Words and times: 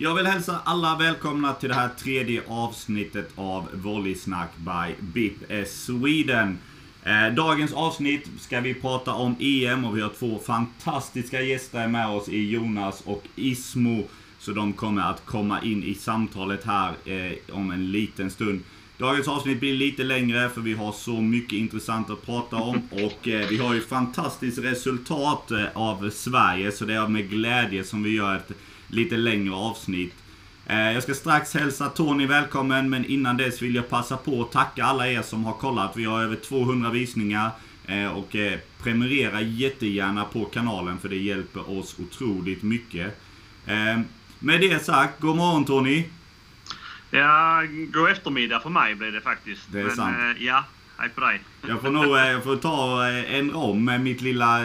Jag 0.00 0.14
vill 0.14 0.26
hälsa 0.26 0.60
alla 0.64 0.96
välkomna 0.96 1.52
till 1.52 1.68
det 1.68 1.74
här 1.74 1.88
tredje 1.88 2.42
avsnittet 2.48 3.30
av 3.34 3.68
Volleysnack 3.72 4.50
by 4.56 4.94
BIP 5.00 5.68
Sweden. 5.68 6.58
Eh, 7.02 7.34
dagens 7.34 7.72
avsnitt 7.72 8.28
ska 8.40 8.60
vi 8.60 8.74
prata 8.74 9.12
om 9.12 9.36
EM 9.40 9.84
och 9.84 9.96
vi 9.96 10.00
har 10.00 10.08
två 10.18 10.38
fantastiska 10.38 11.42
gäster 11.42 11.88
med 11.88 12.08
oss 12.08 12.28
i 12.28 12.50
Jonas 12.50 13.02
och 13.04 13.24
Ismo. 13.36 14.04
Så 14.38 14.52
de 14.52 14.72
kommer 14.72 15.02
att 15.02 15.26
komma 15.26 15.62
in 15.62 15.84
i 15.84 15.94
samtalet 15.94 16.64
här 16.64 16.92
eh, 17.04 17.32
om 17.52 17.70
en 17.70 17.92
liten 17.92 18.30
stund. 18.30 18.60
Dagens 18.98 19.28
avsnitt 19.28 19.60
blir 19.60 19.74
lite 19.74 20.04
längre 20.04 20.48
för 20.48 20.60
vi 20.60 20.74
har 20.74 20.92
så 20.92 21.20
mycket 21.20 21.58
intressant 21.58 22.10
att 22.10 22.26
prata 22.26 22.56
om 22.56 22.82
och 22.90 23.28
eh, 23.28 23.48
vi 23.48 23.58
har 23.58 23.74
ju 23.74 23.80
fantastiskt 23.80 24.58
resultat 24.58 25.52
av 25.74 26.10
Sverige 26.10 26.72
så 26.72 26.84
det 26.84 26.94
är 26.94 27.08
med 27.08 27.30
glädje 27.30 27.84
som 27.84 28.02
vi 28.02 28.10
gör 28.10 28.36
ett 28.36 28.52
lite 28.88 29.16
längre 29.16 29.54
avsnitt. 29.54 30.14
Eh, 30.66 30.92
jag 30.92 31.02
ska 31.02 31.14
strax 31.14 31.54
hälsa 31.54 31.88
Tony 31.88 32.26
välkommen 32.26 32.90
men 32.90 33.04
innan 33.04 33.36
dess 33.36 33.62
vill 33.62 33.74
jag 33.74 33.88
passa 33.88 34.16
på 34.16 34.42
att 34.42 34.52
tacka 34.52 34.84
alla 34.84 35.08
er 35.08 35.22
som 35.22 35.44
har 35.44 35.52
kollat. 35.52 35.96
Vi 35.96 36.04
har 36.04 36.22
över 36.22 36.36
200 36.36 36.90
visningar 36.90 37.50
eh, 37.86 38.06
och 38.06 38.36
eh, 38.36 38.58
prenumerera 38.82 39.40
jättegärna 39.40 40.24
på 40.24 40.44
kanalen 40.44 40.98
för 40.98 41.08
det 41.08 41.16
hjälper 41.16 41.78
oss 41.78 41.96
otroligt 41.98 42.62
mycket. 42.62 43.20
Med 44.38 44.60
det 44.60 44.84
sagt, 44.84 45.20
god 45.20 45.36
morgon 45.36 45.64
Tony! 45.64 46.04
Ja, 47.10 47.62
god 47.92 48.10
eftermiddag 48.10 48.60
för 48.60 48.70
mig 48.70 48.94
blir 48.94 49.12
det 49.12 49.20
faktiskt. 49.20 49.62
Det 49.72 49.80
är 49.80 49.88
sant. 49.88 50.16
Eh, 50.38 50.44
ja, 50.44 50.64
hej 50.98 51.08
på 51.08 51.20
dig. 51.20 51.40
Jag 51.68 51.80
får 51.80 51.90
nog 51.90 52.16
jag 52.16 52.44
får 52.44 52.56
ta 52.56 53.06
en 53.08 53.54
om 53.54 53.84
med 53.84 54.00
mitt 54.00 54.20
lilla 54.20 54.58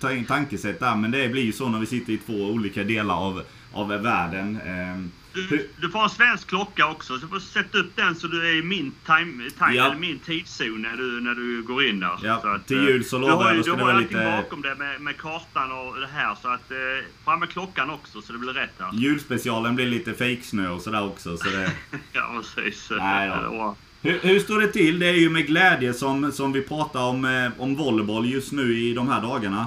ta- 0.00 0.24
tankesätt 0.28 0.80
där. 0.80 0.96
Men 0.96 1.10
det 1.10 1.28
blir 1.28 1.42
ju 1.42 1.52
så 1.52 1.68
när 1.68 1.78
vi 1.78 1.86
sitter 1.86 2.12
i 2.12 2.18
två 2.18 2.32
olika 2.32 2.84
delar 2.84 3.14
av, 3.14 3.42
av 3.72 3.88
världen. 3.88 4.60
Ehm, 4.66 5.10
Du, 5.34 5.68
du 5.80 5.90
får 5.90 6.02
en 6.02 6.10
svensk 6.10 6.48
klocka 6.48 6.86
också, 6.88 7.14
så 7.18 7.20
du 7.26 7.28
får 7.28 7.38
sätta 7.40 7.78
upp 7.78 7.96
den 7.96 8.14
så 8.14 8.26
du 8.26 8.48
är 8.48 8.54
i 8.58 8.62
min, 8.62 8.92
time, 9.06 9.50
time, 9.58 9.74
Ja. 9.74 9.94
min 9.98 10.18
tidszon 10.18 10.82
när 10.82 10.96
du, 10.96 11.20
när 11.20 11.34
du 11.34 11.62
går 11.62 11.84
in 11.86 12.00
där. 12.00 12.18
Ja, 12.22 12.40
så 12.42 12.48
att, 12.48 12.66
till 12.66 12.78
eh, 12.78 12.84
jul 12.84 13.04
så 13.04 13.18
lovar 13.18 13.46
jag, 13.48 13.56
då 13.56 13.62
ska 13.62 13.76
Du 13.76 13.82
har 13.84 14.00
lite- 14.00 14.14
bakom 14.42 14.62
det 14.62 14.74
med, 14.74 15.00
med 15.00 15.16
kartan 15.16 15.72
och 15.72 16.00
det 16.00 16.06
här, 16.14 16.34
så 16.42 16.48
att 16.48 16.70
eh, 16.70 16.76
fram 17.24 17.40
med 17.40 17.48
klockan 17.50 17.90
också 17.90 18.22
så 18.22 18.32
det 18.32 18.38
blir 18.38 18.52
rätt 18.52 18.78
där. 18.78 18.90
julspecialen 18.92 19.76
blir 19.76 19.86
lite 19.86 20.14
fejksnö 20.14 20.68
och 20.68 20.80
sådär 20.80 21.04
också. 21.04 21.36
Så 21.36 21.48
det, 21.50 21.70
Ja, 22.12 22.42
precis. 22.54 22.90
Nej. 22.98 23.28
Ja. 23.28 23.76
hur, 24.02 24.18
hur 24.22 24.38
står 24.40 24.60
det 24.60 24.68
till? 24.72 24.98
Det 24.98 25.06
är 25.08 25.14
ju 25.14 25.30
med 25.30 25.46
glädje 25.46 25.94
som, 25.94 26.32
som 26.32 26.52
vi 26.52 26.62
pratar 26.62 27.00
om, 27.02 27.24
eh, 27.24 27.50
om 27.62 27.76
volleyboll 27.76 28.26
just 28.30 28.52
nu 28.52 28.78
i 28.78 28.94
de 28.94 29.08
här 29.08 29.22
dagarna. 29.22 29.66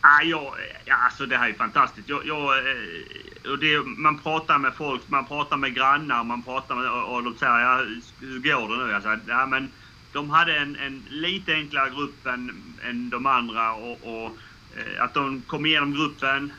Ah, 0.00 0.22
jag, 0.22 0.54
ja, 0.84 0.96
alltså 0.96 1.26
det 1.26 1.36
här 1.36 1.48
är 1.48 1.54
fantastiskt. 1.54 2.08
Jag, 2.08 2.26
jag, 2.26 2.58
eh, 2.58 3.50
och 3.50 3.58
det, 3.58 3.78
man 3.84 4.18
pratar 4.18 4.58
med 4.58 4.74
folk, 4.74 5.08
man 5.08 5.26
pratar 5.26 5.56
med 5.56 5.74
grannar, 5.74 6.24
man 6.24 6.42
pratar 6.42 6.74
med, 6.74 6.90
och, 6.90 7.14
och 7.14 7.24
de 7.24 7.36
säger 7.36 7.58
ja, 7.58 7.84
hur 8.20 8.38
går 8.38 8.76
det 8.76 8.84
nu? 8.84 8.92
Jag 8.92 9.02
säger, 9.02 9.20
ja, 9.26 9.46
men 9.46 9.72
de 10.12 10.30
hade 10.30 10.56
en, 10.56 10.76
en 10.76 11.04
lite 11.08 11.54
enklare 11.54 11.90
grupp 11.90 12.26
än, 12.26 12.64
än 12.84 13.10
de 13.10 13.26
andra 13.26 13.74
och, 13.74 13.98
och 14.02 14.38
eh, 14.76 15.02
att 15.02 15.14
de 15.14 15.42
kom 15.42 15.66
igenom 15.66 15.92
gruppen 15.92 16.52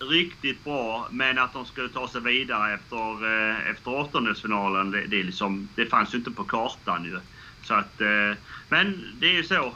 riktigt 0.00 0.64
bra 0.64 1.08
men 1.10 1.38
att 1.38 1.52
de 1.52 1.66
skulle 1.66 1.88
ta 1.88 2.08
sig 2.08 2.20
vidare 2.20 2.74
efter, 2.74 3.24
eh, 3.26 3.70
efter 3.70 3.94
åttondelsfinalen, 3.94 4.90
det, 4.90 5.06
det, 5.06 5.22
liksom, 5.22 5.68
det 5.74 5.86
fanns 5.86 6.14
ju 6.14 6.18
inte 6.18 6.30
på 6.30 6.44
kartan 6.44 7.04
ju. 7.04 7.20
Så 7.62 7.74
att, 7.74 8.00
eh, 8.00 8.32
men 8.68 9.16
det 9.20 9.26
är 9.26 9.32
ju 9.32 9.44
så. 9.44 9.74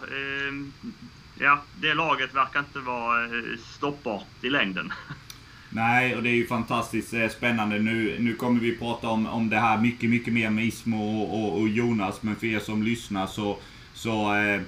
Ja, 1.43 1.63
det 1.81 1.95
laget 1.95 2.35
verkar 2.35 2.61
inte 2.61 2.79
vara 2.79 3.25
eh, 3.25 3.31
stoppbart 3.77 4.27
i 4.43 4.51
längden. 4.51 4.93
Nej, 5.71 6.17
och 6.17 6.23
det 6.23 6.31
är 6.31 6.35
ju 6.35 6.47
fantastiskt 6.47 7.15
eh, 7.15 7.29
spännande. 7.29 7.79
Nu, 7.79 8.17
nu 8.19 8.35
kommer 8.35 8.61
vi 8.61 8.77
prata 8.77 9.09
om, 9.09 9.27
om 9.27 9.51
det 9.51 9.59
här 9.59 9.79
mycket, 9.79 10.11
mycket 10.11 10.35
mer 10.35 10.51
med 10.51 10.67
Ismo 10.67 11.23
och, 11.23 11.43
och, 11.43 11.61
och 11.61 11.69
Jonas. 11.69 12.23
Men 12.23 12.37
för 12.37 12.47
er 12.47 12.59
som 12.59 12.83
lyssnar 12.83 13.27
så, 13.27 13.59
så 13.95 14.35
eh, 14.35 14.61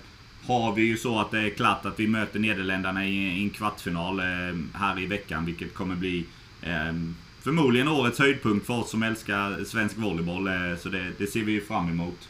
har 0.47 0.73
vi 0.73 0.83
ju 0.83 0.97
så 0.97 1.21
att 1.21 1.31
det 1.31 1.41
är 1.41 1.51
klart 1.51 1.87
att 1.87 2.01
vi 2.01 2.09
möter 2.09 2.39
Nederländerna 2.39 3.06
i, 3.06 3.39
i 3.39 3.43
en 3.43 3.51
kvartsfinal 3.51 4.19
eh, 4.19 4.25
här 4.75 5.01
i 5.01 5.06
veckan. 5.06 5.45
Vilket 5.45 5.75
kommer 5.75 5.97
bli 5.97 6.27
eh, 6.62 6.95
förmodligen 7.43 7.89
årets 7.89 8.19
höjdpunkt 8.19 8.67
för 8.67 8.75
oss 8.75 8.91
som 8.91 9.03
älskar 9.03 9.65
svensk 9.65 9.99
volleyboll. 9.99 10.49
Eh, 10.49 10.77
så 10.79 10.89
det, 10.89 11.12
det 11.19 11.27
ser 11.27 11.45
vi 11.45 11.53
ju 11.53 11.61
fram 11.61 11.91
emot. 11.91 12.29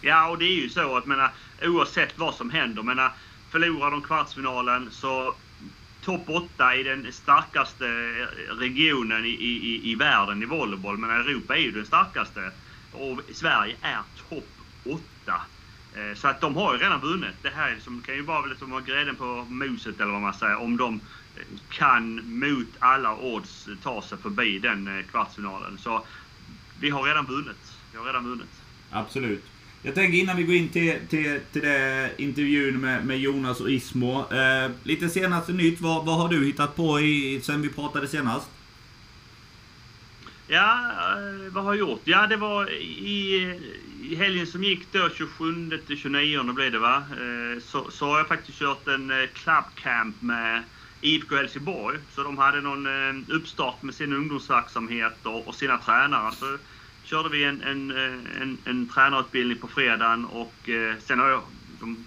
Ja, 0.00 0.28
och 0.28 0.38
det 0.38 0.44
är 0.44 0.62
ju 0.62 0.68
så 0.68 0.96
att 0.96 1.06
menar, 1.06 1.30
oavsett 1.62 2.18
vad 2.18 2.34
som 2.34 2.50
händer, 2.50 2.82
menar, 2.82 3.12
förlorar 3.50 3.90
de 3.90 4.02
kvartsfinalen 4.02 4.90
så 4.90 5.34
topp 6.06 6.28
8 6.28 6.76
i 6.76 6.82
den 6.82 7.12
starkaste 7.12 7.84
regionen 8.58 9.24
i, 9.24 9.28
i, 9.28 9.90
i 9.90 9.94
världen 9.94 10.42
i 10.42 10.46
volleyboll. 10.46 10.98
Men 10.98 11.10
Europa 11.10 11.56
är 11.56 11.60
ju 11.60 11.72
den 11.72 11.86
starkaste. 11.86 12.50
Och 12.92 13.20
Sverige 13.32 13.76
är 13.80 14.02
topp 14.28 14.48
8. 14.84 15.00
Eh, 15.96 16.14
så 16.14 16.28
att 16.28 16.40
de 16.40 16.56
har 16.56 16.74
ju 16.74 16.80
redan 16.80 17.00
vunnit. 17.00 17.34
Det 17.42 17.50
här 17.50 17.74
liksom, 17.74 18.02
kan 18.02 18.14
ju 18.14 18.22
vara 18.22 18.46
liksom 18.46 18.70
vara 18.70 18.80
grädden 18.80 19.16
på 19.16 19.46
moset 19.48 20.00
eller 20.00 20.12
vad 20.12 20.22
man 20.22 20.34
säger. 20.34 20.56
Om 20.56 20.76
de 20.76 20.94
eh, 21.36 21.42
kan 21.68 22.38
mot 22.38 22.68
alla 22.78 23.16
odds 23.16 23.68
ta 23.82 24.02
sig 24.02 24.18
förbi 24.18 24.58
den 24.58 24.98
eh, 24.98 25.04
kvartsfinalen. 25.04 25.78
Så 25.78 26.06
vi 26.80 26.90
har 26.90 27.02
redan 27.02 27.26
vunnit. 27.26 27.72
Vi 27.92 27.98
har 27.98 28.04
redan 28.04 28.24
vunnit. 28.24 28.62
Absolut. 28.90 29.44
Jag 29.86 29.94
tänker 29.94 30.18
innan 30.18 30.36
vi 30.36 30.42
går 30.42 30.54
in 30.54 30.68
till, 30.68 30.94
till, 31.08 31.40
till 31.52 31.62
det 31.62 32.10
intervjun 32.16 32.80
med, 32.80 33.06
med 33.06 33.18
Jonas 33.18 33.60
och 33.60 33.70
Ismo. 33.70 34.32
Eh, 34.32 34.70
lite 34.82 35.08
senaste 35.08 35.52
nytt. 35.52 35.80
Vad, 35.80 36.06
vad 36.06 36.16
har 36.16 36.28
du 36.28 36.44
hittat 36.44 36.76
på 36.76 37.00
i, 37.00 37.40
sen 37.42 37.62
vi 37.62 37.68
pratade 37.68 38.08
senast? 38.08 38.48
Ja, 40.48 40.92
eh, 41.12 41.52
vad 41.52 41.64
har 41.64 41.74
jag 41.74 41.78
gjort? 41.78 42.00
Ja, 42.04 42.26
det 42.26 42.36
var 42.36 42.70
i, 42.72 43.58
i 44.02 44.14
helgen 44.14 44.46
som 44.46 44.64
gick 44.64 44.92
då, 44.92 45.08
27 45.14 45.78
till 45.86 45.96
29 45.96 46.52
blev 46.52 46.72
det 46.72 46.78
va? 46.78 46.96
Eh, 46.96 47.62
så, 47.62 47.90
så 47.90 48.06
har 48.06 48.18
jag 48.18 48.28
faktiskt 48.28 48.58
kört 48.58 48.88
en 48.88 49.10
eh, 49.10 49.26
club 49.32 49.64
camp 49.74 50.22
med 50.22 50.62
IFK 51.00 51.36
Helsingborg. 51.36 51.98
Så 52.14 52.22
de 52.22 52.38
hade 52.38 52.60
någon 52.60 52.86
uppstart 53.28 53.82
med 53.82 53.94
sin 53.94 54.12
ungdomsverksamhet 54.12 55.18
och, 55.22 55.48
och 55.48 55.54
sina 55.54 55.78
tränare. 55.78 56.32
Så 56.32 56.58
körde 57.06 57.28
vi 57.28 57.44
en, 57.44 57.62
en, 57.62 57.90
eh, 57.90 58.42
en, 58.42 58.58
en 58.64 58.88
tränarutbildning 58.88 59.58
på 59.58 59.68
fredagen 59.68 60.24
och 60.24 60.68
eh, 60.68 60.94
sen 61.06 61.18
har 61.18 61.28
jag 61.28 61.42
liksom 61.70 62.04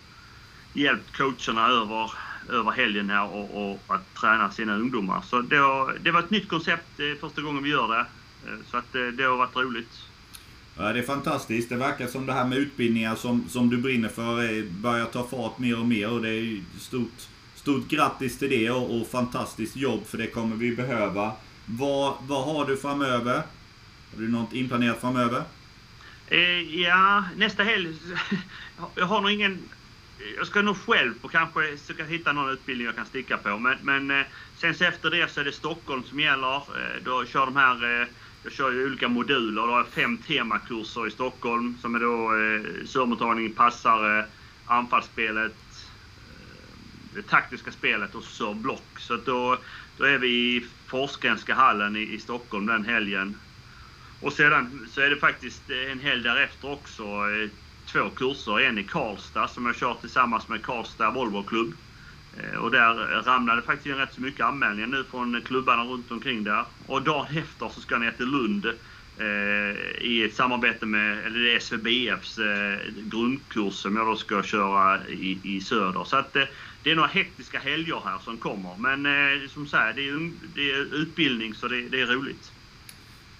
hjälpt 0.74 1.18
coacherna 1.18 1.68
över, 1.68 2.12
över 2.50 2.72
helgen 2.72 3.10
här 3.10 3.28
och, 3.34 3.72
och 3.72 3.82
att 3.96 4.16
träna 4.16 4.52
sina 4.52 4.76
ungdomar. 4.76 5.22
Så 5.22 5.42
det, 5.42 5.60
var- 5.60 5.98
det 6.04 6.12
var 6.12 6.20
ett 6.20 6.30
nytt 6.30 6.50
koncept 6.50 7.00
eh, 7.00 7.20
första 7.22 7.42
gången 7.42 7.64
vi 7.64 7.70
gör 7.70 7.88
det. 7.88 8.06
Så 8.72 8.78
att 8.78 8.94
det 8.94 9.24
har 9.24 9.38
varit 9.38 9.56
roligt. 9.56 9.90
Ja, 10.78 10.94
det 10.94 11.00
är 11.00 11.04
fantastiskt. 11.04 11.70
Det 11.70 11.76
verkar 11.76 12.08
som 12.08 12.26
det 12.26 12.34
här 12.34 12.46
med 12.46 12.58
utbildningar 12.58 13.16
som, 13.16 13.50
som 13.50 13.70
du 13.70 13.78
brinner 13.78 14.10
för 14.10 14.64
börjar 14.82 15.06
ta 15.06 15.28
fart 15.28 15.60
mer 15.60 15.80
och 15.80 15.86
mer. 15.86 16.10
Och 16.10 16.22
det 16.22 16.30
är 16.30 16.64
stort, 16.80 17.28
stort 17.56 17.88
grattis 17.88 18.38
till 18.40 18.50
det 18.50 18.72
och, 18.72 19.02
och 19.02 19.08
fantastiskt 19.08 19.76
jobb 19.76 20.08
för 20.08 20.18
det 20.18 20.28
kommer 20.28 20.56
vi 20.56 20.76
behöva. 20.76 21.32
Vad, 21.66 22.14
vad 22.28 22.46
har 22.46 22.66
du 22.66 22.78
framöver? 22.78 23.42
Har 24.14 24.22
du 24.22 24.28
något 24.28 24.54
inplanerat 24.54 25.02
framöver? 25.02 25.44
Eh, 26.28 26.82
ja, 26.82 27.24
nästa 27.36 27.64
helg. 27.64 27.96
Jag 28.96 29.06
har 29.06 29.22
nog 29.22 29.32
ingen... 29.32 29.60
Jag 30.38 30.48
ska 30.48 30.62
nog 30.62 30.78
själv 30.78 31.14
och 31.22 31.32
kanske 31.32 31.78
försöka 31.78 32.04
hitta 32.04 32.34
någon 32.34 32.50
utbildning 32.50 32.86
jag 32.86 32.96
kan 32.96 33.06
sticka 33.06 33.38
på. 33.38 33.58
Men, 33.58 33.78
men 33.82 34.12
eh, 34.12 34.26
sen 34.58 34.76
så 34.76 34.84
efter 34.84 35.12
det 35.12 35.32
så 35.32 35.40
är 35.40 35.46
det 35.46 35.52
Stockholm 35.52 36.04
som 36.04 36.20
gäller. 36.20 36.56
Eh, 36.56 37.04
då 37.04 37.26
kör 37.26 37.46
de 37.46 37.56
här... 37.56 38.02
Eh, 38.02 38.08
jag 38.44 38.54
kör 38.54 38.72
ju 38.72 38.86
olika 38.86 39.08
moduler. 39.08 39.62
Då 39.62 39.68
har 39.68 39.78
jag 39.78 39.88
fem 39.88 40.18
temakurser 40.18 41.08
i 41.08 41.12
Stockholm 41.12 41.78
som 41.82 41.96
är 41.96 42.00
då 42.00 42.26
eh, 42.26 42.86
servemottagning, 42.86 43.54
passare, 43.54 44.26
anfallsspelet, 44.66 45.56
det 47.16 47.22
taktiska 47.22 47.72
spelet 47.72 48.16
och 48.16 48.24
så 48.24 48.54
block. 48.54 49.00
Så 49.00 49.14
att 49.14 49.26
då, 49.26 49.58
då 49.98 50.04
är 50.04 50.18
vi 50.18 50.28
i 50.28 50.66
Forsgrenska 50.88 51.54
hallen 51.54 51.96
i, 51.96 52.02
i 52.02 52.20
Stockholm 52.20 52.66
den 52.66 52.86
helgen. 52.86 53.36
Och 54.20 54.34
sedan 54.34 54.88
så 54.88 55.02
är 55.02 55.10
det 55.10 55.18
faktiskt 55.20 55.70
eh, 55.70 55.92
en 55.92 56.00
helg 56.00 56.24
därefter 56.24 56.70
också 56.72 57.04
eh, 57.04 57.50
två 57.94 58.10
kurser. 58.10 58.60
En 58.60 58.78
i 58.78 58.84
Karlstad 58.84 59.48
som 59.48 59.66
jag 59.66 59.76
kör 59.76 59.94
tillsammans 59.94 60.50
med 60.50 60.64
Karlstad 60.66 61.12
Volvo 61.12 61.44
Club. 61.48 61.74
Eh, 62.38 62.56
och 62.60 62.72
där 62.72 62.96
ramlade 63.24 63.62
faktiskt 63.62 63.86
in 63.86 63.96
rätt 63.96 64.14
så 64.14 64.22
mycket 64.22 64.46
anmälningar 64.46 64.88
nu 64.88 65.04
från 65.12 65.42
klubbarna 65.46 65.84
runt 65.84 66.12
omkring 66.12 66.44
där. 66.44 66.66
Och 66.80 67.04
dagen 67.04 67.38
efter 67.38 67.70
så 67.70 67.82
ska 67.82 67.96
jag 67.96 68.02
ner 68.02 68.12
till 68.12 68.26
Lund 68.26 68.66
eh, 68.66 70.02
i 70.02 70.24
ett 70.26 70.36
samarbete 70.36 70.86
med, 70.86 71.26
eller 71.26 71.40
det 71.40 71.54
är 71.54 71.58
SVBFs 71.58 72.38
eh, 72.38 72.80
grundkurs 73.04 73.74
som 73.74 73.96
jag 73.96 74.08
då 74.08 74.16
ska 74.16 74.44
köra 74.44 75.08
i, 75.10 75.56
i 75.56 75.62
söder. 75.62 76.04
Så 76.04 76.18
att 76.18 76.36
eh, 76.36 76.44
det 76.82 76.92
är 76.92 76.96
några 76.96 77.08
hektiska 77.10 77.60
helger 77.60 78.02
här 78.06 78.20
som 78.20 78.40
kommer. 78.40 78.78
Men 78.78 79.06
eh, 79.06 79.48
som 79.48 79.68
sagt, 79.68 79.96
det 79.96 80.08
är, 80.10 80.54
det 80.54 80.72
är 80.72 80.96
utbildning 80.96 81.54
så 81.54 81.68
det, 81.68 81.90
det 81.90 82.02
är 82.02 82.08
roligt. 82.08 82.54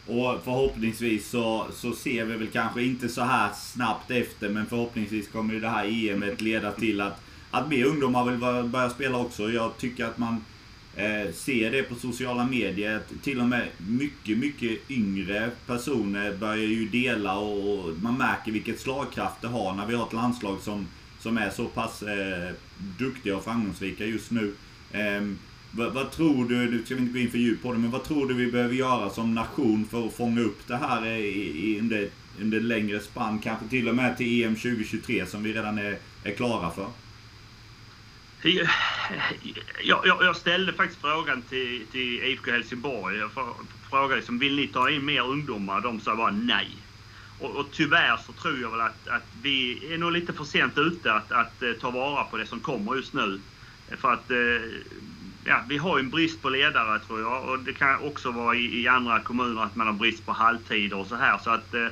Och 0.08 0.42
förhoppningsvis 0.44 1.30
så, 1.30 1.68
så 1.74 1.94
ser 1.94 2.26
vi 2.26 2.38
väl 2.38 2.48
kanske 2.48 2.84
inte 2.84 3.10
så 3.10 3.22
här 3.22 3.50
snabbt 3.54 4.12
efter 4.12 4.50
men 4.50 4.66
förhoppningsvis 4.66 5.28
kommer 5.28 5.54
ju 5.54 5.60
det 5.60 5.70
här 5.70 5.86
EMet 6.10 6.42
leda 6.42 6.72
till 6.72 7.02
att, 7.02 7.22
att 7.52 7.70
mer 7.70 7.86
ungdomar 7.86 8.26
vill 8.26 8.66
börja- 8.70 8.90
spela 8.90 9.18
också. 9.18 9.52
Jag 9.52 9.78
tycker 9.78 10.06
att 10.06 10.18
man 10.18 10.44
eh, 10.96 11.34
ser 11.34 11.72
det 11.72 11.84
på 11.84 11.96
sociala 11.96 12.46
medier. 12.46 12.96
att 12.98 13.24
Till 13.24 13.40
och 13.40 13.46
med 13.46 13.68
mycket, 13.78 14.38
mycket 14.38 14.92
yngre 14.92 15.50
personer 15.68 16.38
börjar 16.38 16.56
ju 16.68 16.88
dela 16.90 17.38
och 17.38 17.94
man 18.02 18.18
märker 18.18 18.52
vilket 18.52 18.80
slagkraft 18.80 19.42
det 19.42 19.48
har 19.48 19.74
när 19.76 19.86
vi 19.86 19.96
har 19.96 20.08
ett 20.08 20.14
landslag 20.14 20.60
som, 20.62 20.88
som 21.20 21.38
är 21.38 21.50
så 21.50 21.66
pass 21.66 22.04
eh, 22.04 22.54
duktiga 23.00 23.38
och 23.38 23.44
framgångsrika 23.44 24.06
just 24.06 24.32
nu. 24.32 24.54
Eh, 24.92 25.22
vad, 25.72 25.94
vad, 25.94 26.12
tror 26.12 26.50
du, 26.50 26.56
nu 26.56 26.86
ska 26.86 26.96
vi 26.96 27.02
inte 27.02 27.14
gå 27.14 27.20
in 27.20 27.32
för 27.32 27.38
djupt 27.38 27.64
på 27.64 27.74
det, 27.74 27.80
men 27.80 27.92
vad 27.92 28.04
tror 28.04 28.28
du 28.28 28.34
vi 28.34 28.52
behöver 28.52 28.76
göra 28.76 29.10
som 29.10 29.36
nation 29.36 29.86
för 29.92 30.08
att 30.08 30.14
fånga 30.14 30.42
upp 30.42 30.68
det 30.68 30.78
här 30.78 31.06
i, 31.06 31.28
i, 31.70 31.80
under, 31.80 32.10
under 32.42 32.60
längre 32.60 33.00
spann? 33.00 33.40
Kanske 33.40 33.68
till 33.68 33.90
och 33.90 33.96
med 33.96 34.18
till 34.18 34.44
EM 34.44 34.56
2023 34.56 35.26
som 35.26 35.44
vi 35.44 35.54
redan 35.54 35.78
är, 35.78 35.98
är 36.24 36.32
klara 36.32 36.72
för? 36.72 36.88
Jag, 38.44 38.68
jag, 39.84 40.24
jag, 40.24 40.36
ställde 40.36 40.74
faktiskt 40.74 41.02
frågan 41.02 41.42
till, 41.42 41.86
till 41.92 42.24
IFK 42.24 42.52
Helsingborg. 42.52 43.18
Jag 43.18 43.32
frågade 43.90 44.16
liksom, 44.16 44.40
vill 44.40 44.56
ni 44.56 44.68
ta 44.68 44.90
in 44.90 45.06
mer 45.06 45.22
ungdomar? 45.22 45.82
De 45.82 46.00
sa 46.00 46.16
bara 46.16 46.32
nej. 46.32 46.70
Och, 47.40 47.56
och 47.56 47.66
tyvärr 47.72 48.18
så 48.26 48.32
tror 48.32 48.60
jag 48.62 48.72
väl 48.72 48.82
att, 48.82 49.08
att 49.08 49.28
vi 49.42 49.80
är 49.94 49.98
nog 49.98 50.12
lite 50.12 50.34
för 50.34 50.44
sent 50.44 50.78
ute 50.78 51.14
att, 51.14 51.32
att, 51.32 51.64
eh, 51.64 51.72
ta 51.72 51.92
vara 51.92 52.24
på 52.24 52.38
det 52.38 52.46
som 52.46 52.60
kommer 52.60 52.96
just 52.96 53.14
nu. 53.14 53.40
För 53.98 54.14
att 54.14 54.32
eh, 54.32 54.38
ja, 55.46 55.66
vi 55.70 55.78
har 55.78 56.00
en 56.00 56.10
brist 56.10 56.42
på 56.42 56.50
ledare 56.50 57.00
tror 57.00 57.22
jag 57.22 57.50
och 57.50 57.60
det 57.60 57.74
kan 57.74 58.00
också 58.00 58.32
vara 58.32 58.56
i, 58.56 58.82
i 58.82 58.88
andra 58.88 59.24
kommuner 59.24 59.62
att 59.62 59.76
man 59.76 59.88
har 59.88 59.94
brist 59.94 60.26
på 60.26 60.32
halvtider 60.32 60.98
och 60.98 61.08
så 61.08 61.16
här. 61.16 61.38
Så 61.38 61.50
att, 61.50 61.74
eh, 61.74 61.86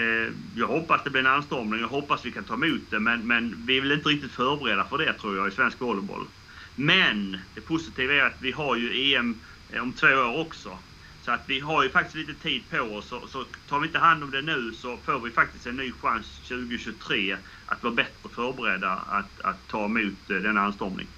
eh, 0.00 0.32
jag 0.56 0.66
hoppas 0.66 1.04
det 1.04 1.10
blir 1.10 1.20
en 1.20 1.26
anstormning, 1.26 1.80
jag 1.80 1.88
hoppas 1.88 2.24
vi 2.26 2.32
kan 2.32 2.44
ta 2.44 2.54
emot 2.54 2.90
det 2.90 3.00
men, 3.00 3.26
men 3.26 3.66
vi 3.66 3.76
är 3.76 3.80
väl 3.80 3.92
inte 3.92 4.08
riktigt 4.08 4.32
förberedda 4.32 4.84
för 4.84 4.98
det 4.98 5.12
tror 5.12 5.36
jag 5.36 5.48
i 5.48 5.50
svensk 5.50 5.80
volleyboll. 5.80 6.26
Men 6.74 7.38
det 7.54 7.60
positiva 7.60 8.14
är 8.14 8.22
att 8.22 8.40
vi 8.40 8.52
har 8.52 8.76
ju 8.76 9.14
EM 9.14 9.42
eh, 9.68 9.82
om 9.82 9.92
två 9.92 10.06
år 10.06 10.40
också. 10.40 10.78
Så 11.20 11.30
att 11.32 11.44
vi 11.48 11.60
har 11.60 11.82
ju 11.84 11.90
faktiskt 11.90 12.16
lite 12.16 12.34
tid 12.42 12.70
på 12.70 12.80
oss. 12.80 13.08
Så, 13.08 13.26
så 13.26 13.44
tar 13.44 13.80
vi 13.80 13.86
inte 13.86 13.98
hand 13.98 14.24
om 14.24 14.30
det 14.30 14.42
nu 14.42 14.72
så 14.72 14.96
får 14.96 15.20
vi 15.20 15.30
faktiskt 15.30 15.66
en 15.66 15.76
ny 15.76 15.92
chans 15.92 16.48
2023 16.48 17.36
att 17.66 17.82
vara 17.82 17.94
bättre 17.94 18.30
förberedda 18.34 18.90
att, 18.90 19.40
att 19.40 19.66
ta 19.68 19.84
emot 19.84 20.30
eh, 20.30 20.36
denna 20.36 20.60
anstormning 20.60 21.08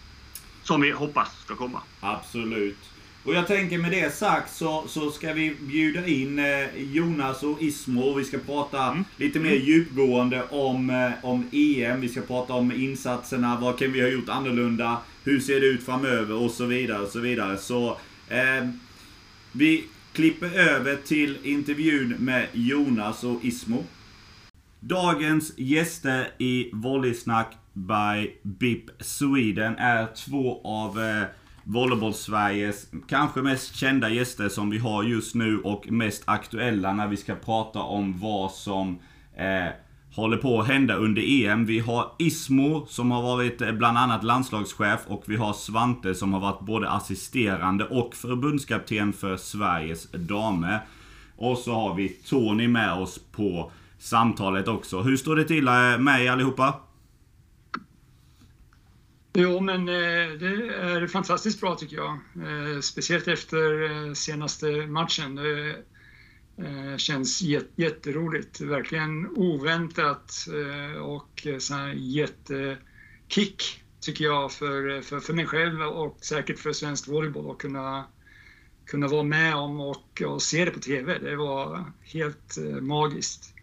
som 0.67 0.81
vi 0.81 0.91
hoppas 0.91 1.29
ska 1.45 1.57
komma. 1.57 1.81
Absolut. 2.01 2.79
Och 3.25 3.35
jag 3.35 3.47
tänker 3.47 3.79
med 3.79 3.91
det 3.91 4.15
sagt 4.15 4.55
så, 4.55 4.85
så 4.89 5.11
ska 5.11 5.33
vi 5.33 5.57
bjuda 5.61 6.07
in 6.07 6.39
eh, 6.39 6.83
Jonas 6.93 7.43
och 7.43 7.63
Ismo. 7.63 8.15
Vi 8.15 8.25
ska 8.25 8.39
prata 8.39 8.87
mm. 8.87 9.05
lite 9.17 9.39
mer 9.39 9.55
djupgående 9.55 10.43
om, 10.51 10.91
eh, 10.91 11.25
om 11.25 11.45
EM. 11.53 12.01
Vi 12.01 12.09
ska 12.09 12.21
prata 12.21 12.53
om 12.53 12.73
insatserna, 12.73 13.59
vad 13.61 13.79
kan 13.79 13.93
vi 13.93 14.01
ha 14.01 14.09
gjort 14.09 14.29
annorlunda, 14.29 14.99
hur 15.25 15.41
ser 15.41 15.61
det 15.61 15.67
ut 15.67 15.85
framöver 15.85 16.35
och 16.35 16.51
så 16.51 16.65
vidare. 16.65 17.03
Och 17.03 17.09
så 17.09 17.21
vidare. 17.21 17.59
Så 17.59 17.99
eh, 18.29 18.69
vi 19.53 19.85
klipper 20.13 20.59
över 20.59 20.97
till 20.97 21.39
intervjun 21.43 22.17
med 22.19 22.47
Jonas 22.53 23.25
och 23.25 23.45
Ismo. 23.45 23.85
Dagens 24.81 25.53
gäster 25.57 26.29
i 26.39 26.71
Volleysnack 26.73 27.57
by 27.76 28.31
BIP 28.43 28.90
Sweden 29.00 29.76
är 29.78 30.06
två 30.06 30.61
av 30.64 31.00
eh, 31.00 31.23
Volleyboll-Sveriges 31.64 32.87
kanske 33.08 33.43
mest 33.43 33.76
kända 33.76 34.08
gäster 34.08 34.49
som 34.49 34.70
vi 34.70 34.78
har 34.78 35.02
just 35.02 35.34
nu 35.34 35.58
och 35.58 35.90
mest 35.90 36.23
aktuella 36.26 36.93
när 36.93 37.08
vi 37.08 37.17
ska 37.17 37.34
prata 37.34 37.78
om 37.78 38.19
vad 38.20 38.52
som 38.52 38.99
eh, 39.37 39.73
håller 40.14 40.37
på 40.37 40.61
att 40.61 40.69
hända 40.69 40.94
under 40.94 41.23
EM. 41.23 41.67
Vi 41.67 41.78
har 41.78 42.12
Ismo 42.19 42.87
som 42.88 43.11
har 43.11 43.23
varit 43.23 43.61
eh, 43.61 43.73
bland 43.73 43.99
annat 43.99 44.25
landslagschef 44.25 45.00
och 45.06 45.22
vi 45.26 45.37
har 45.37 45.52
Svante 45.52 46.14
som 46.14 46.32
har 46.32 46.40
varit 46.40 46.61
både 46.61 46.90
assisterande 46.90 47.84
och 47.84 48.14
förbundskapten 48.14 49.12
för 49.12 49.37
Sveriges 49.37 50.12
damer. 50.12 50.81
Och 51.37 51.58
så 51.58 51.75
har 51.75 51.94
vi 51.94 52.08
Tony 52.08 52.69
med 52.69 52.93
oss 52.93 53.20
på 53.32 53.70
samtalet 53.99 54.69
också. 54.69 55.00
Hur 55.00 55.17
står 55.17 55.37
det 55.37 55.44
till 55.44 55.69
eh, 55.69 55.99
med 55.99 56.25
er 56.25 56.31
allihopa? 56.31 56.75
Jo, 59.38 59.61
men 59.61 59.88
eh, 59.88 60.33
det 60.38 60.47
är 60.81 61.06
fantastiskt 61.06 61.61
bra 61.61 61.75
tycker 61.75 61.97
jag. 61.97 62.12
Eh, 62.12 62.81
speciellt 62.81 63.29
efter 63.29 63.83
eh, 63.83 64.12
senaste 64.12 64.67
matchen. 64.87 65.35
Det 65.35 65.85
känns 66.97 67.43
jätteroligt. 67.77 68.61
Verkligen 68.61 69.27
oväntat 69.27 70.47
och 71.03 71.47
jättekick 71.94 73.62
tycker 74.00 74.25
jag 74.25 74.53
för, 74.53 75.00
för, 75.00 75.21
för 75.21 75.35
mig 75.35 75.47
själv 75.47 75.82
och 75.82 76.19
säkert 76.21 76.59
för 76.59 76.73
svensk 76.73 77.09
volleyboll 77.09 77.50
att 77.50 77.59
kunna, 77.59 78.05
kunna 78.87 79.09
vara 79.09 79.23
med 79.23 79.55
om 79.55 79.81
och, 79.81 80.23
och 80.27 80.43
se 80.43 80.65
det 80.65 80.71
på 80.71 80.81
TV. 80.81 81.19
Det 81.19 81.37
var 81.37 81.93
helt 82.03 82.59
magiskt. 82.81 83.55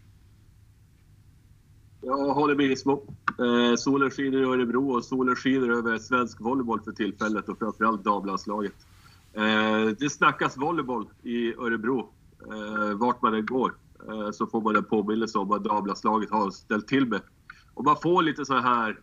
Jag 2.00 2.34
håller 2.34 2.54
med 2.54 2.70
Ismo. 2.70 3.16
Eh, 3.38 3.76
solen 3.76 4.10
skiner 4.10 4.38
i 4.38 4.44
Örebro 4.44 4.90
och 4.90 5.04
solen 5.04 5.36
skiner 5.36 5.68
över 5.68 5.98
svensk 5.98 6.40
volleyboll 6.40 6.80
för 6.80 6.92
tillfället 6.92 7.48
och 7.48 7.58
framförallt 7.58 8.04
damlandslaget. 8.04 8.74
Eh, 9.32 9.86
det 9.98 10.10
snackas 10.10 10.56
volleyboll 10.56 11.08
i 11.22 11.54
Örebro. 11.54 12.12
Eh, 12.52 12.98
vart 12.98 13.22
man 13.22 13.34
än 13.34 13.46
går 13.46 13.74
eh, 14.08 14.30
så 14.30 14.46
får 14.46 14.60
man 14.60 14.76
en 14.76 14.84
påminnelse 14.84 15.38
om 15.38 15.48
vad 15.48 15.62
damlandslaget 15.62 16.30
har 16.30 16.50
ställt 16.50 16.88
till 16.88 17.06
med. 17.06 17.20
Och 17.74 17.84
man 17.84 17.96
får 18.02 18.22
lite 18.22 18.44
så 18.44 18.54
här... 18.54 19.00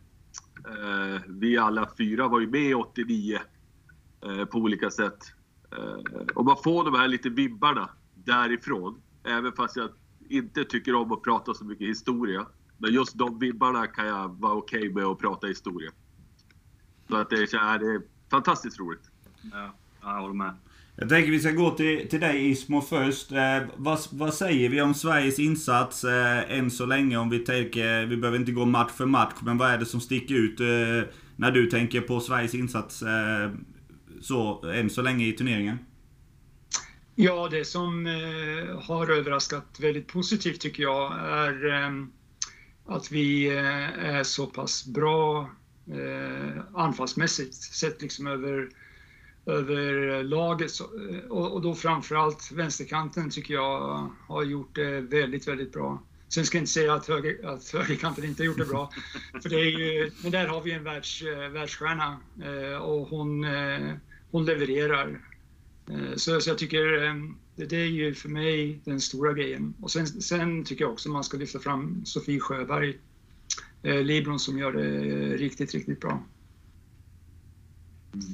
Eh, 0.67 1.21
vi 1.27 1.57
alla 1.57 1.89
fyra 1.97 2.27
var 2.27 2.39
ju 2.39 2.47
med 2.47 2.75
89 2.75 3.39
eh, 4.25 4.45
på 4.45 4.57
olika 4.57 4.89
sätt. 4.89 5.17
Eh, 5.77 6.25
och 6.35 6.45
man 6.45 6.57
får 6.63 6.83
de 6.83 6.93
här 6.93 7.07
lite 7.07 7.29
vibbarna 7.29 7.89
därifrån. 8.15 9.01
Även 9.23 9.51
fast 9.51 9.75
jag 9.75 9.89
inte 10.29 10.63
tycker 10.63 10.95
om 10.95 11.11
att 11.11 11.21
prata 11.21 11.53
så 11.53 11.65
mycket 11.65 11.87
historia. 11.87 12.45
Men 12.81 12.93
just 12.93 13.17
de 13.17 13.39
vibbarna 13.39 13.87
kan 13.87 14.07
jag 14.07 14.39
vara 14.39 14.53
okej 14.53 14.79
okay 14.79 14.93
med 14.93 15.03
att 15.03 15.19
prata 15.19 15.47
historia. 15.47 15.91
Så 17.09 17.15
att 17.15 17.29
det 17.29 17.35
är, 17.35 17.79
det 17.79 17.85
är 17.85 18.01
fantastiskt 18.29 18.79
roligt. 18.79 19.11
Ja, 19.51 19.75
jag 20.01 20.21
håller 20.21 20.33
med. 20.33 20.53
Jag 20.95 21.09
tänker 21.09 21.31
vi 21.31 21.39
ska 21.39 21.51
gå 21.51 21.71
till, 21.71 22.09
till 22.09 22.19
dig 22.19 22.49
Ismo 22.49 22.81
först. 22.81 23.31
Eh, 23.31 23.61
vad, 23.75 23.99
vad 24.11 24.33
säger 24.33 24.69
vi 24.69 24.81
om 24.81 24.93
Sveriges 24.93 25.39
insats 25.39 26.03
eh, 26.03 26.57
än 26.57 26.71
så 26.71 26.85
länge? 26.85 27.17
Om 27.17 27.29
vi 27.29 27.39
tänker, 27.39 28.05
vi 28.05 28.17
behöver 28.17 28.39
inte 28.39 28.51
gå 28.51 28.65
match 28.65 28.91
för 28.91 29.05
match, 29.05 29.35
men 29.41 29.57
vad 29.57 29.71
är 29.71 29.77
det 29.77 29.85
som 29.85 30.01
sticker 30.01 30.35
ut 30.35 30.59
eh, 30.59 31.13
när 31.35 31.51
du 31.51 31.65
tänker 31.65 32.01
på 32.01 32.19
Sveriges 32.19 32.55
insats 32.55 33.01
eh, 33.01 33.51
så, 34.21 34.65
än 34.65 34.89
så 34.89 35.01
länge 35.01 35.25
i 35.25 35.33
turneringen? 35.33 35.77
Ja, 37.15 37.47
det 37.51 37.65
som 37.65 38.07
eh, 38.07 38.81
har 38.81 39.11
överraskat 39.11 39.79
väldigt 39.79 40.07
positivt 40.07 40.59
tycker 40.59 40.83
jag 40.83 41.13
är 41.19 41.69
ehm, 41.69 42.11
att 42.85 43.11
vi 43.11 43.47
eh, 43.47 44.15
är 44.15 44.23
så 44.23 44.47
pass 44.47 44.85
bra 44.85 45.49
eh, 45.87 46.61
anfallsmässigt 46.73 47.53
sett 47.53 48.01
liksom 48.01 48.27
över, 48.27 48.69
över 49.45 50.23
laget. 50.23 50.71
Eh, 50.79 51.31
och, 51.31 51.53
och 51.53 51.61
då 51.61 51.75
framförallt 51.75 52.51
vänsterkanten 52.51 53.29
tycker 53.29 53.53
jag 53.53 54.09
har 54.27 54.43
gjort 54.43 54.75
det 54.75 55.01
väldigt, 55.01 55.47
väldigt 55.47 55.73
bra. 55.73 56.03
Sen 56.29 56.45
ska 56.45 56.57
jag 56.57 56.61
inte 56.61 56.71
säga 56.71 56.93
att, 56.93 57.07
höger, 57.07 57.53
att 57.53 57.69
högerkanten 57.69 58.25
inte 58.25 58.43
har 58.43 58.45
gjort 58.45 58.57
det 58.57 58.65
bra. 58.65 58.91
För 59.41 59.49
det 59.49 59.55
är 59.55 59.79
ju, 59.79 60.11
men 60.23 60.31
där 60.31 60.47
har 60.47 60.61
vi 60.61 60.71
en 60.71 60.83
världs, 60.83 61.21
eh, 61.21 61.49
världsstjärna 61.49 62.17
och 62.81 63.07
hon, 63.07 63.45
hon 64.31 64.45
levererar. 64.45 65.21
Så, 66.15 66.41
så 66.41 66.49
jag 66.49 66.57
tycker 66.57 67.13
det, 67.55 67.65
det, 67.65 67.75
är 67.75 67.87
ju 67.87 68.13
för 68.13 68.29
mig 68.29 68.81
den 68.85 69.01
stora 69.01 69.33
grejen. 69.33 69.73
Och 69.81 69.91
sen, 69.91 70.07
sen 70.07 70.63
tycker 70.63 70.83
jag 70.83 70.91
också 70.91 71.09
man 71.09 71.23
ska 71.23 71.37
lyfta 71.37 71.59
fram 71.59 72.05
Sofie 72.05 72.39
Sjöberg, 72.39 72.99
eh, 73.83 74.03
Libron 74.03 74.39
som 74.39 74.57
gör 74.57 74.71
det 74.73 75.37
riktigt, 75.37 75.73
riktigt 75.73 76.01
bra. 76.01 76.11
Mm. 78.13 78.25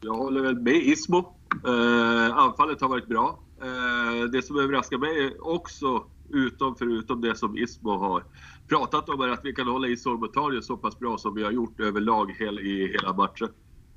Jag 0.00 0.14
håller 0.14 0.42
väl 0.42 0.60
med 0.60 0.76
Ismo. 0.76 1.36
Eh, 1.66 2.36
anfallet 2.36 2.80
har 2.80 2.88
varit 2.88 3.06
bra. 3.06 3.42
Eh, 3.62 4.24
det 4.32 4.42
som 4.42 4.56
överraskar 4.56 4.98
mig 4.98 5.36
också, 5.40 6.04
utom 6.30 6.74
förutom 6.74 7.20
det 7.20 7.34
som 7.34 7.58
Ismo 7.58 7.90
har 7.90 8.24
pratat 8.68 9.08
om, 9.08 9.20
är 9.20 9.28
att 9.28 9.44
vi 9.44 9.52
kan 9.52 9.68
hålla 9.68 9.88
i 9.88 9.96
Sorbotarien 9.96 10.62
så 10.62 10.76
pass 10.76 10.98
bra 10.98 11.18
som 11.18 11.34
vi 11.34 11.42
har 11.42 11.50
gjort 11.50 11.80
överlag 11.80 12.34
hel, 12.38 12.58
i 12.58 12.86
hela 12.86 13.12
matchen. 13.12 13.48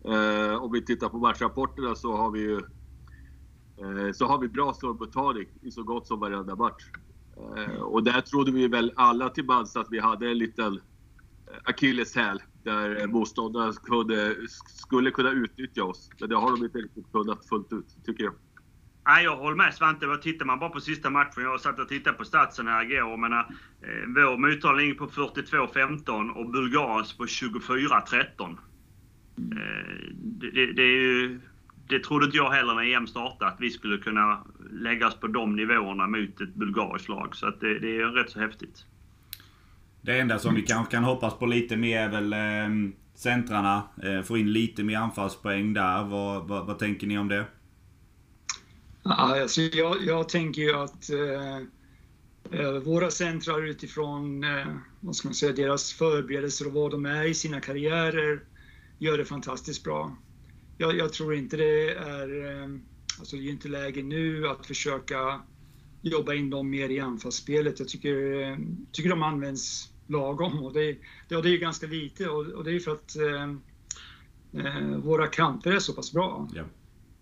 Eh, 0.06 0.64
om 0.64 0.72
vi 0.72 0.86
tittar 0.86 1.10
på 1.10 1.18
matchrapporterna 1.18 1.96
så 1.96 2.18
har 2.18 2.32
vi 2.32 2.40
ju 2.40 2.62
så 4.14 4.26
har 4.26 4.40
vi 4.40 4.48
bra 4.48 4.74
stormmottagning 4.74 5.48
i 5.62 5.72
så 5.72 5.84
gott 5.84 6.08
som 6.08 6.20
varenda 6.20 6.56
match. 6.56 6.84
Eh, 7.38 7.82
och 7.82 8.04
där 8.04 8.22
trodde 8.22 8.52
vi 8.52 8.68
väl 8.68 8.94
alla 8.96 9.30
till 9.30 9.46
bands 9.46 9.76
att 9.76 9.88
vi 9.92 10.00
hade 10.00 10.30
en 10.30 10.38
liten 10.38 10.74
eh, 10.74 11.58
akilleshäl 11.64 12.42
där 12.64 13.08
motståndarna 13.08 13.74
kunde, 13.74 14.36
skulle 14.68 15.12
kunna 15.12 15.32
utnyttja 15.32 15.84
oss. 15.84 16.10
Men 16.20 16.30
det 16.30 16.36
har 16.36 16.52
de 16.52 16.66
inte 16.66 16.78
riktigt 16.78 17.12
kunnat 17.12 17.46
fullt 17.50 17.74
ut, 17.74 18.06
tycker 18.06 18.24
jag. 18.24 18.34
Nej, 19.06 19.24
jag 19.24 19.38
håller 19.38 19.56
med 19.56 19.74
Svante. 19.74 20.18
Tittar 20.22 20.46
man 20.46 20.60
bara 20.60 20.70
på 20.70 20.80
sista 20.80 21.10
matchen, 21.10 21.44
jag 21.44 21.62
satt 21.62 21.80
och 21.80 21.88
tittade 21.88 22.18
på 22.18 22.26
statsen 22.26 22.68
här 22.68 22.84
igår. 22.84 23.10
Jag 23.10 23.20
menar, 23.20 23.40
eh, 23.82 24.08
vår 24.16 24.38
mottagning 24.38 24.96
på 24.96 25.08
42-15 25.08 26.30
och 26.30 26.52
Bulgariens 26.52 27.18
på 27.18 27.26
24-13. 27.26 28.42
Eh, 28.42 28.58
det, 30.14 30.52
det, 30.52 30.74
det 30.74 30.84
är 30.84 31.02
ju 31.02 31.40
det 31.94 32.04
trodde 32.04 32.26
inte 32.26 32.38
jag 32.38 32.52
heller 32.52 32.74
när 32.74 32.96
EM 32.96 33.08
startade, 33.08 33.52
att 33.52 33.58
vi 33.60 33.70
skulle 33.70 33.98
kunna 33.98 34.44
lägga 34.72 35.08
oss 35.08 35.20
på 35.20 35.28
de 35.28 35.56
nivåerna 35.56 36.08
mot 36.08 36.42
ett 36.42 36.56
bulgariskt 36.56 37.10
lag. 37.10 37.36
Så 37.36 37.48
att 37.48 37.60
det, 37.60 37.80
det 37.80 37.98
är 37.98 38.06
rätt 38.06 38.30
så 38.30 38.40
häftigt. 38.40 38.86
Det 40.02 40.20
enda 40.20 40.40
som 40.40 40.56
vi 40.56 40.62
kanske 40.62 40.92
kan 40.92 41.04
hoppas 41.04 41.34
på 41.34 41.46
lite 41.46 41.78
mer 41.78 42.00
är 42.00 42.10
väl 42.10 42.34
eh, 42.34 42.94
centrarna. 43.16 43.84
Eh, 44.04 44.22
få 44.22 44.38
in 44.38 44.54
lite 44.54 44.84
mer 44.84 44.98
anfallspoäng 44.98 45.74
där. 45.74 46.04
Vad, 46.04 46.48
vad, 46.48 46.66
vad 46.66 46.80
tänker 46.80 47.08
ni 47.08 47.18
om 47.18 47.28
det? 47.28 47.46
Alltså 49.04 49.62
jag, 49.62 49.98
jag 50.06 50.30
tänker 50.30 50.62
ju 50.62 50.76
att 50.76 51.10
eh, 51.10 51.58
eh, 52.60 52.72
våra 52.72 53.12
centrar 53.12 53.68
utifrån 53.68 54.44
eh, 54.44 54.68
vad 55.00 55.16
ska 55.16 55.28
man 55.28 55.36
säga, 55.36 55.52
deras 55.52 55.94
förberedelser 55.94 56.68
och 56.68 56.74
vad 56.74 56.92
de 56.92 57.06
är 57.06 57.24
i 57.24 57.34
sina 57.34 57.62
karriärer 57.62 58.44
gör 59.00 59.18
det 59.18 59.26
fantastiskt 59.26 59.84
bra 59.84 60.18
jag, 60.84 60.98
jag, 60.98 61.14
tror 61.14 61.36
inte 61.36 61.58
det 61.58 61.94
är... 61.94 62.46
Eh, 62.46 62.70
alltså 63.20 63.36
det 63.36 63.48
är 63.48 63.50
inte 63.50 63.68
läge 63.68 64.04
nu 64.04 64.48
att 64.48 64.66
försöka 64.66 65.42
jobba 66.02 66.34
in 66.34 66.50
dem 66.50 66.70
mer 66.70 66.90
i 66.90 67.00
anfallsspelet. 67.00 67.80
Jag 67.80 67.88
tycker, 67.88 68.42
eh, 68.42 68.58
tycker 68.92 69.10
de 69.10 69.24
används 69.24 69.90
lagom 70.08 70.64
och 70.64 70.74
det, 70.74 70.98
det, 71.30 71.36
och 71.36 71.44
det 71.44 71.50
är 71.50 71.58
ganska 71.58 71.88
lite 71.88 72.30
och, 72.30 72.46
och 72.46 72.64
det 72.64 72.72
är 72.72 72.80
för 72.80 72.92
att 72.92 73.16
eh, 73.16 73.54
eh, 74.66 74.98
våra 74.98 75.28
kanter 75.28 75.72
är 75.72 75.80
så 75.80 75.94
pass 75.94 76.14
bra. 76.14 76.50
Ja. 76.54 76.64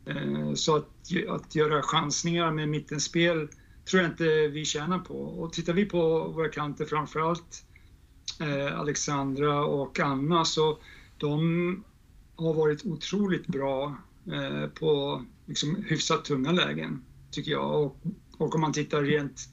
Eh, 0.06 0.54
så 0.54 0.76
att, 0.76 0.90
att 1.30 1.56
göra 1.56 1.82
chansningar 1.82 2.52
med 2.52 2.70
mittenspel 2.70 3.48
tror 3.90 4.02
jag 4.02 4.12
inte 4.12 4.48
vi 4.48 4.66
tjänar 4.66 5.00
på. 5.00 5.14
Och 5.14 5.54
tittar 5.54 5.74
vi 5.74 5.86
på 5.86 6.28
våra 6.28 6.50
kanter, 6.50 6.86
framförallt 6.86 7.66
eh, 8.40 8.80
Alexandra 8.80 9.66
och 9.66 10.00
Anna, 10.00 10.46
så 10.46 10.78
de 11.18 11.84
har 12.42 12.54
varit 12.54 12.86
otroligt 12.86 13.48
bra 13.48 13.98
eh, 14.32 14.68
på 14.68 15.22
liksom, 15.46 15.84
hyfsat 15.88 16.26
tunga 16.26 16.52
lägen, 16.52 17.06
tycker 17.32 17.52
jag. 17.52 17.84
Och, 17.84 17.98
och 18.38 18.56
om 18.56 18.62
man 18.62 18.74
tittar 18.74 19.04
rent 19.04 19.50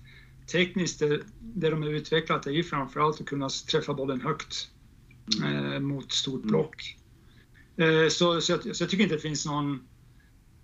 tekniskt, 0.52 0.98
det, 0.98 1.20
det 1.40 1.70
de 1.70 1.82
har 1.82 1.90
utvecklat 1.90 2.46
är 2.46 2.50
ju 2.50 2.64
framförallt 2.64 3.20
att 3.20 3.26
kunna 3.26 3.48
träffa 3.48 3.94
bollen 3.94 4.20
högt 4.20 4.70
mm. 5.42 5.72
eh, 5.72 5.80
mot 5.80 6.12
stort 6.12 6.42
mm. 6.42 6.48
block. 6.48 6.96
Eh, 7.76 8.08
så, 8.08 8.40
så, 8.40 8.52
jag, 8.52 8.76
så 8.76 8.82
jag 8.82 8.90
tycker 8.90 9.02
inte 9.02 9.14
det 9.14 9.20
finns 9.20 9.46
någon, 9.46 9.80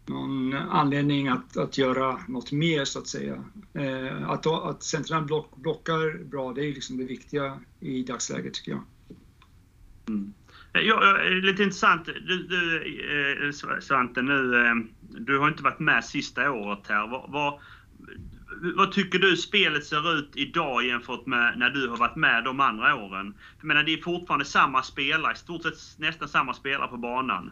någon 0.06 0.54
anledning 0.54 1.28
att, 1.28 1.56
att 1.56 1.78
göra 1.78 2.20
något 2.28 2.52
mer, 2.52 2.84
så 2.84 2.98
att 2.98 3.06
säga. 3.06 3.44
Eh, 3.74 4.30
att, 4.30 4.46
att 4.46 4.82
centrala 4.82 5.24
block, 5.24 5.56
blockar 5.56 6.24
bra, 6.24 6.52
det 6.52 6.64
är 6.64 6.74
liksom 6.74 6.96
det 6.96 7.04
viktiga 7.04 7.60
i 7.80 8.02
dagsläget, 8.02 8.54
tycker 8.54 8.72
jag. 8.72 8.84
Mm. 10.08 10.34
Ja, 10.82 11.20
eh, 11.20 11.30
lite 11.30 11.62
intressant. 11.62 12.04
Du, 12.04 12.42
du 12.42 12.76
eh, 12.76 13.46
eh, 13.46 13.80
Svante, 13.80 14.22
nu, 14.22 14.86
du 15.00 15.38
har 15.38 15.48
inte 15.48 15.62
varit 15.62 15.78
med 15.78 16.04
sista 16.04 16.50
året 16.50 16.88
här. 16.88 17.06
Vad, 17.06 17.30
vad, 17.30 17.60
vad, 18.76 18.92
tycker 18.92 19.18
du 19.18 19.36
spelet 19.36 19.84
ser 19.84 20.18
ut 20.18 20.30
idag 20.34 20.84
jämfört 20.86 21.26
med 21.26 21.58
när 21.58 21.70
du 21.70 21.88
har 21.88 21.96
varit 21.96 22.16
med 22.16 22.44
de 22.44 22.60
andra 22.60 22.94
åren? 22.94 23.34
Jag 23.58 23.66
menar, 23.66 23.82
det 23.82 23.92
är 23.92 24.02
fortfarande 24.02 24.44
samma 24.44 24.82
spelare, 24.82 25.32
i 25.32 25.36
stort 25.36 25.62
sett 25.62 25.98
nästan 25.98 26.28
samma 26.28 26.54
spelare 26.54 26.88
på 26.88 26.96
banan. 26.96 27.50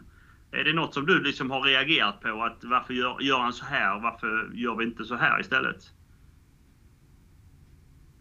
Är 0.51 0.63
det 0.63 0.73
något 0.73 0.93
som 0.93 1.05
du 1.05 1.23
liksom 1.23 1.51
har 1.51 1.61
reagerat 1.61 2.21
på? 2.21 2.43
Att 2.43 2.63
varför 2.63 2.93
gör, 2.93 3.21
gör 3.21 3.39
han 3.39 3.53
så 3.53 3.65
här? 3.65 3.99
Varför 3.99 4.49
gör 4.53 4.75
vi 4.75 4.85
inte 4.85 5.05
så 5.05 5.15
här 5.15 5.39
istället? 5.39 5.92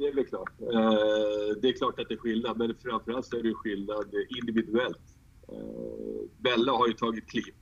Det 0.02 0.08
är 0.08 0.14
väl 0.14 0.26
klart. 0.26 0.60
Eh, 0.60 1.60
det 1.62 1.68
är 1.68 1.76
klart 1.76 1.98
att 1.98 2.08
det 2.08 2.14
är 2.14 2.18
skillnad, 2.18 2.58
men 2.58 2.74
framförallt 2.82 3.26
så 3.26 3.36
är 3.36 3.42
det 3.42 3.54
skillnad 3.54 4.14
individuellt. 4.40 5.16
Eh, 5.48 6.28
Bella 6.38 6.72
har 6.72 6.86
ju 6.86 6.92
tagit 6.92 7.26
kliv. 7.26 7.54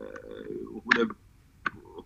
Eh, 0.00 0.06
hon, 0.72 0.92
är, 1.00 1.08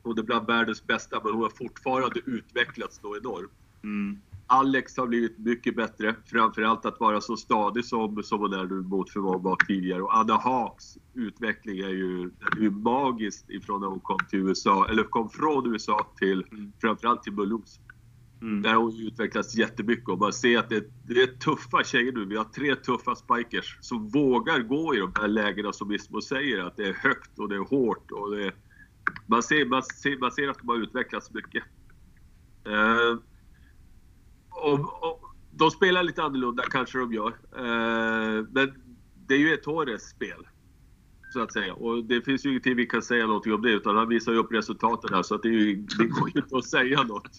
hon 0.03 0.19
är 0.19 0.23
bland 0.23 0.47
världens 0.47 0.87
bästa, 0.87 1.21
men 1.25 1.33
hon 1.33 1.43
har 1.43 1.51
fortfarande 1.51 2.21
utvecklats 2.27 2.99
då 3.03 3.17
enormt. 3.17 3.53
Mm. 3.83 4.19
Alex 4.47 4.97
har 4.97 5.07
blivit 5.07 5.39
mycket 5.39 5.77
bättre, 5.77 6.15
framförallt 6.27 6.87
att 6.87 7.01
vara 7.01 7.21
så 7.21 7.37
stadig 7.37 7.85
som, 7.85 8.23
som 8.23 8.41
hon 8.41 8.53
är 8.53 8.65
nu 8.65 8.83
mot 8.83 9.11
för 9.11 9.21
vad 9.21 9.43
var 9.43 9.57
tidigare. 9.57 10.03
Och 10.03 10.17
Anna 10.17 10.35
Haks 10.35 10.99
utveckling 11.15 11.79
är 11.79 11.89
ju, 11.89 12.23
är 12.23 12.61
ju 12.61 12.71
magiskt 12.71 13.51
ifrån 13.51 13.81
när 13.81 13.89
hon 13.89 14.01
kom 14.01 14.19
till 14.31 14.39
USA, 14.39 14.89
eller 14.89 15.03
kom 15.03 15.31
från 15.31 15.73
USA 15.73 16.07
till 16.19 16.45
mm. 16.53 16.73
framförallt 16.81 17.23
till 17.23 17.33
Mulhouse. 17.33 17.81
Mm. 18.43 18.63
Där 18.63 18.71
har 18.71 18.83
hon 18.83 19.07
utvecklats 19.07 19.55
jättemycket 19.55 20.09
och 20.09 20.19
man 20.19 20.33
ser 20.33 20.59
att 20.59 20.69
det, 20.69 20.85
det, 21.07 21.23
är 21.23 21.27
tuffa 21.27 21.85
tjejer 21.85 22.13
nu. 22.13 22.25
Vi 22.25 22.37
har 22.37 22.45
tre 22.45 22.75
tuffa 22.75 23.15
spikers 23.15 23.79
som 23.81 24.09
vågar 24.09 24.59
gå 24.59 24.95
i 24.95 24.99
de 24.99 25.13
här 25.17 25.29
lägena 25.29 25.73
som 25.73 25.93
Ismo 25.93 26.21
säger 26.21 26.59
att 26.65 26.77
det 26.77 26.89
är 26.89 26.93
högt 26.93 27.39
och 27.39 27.49
det 27.49 27.55
är 27.55 27.65
hårt. 27.69 28.11
Och 28.11 28.37
det 28.37 28.47
är, 28.47 28.55
man, 29.27 29.43
ser, 29.43 29.67
man, 29.67 29.83
ser, 29.83 30.19
man 30.19 30.33
ser 30.33 30.49
att 30.49 30.59
de 30.59 30.69
har 30.69 30.77
utvecklats 30.77 31.31
mycket. 31.35 31.65
Eh, 32.67 33.19
och, 34.51 35.05
och, 35.05 35.21
de 35.53 35.71
spelar 35.71 36.03
lite 36.03 36.23
annorlunda 36.23 36.63
kanske 36.63 36.99
de 36.99 37.13
gör. 37.13 37.29
Eh, 37.57 38.47
men 38.51 38.73
det 39.27 39.35
är 39.35 39.39
ju 39.39 39.55
Ettores 39.55 40.11
spel. 40.11 40.47
Så 41.33 41.43
att 41.43 41.53
säga. 41.53 41.75
Och 41.75 42.05
det 42.05 42.23
finns 42.23 42.47
ju 42.47 42.51
ingenting 42.51 42.77
vi 42.77 42.87
kan 42.87 43.03
säga 43.03 43.27
någonting 43.27 43.53
om 43.53 43.63
det 43.63 43.71
utan 43.71 43.97
han 43.97 44.09
visar 44.09 44.33
ju 44.33 44.39
upp 44.39 44.53
resultaten 44.53 45.15
här 45.15 45.23
så 45.23 45.35
att 45.35 45.43
det, 45.43 45.49
är 45.49 45.53
ju, 45.53 45.77
det 45.99 46.05
går 46.05 46.31
ju 46.35 46.41
inte 46.41 46.57
att 46.57 46.65
säga 46.65 47.03
något. 47.03 47.31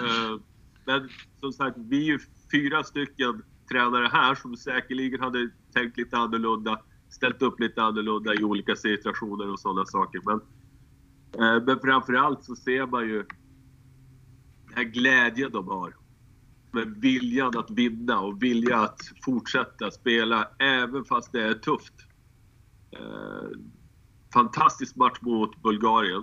Uh, 0.00 0.40
men 0.88 1.08
som 1.40 1.52
sagt, 1.52 1.76
vi 1.78 2.02
är 2.02 2.12
ju 2.12 2.18
fyra 2.52 2.84
stycken 2.84 3.42
tränare 3.70 4.08
här 4.12 4.34
som 4.34 4.56
säkerligen 4.56 5.20
hade 5.20 5.50
tänkt 5.74 5.96
lite 5.96 6.16
annorlunda, 6.16 6.80
ställt 7.08 7.42
upp 7.42 7.60
lite 7.60 7.82
annorlunda 7.82 8.34
i 8.34 8.44
olika 8.44 8.76
situationer 8.76 9.52
och 9.52 9.60
sådana 9.60 9.86
saker. 9.86 10.20
Men, 10.24 10.40
eh, 11.34 11.64
men 11.64 11.80
framförallt 11.80 12.44
så 12.44 12.56
ser 12.56 12.86
man 12.86 13.08
ju 13.08 13.24
den 14.66 14.74
här 14.74 14.84
glädjen 14.84 15.50
de 15.52 15.68
har. 15.68 15.94
Med 16.70 16.88
viljan 17.00 17.58
att 17.58 17.70
vinna 17.70 18.20
och 18.20 18.42
vilja 18.42 18.78
att 18.78 19.00
fortsätta 19.24 19.90
spela 19.90 20.48
även 20.58 21.04
fast 21.04 21.32
det 21.32 21.42
är 21.42 21.54
tufft. 21.54 21.94
Eh, 22.90 23.48
fantastisk 24.32 24.96
match 24.96 25.18
mot 25.20 25.62
Bulgarien. 25.62 26.22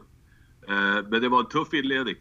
Eh, 0.67 1.09
men 1.09 1.21
det 1.21 1.29
var 1.29 1.39
en 1.39 1.49
tuff 1.49 1.73
inledning. 1.73 2.15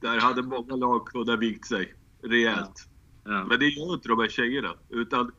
Där 0.00 0.20
hade 0.20 0.42
många 0.42 0.76
lag 0.76 1.06
kunnat 1.06 1.38
vikt 1.38 1.66
sig 1.66 1.94
rejält. 2.22 2.88
Ja. 3.24 3.32
Ja. 3.32 3.44
Men 3.44 3.58
det 3.58 3.68
gör 3.68 3.94
inte 3.94 4.08
de 4.08 4.18
här 4.18 4.28
tjejerna. 4.28 4.74
Utan, 4.88 5.32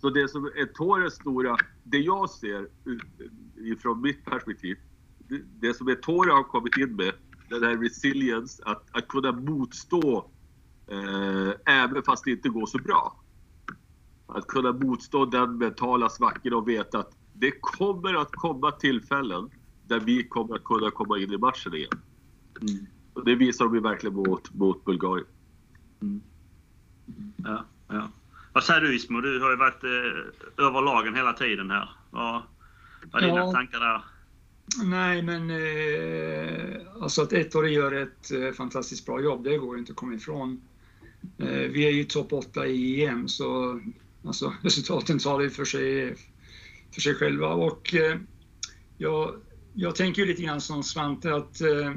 så 0.00 0.10
det 0.10 0.28
som 0.28 0.44
är 0.44 0.66
Torres 0.66 1.14
stora, 1.14 1.56
det 1.84 1.98
jag 1.98 2.30
ser 2.30 2.68
ifrån 3.56 4.00
mitt 4.00 4.24
perspektiv, 4.24 4.76
det, 5.18 5.42
det 5.60 5.74
som 5.74 5.88
är 5.88 5.94
Torre 5.94 6.30
har 6.30 6.42
kommit 6.42 6.76
in 6.76 6.96
med, 6.96 7.12
den 7.50 7.62
här 7.62 7.76
resilience, 7.76 8.62
att, 8.66 8.84
att 8.90 9.08
kunna 9.08 9.32
motstå 9.32 10.30
eh, 10.86 11.74
även 11.74 12.02
fast 12.02 12.24
det 12.24 12.30
inte 12.30 12.48
går 12.48 12.66
så 12.66 12.78
bra. 12.78 13.20
Att 14.26 14.46
kunna 14.46 14.72
motstå 14.72 15.24
den 15.24 15.58
mentala 15.58 16.08
svackan 16.08 16.52
och 16.52 16.68
veta 16.68 16.98
att 16.98 17.16
det 17.32 17.52
kommer 17.60 18.14
att 18.14 18.32
komma 18.32 18.70
tillfällen 18.70 19.50
där 19.86 20.00
vi 20.00 20.28
kommer 20.28 20.54
att 20.54 20.64
kunna 20.64 20.90
komma 20.90 21.18
in 21.18 21.32
i 21.32 21.38
matchen 21.38 21.74
igen. 21.74 21.90
Mm. 22.60 22.86
Och 23.14 23.24
det 23.24 23.34
visar 23.34 23.64
de 23.64 23.74
ju 23.74 23.80
verkligen 23.80 24.16
mot, 24.16 24.54
mot 24.54 24.84
Bulgarien. 24.84 25.26
Mm. 26.02 26.20
Ja, 27.36 27.64
ja. 27.88 28.10
Vad 28.52 28.64
säger 28.64 28.80
du 28.80 28.96
Ismo? 28.96 29.20
Du 29.20 29.40
har 29.40 29.50
ju 29.50 29.56
varit 29.56 29.84
eh, 29.84 30.64
över 30.66 30.82
lagen 30.82 31.14
hela 31.14 31.32
tiden 31.32 31.70
här. 31.70 31.90
Vad, 32.10 32.42
vad 33.12 33.22
är 33.22 33.26
dina 33.26 33.38
ja. 33.38 33.52
tankar 33.52 33.80
där? 33.80 34.02
Nej, 34.84 35.22
men 35.22 35.50
eh, 35.50 36.80
alltså 37.02 37.22
att 37.22 37.32
ettårig 37.32 37.72
gör 37.72 37.92
ett 37.92 38.32
eh, 38.32 38.52
fantastiskt 38.52 39.06
bra 39.06 39.20
jobb, 39.20 39.44
det 39.44 39.58
går 39.58 39.78
inte 39.78 39.92
att 39.92 39.96
komma 39.96 40.14
ifrån. 40.14 40.60
Eh, 41.38 41.46
vi 41.46 41.86
är 41.86 41.90
ju 41.90 42.04
topp 42.04 42.32
8 42.32 42.66
i 42.66 43.04
EM, 43.04 43.28
så 43.28 43.80
alltså, 44.24 44.52
resultaten 44.62 45.18
talar 45.18 45.40
ju 45.40 45.50
för 45.50 45.64
sig, 45.64 46.16
för 46.94 47.00
sig 47.00 47.14
själva. 47.14 47.48
Och 47.48 47.94
eh, 47.94 48.18
jag, 48.98 49.34
jag 49.74 49.96
tänker 49.96 50.22
ju 50.22 50.28
lite 50.28 50.42
grann 50.42 50.60
som 50.60 50.82
Svante, 50.82 51.34
att 51.34 51.60
eh, 51.60 51.94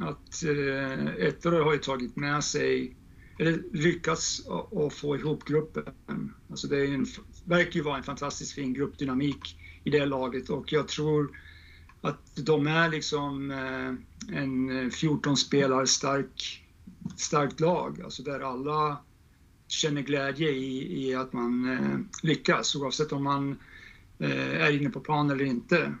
att 0.00 0.44
eh, 0.44 1.26
Ettore 1.26 1.62
har 1.62 1.72
ju 1.72 1.78
tagit 1.78 2.16
med 2.16 2.44
sig, 2.44 2.96
eller 3.38 3.62
lyckats 3.72 4.42
att 4.86 4.94
få 4.94 5.16
ihop 5.16 5.44
gruppen. 5.44 6.34
Alltså 6.50 6.66
det 6.66 6.76
är 6.76 6.94
en, 6.94 7.06
verkar 7.44 7.72
ju 7.72 7.82
vara 7.82 7.96
en 7.96 8.02
fantastiskt 8.02 8.52
fin 8.52 8.72
gruppdynamik 8.72 9.56
i 9.84 9.90
det 9.90 10.06
laget. 10.06 10.50
Och 10.50 10.72
jag 10.72 10.88
tror 10.88 11.38
att 12.00 12.36
de 12.36 12.66
är 12.66 12.88
liksom 12.88 13.50
eh, 13.50 14.38
en 14.38 14.84
eh, 14.84 14.90
14 14.90 15.36
spelare 15.36 15.86
stark, 15.86 16.64
starkt 17.16 17.60
lag, 17.60 18.02
alltså 18.02 18.22
där 18.22 18.40
alla 18.40 18.98
känner 19.68 20.02
glädje 20.02 20.50
i, 20.50 21.06
i 21.08 21.14
att 21.14 21.32
man 21.32 21.72
eh, 21.72 21.98
lyckas 22.22 22.76
oavsett 22.76 23.12
om 23.12 23.24
man 23.24 23.58
eh, 24.18 24.62
är 24.62 24.70
inne 24.70 24.90
på 24.90 25.00
plan 25.00 25.30
eller 25.30 25.44
inte 25.44 25.94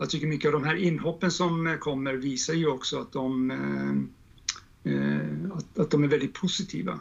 jag 0.00 0.10
tycker 0.10 0.26
mycket 0.26 0.46
av 0.46 0.52
de 0.52 0.64
här 0.64 0.74
inhoppen 0.74 1.30
som 1.30 1.66
eh, 1.66 1.76
kommer 1.76 2.14
visar 2.14 2.54
ju 2.54 2.66
också 2.66 3.00
att 3.00 3.12
de, 3.12 3.50
eh, 3.50 4.92
eh, 4.92 5.52
att, 5.52 5.78
att 5.78 5.90
de 5.90 6.04
är 6.04 6.08
väldigt 6.08 6.34
positiva 6.34 6.98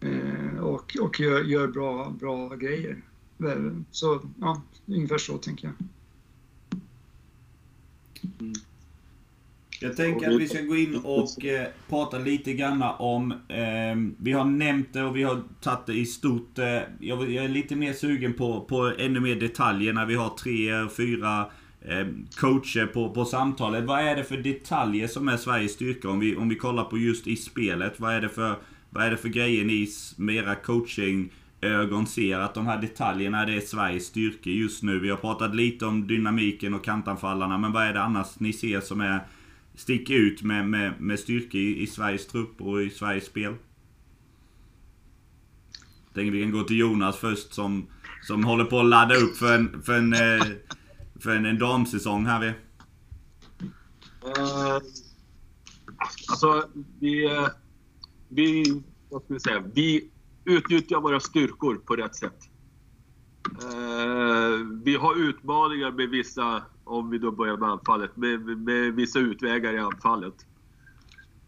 eh, 0.00 0.58
och, 0.60 0.96
och 1.00 1.20
gör, 1.20 1.44
gör, 1.44 1.68
bra, 1.68 2.16
bra 2.20 2.54
grejer. 2.54 3.02
Eh, 3.44 3.72
så 3.90 4.20
ja, 4.40 4.62
ungefär 4.86 5.18
så 5.18 5.38
tänker 5.38 5.66
jag. 5.66 5.74
Mm. 8.40 8.52
Jag 9.80 9.96
tänker 9.96 10.30
att 10.30 10.40
vi 10.40 10.48
ska 10.48 10.60
gå 10.60 10.76
in 10.76 10.96
och 10.96 11.44
eh, 11.44 11.66
prata 11.88 12.18
lite 12.18 12.52
grann 12.52 12.82
om... 12.82 13.32
Eh, 13.32 14.14
vi 14.18 14.32
har 14.32 14.44
nämnt 14.44 14.92
det 14.92 15.02
och 15.02 15.16
vi 15.16 15.22
har 15.22 15.42
tagit 15.60 15.86
det 15.86 15.94
i 15.94 16.06
stort. 16.06 16.58
Eh, 16.58 16.64
jag, 17.00 17.30
jag, 17.30 17.44
är 17.44 17.48
lite 17.48 17.76
mer 17.76 17.92
sugen 17.92 18.32
på, 18.32 18.60
på 18.60 18.92
ännu 18.98 19.20
mer 19.20 19.36
detaljer 19.36 19.92
när 19.92 20.06
vi 20.06 20.14
har 20.14 20.28
tre, 20.28 20.88
fyra 20.96 21.46
Eh, 21.84 22.06
coacher 22.36 22.86
på, 22.86 23.10
på 23.10 23.24
samtalet. 23.24 23.84
Vad 23.84 24.00
är 24.00 24.16
det 24.16 24.24
för 24.24 24.36
detaljer 24.36 25.06
som 25.06 25.28
är 25.28 25.36
Sveriges 25.36 25.72
styrka? 25.72 26.08
Om 26.08 26.20
vi, 26.20 26.36
om 26.36 26.48
vi 26.48 26.56
kollar 26.56 26.84
på 26.84 26.98
just 26.98 27.26
i 27.26 27.36
spelet. 27.36 28.00
Vad 28.00 28.14
är 28.14 28.20
det 28.20 28.28
för, 28.28 28.56
vad 28.90 29.04
är 29.04 29.10
det 29.10 29.16
för 29.16 29.28
grejer 29.28 29.64
ni 29.64 29.88
med 30.16 30.36
era 30.36 30.54
coaching 30.54 31.30
ögon 31.60 32.06
ser 32.06 32.38
att 32.38 32.54
de 32.54 32.66
här 32.66 32.80
detaljerna 32.80 33.46
det 33.46 33.54
är 33.54 33.60
Sveriges 33.60 34.06
styrka 34.06 34.50
just 34.50 34.82
nu. 34.82 34.98
Vi 34.98 35.10
har 35.10 35.16
pratat 35.16 35.54
lite 35.54 35.86
om 35.86 36.06
dynamiken 36.06 36.74
och 36.74 36.84
kantanfallarna, 36.84 37.58
men 37.58 37.72
vad 37.72 37.82
är 37.82 37.92
det 37.92 38.02
annars 38.02 38.40
ni 38.40 38.52
ser 38.52 38.80
som 38.80 39.00
är 39.00 39.20
sticker 39.74 40.14
ut 40.14 40.42
med, 40.42 40.68
med, 40.68 41.00
med 41.00 41.18
styrka 41.18 41.58
i, 41.58 41.82
i 41.82 41.86
Sveriges 41.86 42.26
trupp 42.26 42.60
och 42.60 42.82
i 42.82 42.90
Sveriges 42.90 43.26
spel? 43.26 43.54
Jag 46.04 46.14
tänker 46.14 46.32
vi 46.32 46.42
kan 46.42 46.52
gå 46.52 46.62
till 46.62 46.78
Jonas 46.78 47.16
först 47.16 47.52
som, 47.52 47.86
som 48.22 48.44
håller 48.44 48.64
på 48.64 48.80
att 48.80 48.86
ladda 48.86 49.14
upp 49.14 49.36
för 49.36 49.54
en, 49.54 49.82
för 49.82 49.98
en, 49.98 50.12
eh, 50.12 50.46
för 51.22 51.30
en, 51.30 51.46
en 51.46 51.58
damsäsong 51.58 52.26
här. 52.26 52.40
Vi. 52.40 52.46
Uh, 52.46 52.54
eh, 54.26 54.80
alltså, 56.28 56.64
vi, 57.00 57.28
vi, 58.28 58.82
vad 59.10 59.22
ska 59.22 59.34
vi 59.34 59.40
säga, 59.40 59.64
vi 59.74 60.10
utnyttjar 60.44 61.00
våra 61.00 61.20
styrkor 61.20 61.74
på 61.74 61.96
rätt 61.96 62.16
sätt. 62.16 62.38
Uh, 63.62 64.80
vi 64.84 64.96
har 64.96 65.28
utmaningar 65.28 65.92
med 65.92 66.08
vissa 66.08 66.62
om 66.84 67.10
vi 67.10 67.18
då 67.18 67.30
börjar 67.30 67.56
med 67.56 67.68
anfallet, 67.68 68.16
med, 68.16 68.40
med 68.40 68.94
vissa 68.94 69.18
utvägar 69.18 69.74
i 69.74 69.78
anfallet. 69.78 70.46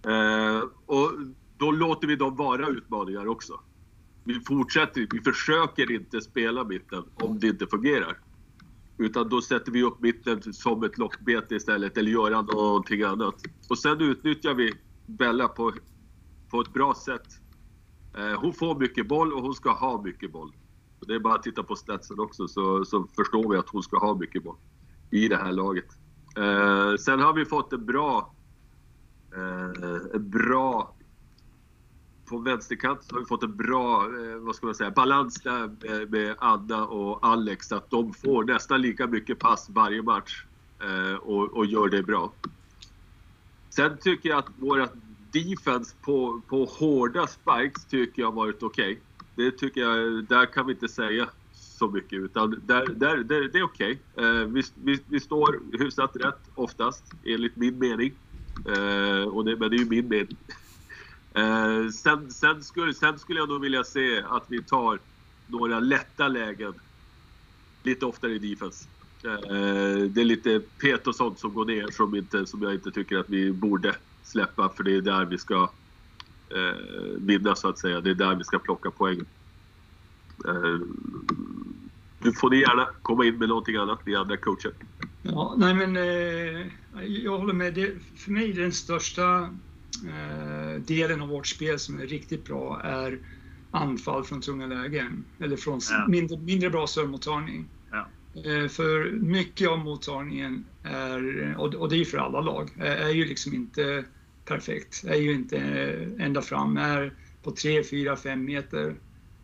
Eh, 0.02 0.62
och 0.86 1.12
då 1.56 1.70
låter 1.70 2.08
vi 2.08 2.16
dem 2.16 2.36
vara 2.36 2.68
utmaningar 2.68 3.26
också. 3.26 3.60
Vi 4.24 4.40
fortsätter, 4.40 5.06
vi 5.10 5.20
försöker 5.20 5.92
inte 5.92 6.20
spela 6.20 6.64
mitten 6.64 7.04
om 7.14 7.38
det 7.38 7.46
inte 7.46 7.66
fungerar. 7.66 8.16
Utan 8.98 9.28
då 9.28 9.42
sätter 9.42 9.72
vi 9.72 9.82
upp 9.82 10.00
mitten 10.00 10.52
som 10.52 10.84
ett 10.84 10.98
lockbete 10.98 11.54
istället, 11.54 11.98
eller 11.98 12.10
gör 12.10 12.30
någonting 12.30 13.02
annat. 13.02 13.34
Och 13.70 13.78
sen 13.78 14.00
utnyttjar 14.00 14.54
vi 14.54 14.72
Bella 15.06 15.48
på, 15.48 15.72
på 16.50 16.60
ett 16.60 16.72
bra 16.72 16.94
sätt. 16.94 17.26
Eh, 18.18 18.40
hon 18.40 18.52
får 18.52 18.78
mycket 18.78 19.08
boll 19.08 19.32
och 19.32 19.42
hon 19.42 19.54
ska 19.54 19.72
ha 19.72 20.02
mycket 20.02 20.32
boll. 20.32 20.52
Det 21.06 21.14
är 21.14 21.18
bara 21.18 21.34
att 21.34 21.42
titta 21.42 21.62
på 21.62 21.76
statsen 21.76 22.20
också 22.20 22.48
så, 22.48 22.84
så 22.84 23.06
förstår 23.16 23.50
vi 23.50 23.56
att 23.56 23.68
hon 23.68 23.82
ska 23.82 23.98
ha 23.98 24.14
mycket 24.14 24.44
boll 24.44 24.56
i 25.10 25.28
det 25.28 25.36
här 25.36 25.52
laget. 25.52 25.86
Eh, 26.36 26.96
sen 26.96 27.20
har 27.20 27.32
vi 27.32 27.44
fått 27.44 27.72
en 27.72 27.86
bra... 27.86 28.34
Eh, 29.36 30.14
en 30.14 30.30
bra... 30.30 30.93
På 32.26 32.38
vänsterkant 32.38 33.12
har 33.12 33.18
vi 33.18 33.24
fått 33.24 33.42
en 33.42 33.56
bra, 33.56 34.04
eh, 34.04 34.36
vad 34.36 34.56
ska 34.56 34.66
man 34.66 34.74
säga, 34.74 34.90
balans 34.90 35.34
där 35.34 35.70
med, 35.80 36.10
med 36.10 36.34
Anna 36.38 36.86
och 36.86 37.26
Alex. 37.26 37.72
Att 37.72 37.90
de 37.90 38.14
får 38.14 38.44
nästan 38.44 38.82
lika 38.82 39.06
mycket 39.06 39.38
pass 39.38 39.66
varje 39.70 40.02
match 40.02 40.44
eh, 40.80 41.14
och, 41.14 41.56
och, 41.56 41.66
gör 41.66 41.88
det 41.88 42.02
bra. 42.02 42.32
Sen 43.70 43.98
tycker 43.98 44.28
jag 44.28 44.38
att 44.38 44.50
våra 44.58 44.88
defense 45.32 45.94
på, 46.02 46.40
på 46.48 46.64
hårda 46.64 47.26
spikes 47.26 47.84
tycker 47.84 48.22
jag 48.22 48.26
har 48.26 48.32
varit 48.32 48.62
okej. 48.62 48.92
Okay. 48.92 49.00
Det 49.36 49.50
tycker 49.50 49.80
jag, 49.80 50.24
där 50.24 50.46
kan 50.46 50.66
vi 50.66 50.72
inte 50.72 50.88
säga 50.88 51.28
så 51.52 51.88
mycket 51.88 52.18
utan 52.18 52.50
där, 52.66 52.86
där, 52.86 53.16
där, 53.16 53.48
det 53.52 53.58
är 53.58 53.62
okej. 53.62 53.98
Okay. 54.14 54.40
Eh, 54.40 54.46
vi, 54.46 54.62
vi, 54.74 54.98
vi, 55.08 55.20
står 55.20 55.60
hyfsat 55.78 56.16
rätt 56.16 56.50
oftast 56.54 57.04
enligt 57.24 57.56
min 57.56 57.78
mening. 57.78 58.12
Eh, 58.66 59.28
och 59.28 59.44
det, 59.44 59.56
men 59.56 59.70
det 59.70 59.76
är 59.76 59.78
ju 59.78 59.90
min 59.90 60.08
mening. 60.08 60.36
Eh, 61.34 61.88
sen, 61.88 62.30
sen, 62.30 62.62
skulle, 62.62 62.94
sen 62.94 63.18
skulle 63.18 63.40
jag 63.40 63.48
nog 63.48 63.60
vilja 63.60 63.84
se 63.84 64.22
att 64.22 64.44
vi 64.48 64.62
tar 64.62 64.98
några 65.46 65.80
lätta 65.80 66.28
lägen 66.28 66.74
lite 67.82 68.06
oftare 68.06 68.32
i 68.32 68.38
defense. 68.38 68.88
Eh, 69.24 70.08
det 70.10 70.20
är 70.20 70.24
lite 70.24 70.60
pet 70.80 71.06
och 71.06 71.14
sånt 71.14 71.38
som 71.38 71.54
går 71.54 71.64
ner 71.64 71.88
som, 71.90 72.14
inte, 72.14 72.46
som 72.46 72.62
jag 72.62 72.74
inte 72.74 72.90
tycker 72.90 73.18
att 73.18 73.28
vi 73.28 73.52
borde 73.52 73.94
släppa 74.22 74.68
för 74.68 74.84
det 74.84 74.96
är 74.96 75.00
där 75.00 75.24
vi 75.24 75.38
ska 75.38 75.70
eh, 76.50 76.78
vinna 77.18 77.54
så 77.54 77.68
att 77.68 77.78
säga. 77.78 78.00
Det 78.00 78.10
är 78.10 78.14
där 78.14 78.34
vi 78.34 78.44
ska 78.44 78.58
plocka 78.58 78.90
poäng. 78.90 79.20
Eh, 80.48 80.78
nu 82.18 82.32
får 82.32 82.50
ni 82.50 82.56
gärna 82.56 82.88
komma 83.02 83.24
in 83.24 83.38
med 83.38 83.48
någonting 83.48 83.76
annat, 83.76 84.06
ni 84.06 84.14
andra 84.14 84.36
coacher. 84.36 84.72
Ja, 85.22 85.54
nej 85.58 85.74
men 85.74 85.96
eh, 85.96 86.66
jag 87.06 87.38
håller 87.38 87.54
med. 87.54 87.74
Det, 87.74 87.92
för 88.16 88.30
mig 88.30 88.50
är 88.50 88.54
den 88.54 88.72
största 88.72 89.54
delen 90.78 91.22
av 91.22 91.28
vårt 91.28 91.46
spel 91.46 91.78
som 91.78 92.00
är 92.00 92.06
riktigt 92.06 92.44
bra 92.44 92.80
är 92.84 93.18
anfall 93.74 94.24
från 94.24 94.40
tunga 94.40 94.66
lägen. 94.66 95.24
Eller 95.40 95.56
från 95.56 95.80
ja. 95.90 96.06
mindre, 96.08 96.38
mindre 96.38 96.70
bra 96.70 96.86
servemottagning. 96.86 97.68
Ja. 97.90 98.06
Eh, 98.34 98.68
för 98.68 99.10
mycket 99.10 99.68
av 99.68 99.78
mottagningen 99.78 100.64
är, 100.82 101.54
och, 101.58 101.88
det 101.88 101.96
är 101.96 101.98
ju 101.98 102.04
för 102.04 102.18
alla 102.18 102.40
lag, 102.40 102.70
är, 102.78 102.96
är 102.96 103.10
ju 103.10 103.24
liksom 103.24 103.54
inte 103.54 104.04
perfekt. 104.44 105.04
Är 105.04 105.14
ju 105.14 105.32
inte 105.32 105.58
ända 106.18 106.42
fram, 106.42 106.76
är 106.76 107.12
på 107.42 107.50
3, 107.50 107.84
4, 107.84 108.16
5 108.16 108.44
meter. 108.44 108.94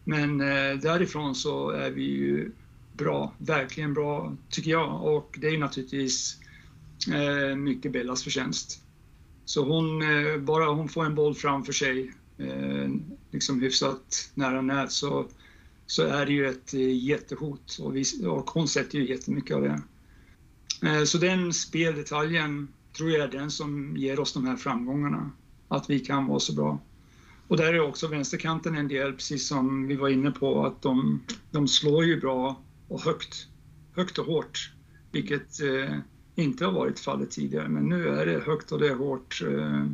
Men 0.05 0.41
eh, 0.41 0.79
därifrån 0.83 1.35
så 1.35 1.71
är 1.71 1.91
vi 1.91 2.03
ju 2.03 2.51
bra, 2.93 3.33
verkligen 3.39 3.95
bra 3.95 4.37
tycker 4.49 4.71
jag. 4.71 5.03
Och 5.03 5.37
det 5.41 5.49
är 5.49 5.59
naturligtvis 5.59 6.39
eh, 7.13 7.57
mycket 7.57 7.93
Bellas 7.93 8.25
förtjänst. 8.25 8.83
Så 9.51 9.65
hon, 9.65 10.03
eh, 10.03 10.39
bara 10.41 10.65
hon 10.65 10.89
får 10.89 11.05
en 11.05 11.15
boll 11.15 11.35
framför 11.35 11.73
sig, 11.73 12.13
eh, 12.39 12.89
liksom 13.31 13.61
hyfsat 13.61 14.31
nära 14.35 14.63
nät, 14.63 14.93
så, 14.93 15.27
så 15.87 16.03
är 16.03 16.27
det 16.27 16.33
ju 16.33 16.47
ett 16.47 16.75
eh, 16.75 17.05
jättehot. 17.05 17.79
Och, 17.81 17.97
vi, 17.97 18.05
och 18.27 18.51
hon 18.51 18.69
sätter 18.69 18.99
ju 18.99 19.09
jättemycket 19.09 19.57
av 19.57 19.63
det. 19.63 19.83
Så 21.07 21.19
den 21.19 21.53
speldetaljen 21.53 22.69
tror 22.97 23.11
jag 23.11 23.21
är 23.21 23.39
den 23.39 23.51
som 23.51 23.97
ger 23.97 24.21
oss 24.21 24.33
de 24.33 24.47
här 24.47 24.57
framgångarna. 24.57 25.31
Att 25.69 25.91
vi 25.91 26.01
kan 26.01 26.27
vara 26.27 26.41
så 26.41 26.53
bra. 26.53 26.81
Och 27.49 27.57
där 27.57 27.75
är 27.75 27.81
också 27.81 28.07
vänsterkanten 28.07 28.77
en 28.77 28.89
del, 28.89 29.13
precis 29.13 29.49
som 29.49 29.87
vi 29.87 29.97
var 29.97 30.09
inne 30.09 30.31
på, 30.31 30.67
att 30.67 30.83
de, 30.83 31.23
de 31.51 31.69
slår 31.69 32.05
ju 32.05 32.21
bra 32.21 32.61
och 32.89 33.01
högt, 33.01 33.47
högt 33.97 34.19
och 34.19 34.27
hårt, 34.27 34.73
vilket 35.13 35.61
eh, 35.61 35.99
inte 36.40 36.64
har 36.64 36.72
varit 36.72 37.00
fallet 37.00 37.31
tidigare. 37.31 37.68
Men 37.68 37.88
nu 37.88 38.09
är 38.09 38.26
det 38.26 38.40
högt 38.40 38.72
och 38.72 38.79
det 38.79 38.88
är 38.88 38.94
hårt. 38.94 39.42
Eh, 39.42 39.87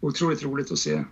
otroligt 0.00 0.42
roligt 0.42 0.72
att 0.72 0.78
se. 0.78 1.04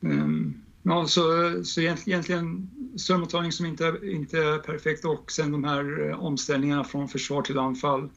Um, 0.00 0.62
ja, 0.82 1.06
så, 1.06 1.22
så 1.64 1.80
egentligen 1.80 2.70
strömmottagning 2.96 3.52
som 3.52 3.66
inte 3.66 3.86
är, 3.86 4.10
inte 4.10 4.38
är 4.38 4.58
perfekt 4.58 5.04
och 5.04 5.32
sen 5.32 5.52
de 5.52 5.64
här 5.64 6.08
eh, 6.08 6.24
omställningarna 6.24 6.84
från 6.84 7.08
försvar 7.08 7.42
till 7.42 7.58
anfall. 7.58 8.08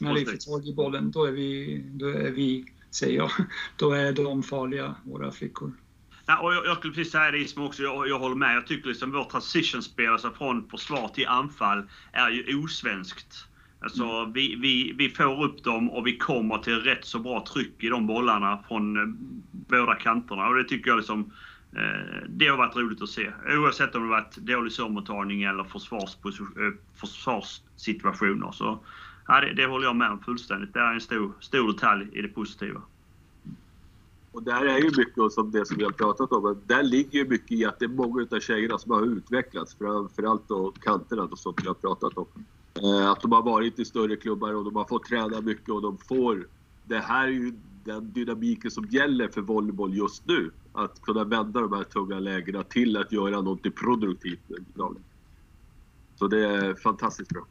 När 0.00 0.14
vi 0.14 0.24
får 0.24 0.36
tag 0.36 0.66
i 0.68 0.74
bollen, 0.74 1.10
då 1.10 1.24
är 1.24 1.32
vi, 1.32 1.82
då 1.92 2.08
är 2.08 2.30
vi 2.30 2.64
säger 2.90 3.16
jag, 3.16 3.30
då 3.76 3.92
är 3.92 4.12
de 4.12 4.42
farliga, 4.42 4.94
våra 5.04 5.32
flickor. 5.32 5.72
Ja, 6.26 6.40
och 6.40 6.54
jag, 6.54 6.66
jag 6.66 6.76
skulle 6.76 6.94
precis 6.94 7.12
säga 7.12 7.30
det 7.30 7.38
Ismo 7.38 7.66
också, 7.66 7.82
jag, 7.82 8.08
jag 8.08 8.18
håller 8.18 8.36
med. 8.36 8.56
Jag 8.56 8.66
tycker 8.66 8.88
liksom 8.88 9.12
vårt 9.12 9.30
transitionspel, 9.30 10.12
alltså 10.12 10.30
från 10.30 10.68
försvar 10.68 11.08
till 11.08 11.26
anfall, 11.26 11.88
är 12.12 12.30
ju 12.30 12.64
osvenskt. 12.64 13.46
Alltså 13.80 14.04
mm. 14.04 14.32
vi, 14.32 14.56
vi, 14.56 14.92
vi 14.92 15.10
får 15.10 15.44
upp 15.44 15.64
dem 15.64 15.90
och 15.90 16.06
vi 16.06 16.16
kommer 16.16 16.58
till 16.58 16.80
rätt 16.80 17.04
så 17.04 17.18
bra 17.18 17.44
tryck 17.52 17.84
i 17.84 17.88
de 17.88 18.06
bollarna 18.06 18.58
från 18.68 18.96
eh, 18.96 19.06
båda 19.50 19.94
kanterna. 19.94 20.48
Och 20.48 20.54
det 20.54 20.64
tycker 20.64 20.90
jag 20.90 20.96
liksom, 20.96 21.32
eh, 21.72 22.28
det 22.28 22.46
har 22.48 22.56
varit 22.56 22.76
roligt 22.76 23.02
att 23.02 23.08
se. 23.08 23.32
Oavsett 23.48 23.94
om 23.94 24.02
det 24.02 24.08
varit 24.08 24.36
dålig 24.36 24.72
sårmottagning 24.72 25.42
eller 25.42 25.60
eh, 25.60 26.72
försvarssituationer. 26.94 28.52
Så 28.52 28.78
ja, 29.26 29.40
det, 29.40 29.52
det 29.54 29.66
håller 29.66 29.86
jag 29.86 29.96
med 29.96 30.10
om 30.10 30.20
fullständigt. 30.20 30.74
Det 30.74 30.80
är 30.80 30.94
en 30.94 31.00
stor, 31.00 31.32
stor 31.40 31.72
detalj 31.72 32.08
i 32.12 32.22
det 32.22 32.28
positiva. 32.28 32.82
Och 34.32 34.42
där 34.42 34.64
är 34.64 34.78
ju 34.78 34.90
mycket 34.96 35.32
som 35.32 35.50
det 35.50 35.66
som 35.66 35.76
vi 35.76 35.84
har 35.84 35.90
pratat 35.90 36.32
om. 36.32 36.62
Där 36.66 36.82
ligger 36.82 37.18
ju 37.18 37.28
mycket 37.28 37.52
i 37.52 37.64
att 37.64 37.78
det 37.78 37.84
är 37.84 37.88
många 37.88 38.26
av 38.30 38.40
tjejerna 38.40 38.78
som 38.78 38.92
har 38.92 39.02
utvecklats. 39.02 39.76
Framförallt 39.78 40.48
då 40.48 40.72
kanterna 40.80 41.22
och 41.22 41.38
sånt 41.38 41.58
vi 41.62 41.66
har 41.66 41.74
pratat 41.74 42.18
om. 42.18 42.26
Eh, 42.74 43.10
att 43.10 43.20
de 43.20 43.32
har 43.32 43.42
varit 43.42 43.78
i 43.78 43.84
större 43.84 44.16
klubbar 44.16 44.54
och 44.54 44.64
de 44.64 44.76
har 44.76 44.84
fått 44.84 45.04
träna 45.04 45.40
mycket 45.40 45.68
och 45.68 45.82
de 45.82 45.98
får... 45.98 46.48
Det 46.84 46.98
här 46.98 47.26
är 47.26 47.32
ju 47.32 47.52
den 47.84 48.12
dynamiken 48.12 48.70
som 48.70 48.84
gäller 48.84 49.28
för 49.28 49.40
volleyboll 49.40 49.96
just 49.96 50.26
nu. 50.26 50.50
Att 50.72 51.02
kunna 51.02 51.24
vända 51.24 51.60
de 51.60 51.72
här 51.72 51.84
tunga 51.84 52.18
lägena 52.18 52.62
till 52.62 52.96
att 52.96 53.12
göra 53.12 53.40
något 53.40 53.74
produktivt. 53.74 54.40
Så 56.16 56.26
det 56.26 56.46
är 56.46 56.74
fantastiskt 56.74 57.30
bra. 57.30 57.46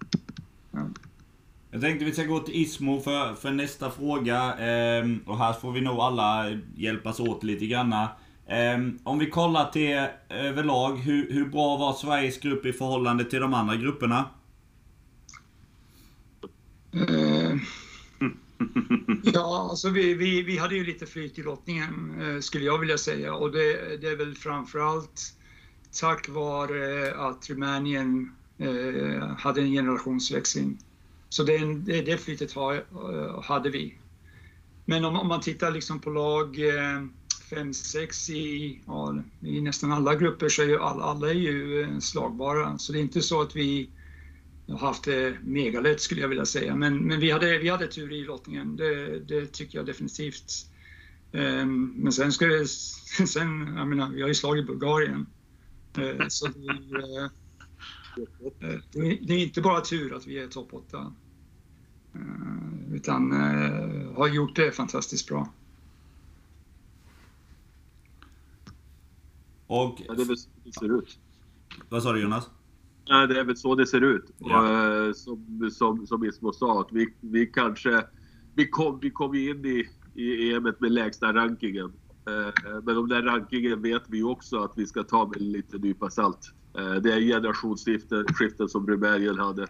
Jag 1.71 1.81
tänkte 1.81 2.05
vi 2.05 2.11
ska 2.11 2.23
gå 2.23 2.39
till 2.39 2.55
Ismo 2.55 3.01
för, 3.01 3.33
för 3.33 3.51
nästa 3.51 3.91
fråga. 3.91 4.53
Ehm, 4.53 5.19
och 5.25 5.37
här 5.37 5.53
får 5.53 5.71
vi 5.71 5.81
nog 5.81 5.99
alla 5.99 6.57
hjälpas 6.75 7.19
åt 7.19 7.43
lite 7.43 7.65
granna. 7.65 8.09
Ehm, 8.47 8.99
om 9.03 9.19
vi 9.19 9.29
kollar 9.29 9.65
till 9.71 9.97
eh, 9.97 10.05
överlag, 10.29 10.95
hur, 10.95 11.33
hur 11.33 11.45
bra 11.45 11.77
var 11.77 11.93
Sveriges 11.93 12.39
grupp 12.39 12.65
i 12.65 12.73
förhållande 12.73 13.23
till 13.23 13.39
de 13.39 13.53
andra 13.53 13.75
grupperna? 13.75 14.25
Eh, 16.93 17.49
Eh, 17.49 17.57
ja, 19.33 19.67
alltså 19.69 19.89
vi, 19.89 20.13
vi, 20.13 20.41
vi 20.43 20.57
hade 20.57 20.75
ju 20.75 20.85
lite 20.85 21.05
flyt 21.05 21.39
i 21.39 21.43
lottningen 21.43 22.21
eh, 22.21 22.39
skulle 22.39 22.65
jag 22.65 22.79
vilja 22.79 22.97
säga 22.97 23.33
och 23.33 23.51
det, 23.51 23.97
det 24.01 24.07
är 24.07 24.15
väl 24.15 24.35
framförallt 24.35 25.33
tack 25.91 26.29
vare 26.29 27.13
att 27.15 27.49
Rumänien 27.49 28.31
eh, 28.57 29.27
hade 29.37 29.61
en 29.61 29.71
generationsväxling. 29.71 30.77
Så 31.29 31.43
det, 31.43 31.57
det, 31.57 32.01
det 32.01 32.17
flytet 32.17 32.51
ha, 32.51 32.75
eh, 32.75 33.41
hade 33.43 33.69
vi. 33.69 33.97
Men 34.85 35.05
om, 35.05 35.15
om, 35.15 35.27
man 35.27 35.41
tittar 35.41 35.71
liksom 35.71 35.99
på 35.99 36.09
lag 36.09 36.57
5-6 37.51 38.31
i, 38.31 38.79
ja, 38.85 39.23
i 39.41 39.61
nästan 39.61 39.91
alla 39.91 40.15
grupper 40.15 40.49
så 40.49 40.61
är 40.61 40.65
ju 40.65 40.79
alla, 40.79 41.03
alla 41.03 41.29
är 41.29 41.33
ju 41.33 41.87
slagbara. 42.01 42.77
Så 42.77 42.93
det 42.93 42.99
är 42.99 43.01
inte 43.01 43.21
så 43.21 43.41
att 43.41 43.55
vi 43.55 43.89
har 43.95 43.98
haft 44.77 45.03
det 45.03 45.37
megalätt 45.43 46.01
skulle 46.01 46.21
jag 46.21 46.27
vilja 46.27 46.45
säga. 46.45 46.75
Men, 46.75 46.97
men 46.97 47.19
vi, 47.19 47.31
hade, 47.31 47.57
vi 47.57 47.69
hade 47.69 47.87
tur 47.87 48.13
i 48.13 48.23
lottningen, 48.23 48.75
det, 48.75 49.19
det 49.19 49.45
tycker 49.45 49.77
jag 49.77 49.85
definitivt. 49.85 50.69
Um, 51.31 51.93
men 51.97 52.11
sen 52.11 52.31
ska 52.31 52.45
det, 52.47 52.67
sen, 52.67 53.73
jag 53.77 53.87
menar, 53.87 54.09
vi 54.09 54.21
har 54.21 54.27
ju 54.27 54.35
slagit 54.35 54.67
Bulgarien. 54.67 55.27
Uh, 55.97 56.27
så 56.27 56.47
vi, 56.55 56.67
uh, 56.67 57.23
uh, 58.63 58.79
det, 59.21 59.33
är 59.33 59.43
inte 59.43 59.61
bara 59.61 59.81
tur 59.81 60.15
att 60.15 60.27
vi 60.27 60.39
är 60.39 60.47
topp 60.47 60.73
8. 60.73 61.13
utan 62.93 63.31
har 64.15 64.27
gjort 64.27 64.55
det 64.55 64.71
fantastiskt 64.71 65.27
bra. 65.27 65.53
Och... 69.67 70.01
Ja, 70.07 70.13
det 70.13 70.21
är 70.21 70.25
väl 70.25 70.37
så 70.37 70.49
det 70.63 70.73
ser 70.73 70.97
ut. 70.99 71.19
Vad 71.89 72.03
sa 72.03 72.13
du 72.13 72.21
Jonas? 72.21 72.49
Nej, 73.09 73.27
det 73.27 73.39
är 73.39 73.43
väl 73.43 73.57
så 73.57 73.75
det 73.75 73.87
ser 73.87 74.01
ut. 74.01 74.31
Ja. 74.37 75.07
Och, 75.09 75.15
som, 75.15 75.69
som, 75.71 76.07
som 76.07 76.25
Ismo 76.25 76.53
sa, 76.53 76.81
att 76.81 76.91
vi, 76.91 77.13
vi 77.21 77.45
kanske... 77.45 78.03
Vi 78.55 78.67
kom, 78.67 78.99
vi 79.01 79.11
kom 79.11 79.35
in 79.35 79.65
i, 79.65 79.89
i 80.15 80.53
EM 80.53 80.63
med 80.63 80.91
lägsta 80.91 81.33
rankingen. 81.33 81.93
Eh, 82.27 82.81
men 82.83 82.97
om 82.97 83.09
den 83.09 83.25
rankingen 83.25 83.81
vet 83.81 84.03
vi 84.07 84.23
också 84.23 84.59
att 84.59 84.71
vi 84.75 84.87
ska 84.87 85.03
ta 85.03 85.27
med 85.27 85.41
lite 85.41 85.77
nypa 85.77 86.09
salt. 86.09 86.53
Eh, 86.77 86.93
det 86.93 87.13
är 87.13 87.19
generationsskiften 87.19 88.69
som 88.69 88.87
Rumänien 88.87 89.37
hade. 89.37 89.67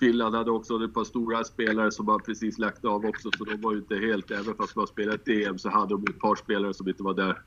Finland 0.00 0.34
hade 0.34 0.50
också 0.50 0.84
ett 0.84 0.94
par 0.94 1.04
stora 1.04 1.44
spelare 1.44 1.90
som 1.90 2.06
man 2.06 2.20
precis 2.20 2.58
lagt 2.58 2.84
av 2.84 3.04
också, 3.06 3.30
så 3.38 3.44
de 3.44 3.60
var 3.60 3.72
ju 3.72 3.78
inte 3.78 3.96
helt... 3.96 4.30
Även 4.30 4.54
fast 4.54 4.76
man 4.76 4.86
spelat 4.86 5.28
EM 5.28 5.58
så 5.58 5.68
hade 5.68 5.94
de 5.94 6.04
ett 6.10 6.18
par 6.18 6.36
spelare 6.36 6.74
som 6.74 6.88
inte 6.88 7.02
var 7.02 7.14
där, 7.14 7.42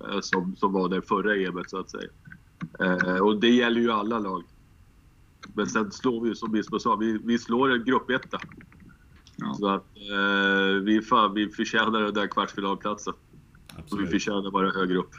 eh, 0.00 0.20
som, 0.20 0.56
som 0.56 0.72
var 0.72 0.88
där 0.88 1.00
förra 1.00 1.36
EMet 1.36 1.70
så 1.70 1.78
att 1.78 1.90
säga. 1.90 2.10
Eh, 2.80 3.16
och 3.16 3.40
det 3.40 3.50
gäller 3.50 3.80
ju 3.80 3.90
alla 3.90 4.18
lag. 4.18 4.44
Men 5.54 5.66
sen 5.66 5.92
slår 5.92 6.24
vi 6.24 6.34
som 6.34 6.52
Bispo 6.52 6.78
sa, 6.78 6.96
vi, 6.96 7.18
vi 7.24 7.38
slår 7.38 7.72
en 7.72 7.84
gruppetta. 7.84 8.40
Ja. 9.36 9.54
Så 9.54 9.68
att 9.68 9.86
eh, 9.96 10.82
vi, 10.82 11.02
fan, 11.02 11.34
vi 11.34 11.48
förtjänar 11.48 12.00
den 12.00 12.14
där 12.14 12.26
kvartsfinalplatsen. 12.26 13.14
Absolut. 13.68 13.92
Och 13.92 14.00
vi 14.00 14.06
förtjänar 14.06 14.50
bara 14.50 14.70
högre 14.70 14.98
upp. 14.98 15.14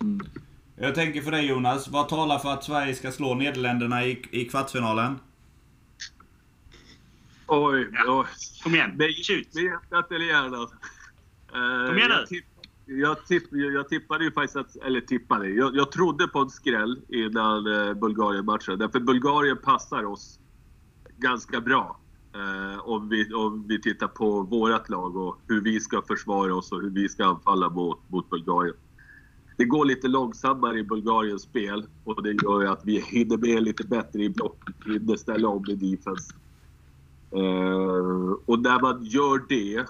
Mm. 0.00 0.20
Jag 0.76 0.94
tänker 0.94 1.22
för 1.22 1.30
dig 1.30 1.46
Jonas, 1.46 1.88
vad 1.88 2.08
talar 2.08 2.38
för 2.38 2.52
att 2.52 2.64
Sverige 2.64 2.94
ska 2.94 3.12
slå 3.12 3.34
Nederländerna 3.34 4.04
i, 4.04 4.22
i 4.30 4.44
kvartsfinalen? 4.44 5.18
Oj, 7.46 7.88
ja. 7.92 8.20
oj. 8.20 8.26
Kom 8.62 8.74
igen, 8.74 8.90
med, 8.90 8.98
Med 8.98 9.64
hjärtat 9.64 10.12
eller 10.12 10.26
hjärnan? 10.26 10.68
Kom 11.86 11.98
igen 11.98 12.10
nu! 12.30 12.42
Jag, 12.86 13.26
tipp, 13.26 13.44
jag 13.50 13.88
tippade 13.88 14.24
ju 14.24 14.32
faktiskt 14.32 14.56
att, 14.56 14.76
eller 14.76 15.00
tippade, 15.00 15.48
jag, 15.48 15.76
jag 15.76 15.92
trodde 15.92 16.28
på 16.28 16.38
en 16.38 16.50
skräll 16.50 17.00
innan 17.08 17.66
eh, 17.66 17.94
Bulgarien-matchen. 17.94 18.78
Därför 18.78 19.00
Bulgarien 19.00 19.56
passar 19.56 20.04
oss 20.04 20.40
ganska 21.18 21.60
bra. 21.60 22.00
Eh, 22.34 22.88
om, 22.88 23.08
vi, 23.08 23.34
om 23.34 23.64
vi 23.68 23.80
tittar 23.80 24.08
på 24.08 24.42
vårt 24.42 24.88
lag 24.88 25.16
och 25.16 25.38
hur 25.48 25.60
vi 25.60 25.80
ska 25.80 26.02
försvara 26.02 26.54
oss 26.54 26.72
och 26.72 26.82
hur 26.82 26.90
vi 26.90 27.08
ska 27.08 27.24
anfalla 27.24 27.70
mot, 27.70 28.10
mot 28.10 28.30
Bulgarien. 28.30 28.74
Det 29.56 29.64
går 29.64 29.84
lite 29.84 30.08
långsammare 30.08 30.78
i 30.78 30.84
Bulgariens 30.84 31.42
spel 31.42 31.86
och 32.04 32.22
det 32.22 32.32
gör 32.32 32.60
ju 32.62 32.68
att 32.68 32.84
vi 32.84 33.00
hinner 33.00 33.36
med 33.36 33.62
lite 33.62 33.84
bättre 33.84 34.22
i 34.22 34.28
blocket, 34.28 34.74
hinner 34.86 35.16
ställa 35.16 35.48
om 35.48 35.64
i 35.68 35.74
defense. 35.74 36.34
Eh, 37.30 38.32
och 38.46 38.60
när 38.60 38.80
man 38.80 39.04
gör 39.04 39.42
det 39.48 39.86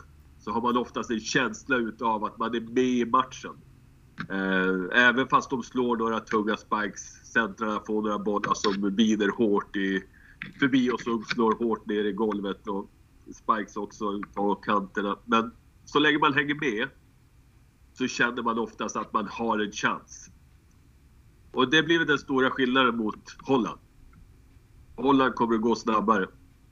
så 0.47 0.53
har 0.53 0.61
man 0.61 0.77
oftast 0.77 1.11
en 1.11 1.21
känsla 1.21 1.77
utav 1.77 2.25
att 2.25 2.39
man 2.39 2.55
är 2.55 2.61
med 2.61 2.85
i 2.85 3.05
matchen. 3.05 3.51
Eh, 4.31 5.07
även 5.09 5.29
fast 5.29 5.51
de 5.51 5.63
slår 5.63 5.97
några 5.97 6.21
tunga 6.21 6.57
spikes, 6.57 7.33
centrarna 7.33 7.81
får 7.87 8.03
några 8.03 8.19
bollar 8.19 8.55
som 8.55 8.95
bider 8.97 9.29
hårt 9.29 9.77
i, 9.77 10.03
förbi 10.59 10.91
och 10.91 11.01
som 11.01 11.25
slår 11.25 11.55
hårt 11.55 11.87
ner 11.87 12.05
i 12.05 12.13
golvet 12.13 12.69
och 12.69 12.91
spikes 13.35 13.77
också 13.77 14.21
på 14.35 14.55
kanterna. 14.55 15.19
Men 15.25 15.53
så 15.85 15.99
länge 15.99 16.19
man 16.19 16.35
hänger 16.35 16.55
med 16.55 16.89
så 17.93 18.07
känner 18.07 18.43
man 18.43 18.59
oftast 18.59 18.97
att 18.97 19.13
man 19.13 19.29
har 19.29 19.59
en 19.59 19.73
chans. 19.73 20.31
Och 21.53 21.71
det 21.71 21.83
blir 21.83 22.05
den 22.05 22.19
stora 22.19 22.51
skillnaden 22.51 22.97
mot 22.97 23.37
Holland. 23.43 23.81
Holland 24.97 25.35
kommer 25.35 25.55
att 25.55 25.63
gå 25.63 25.75
snabbare. 25.75 26.27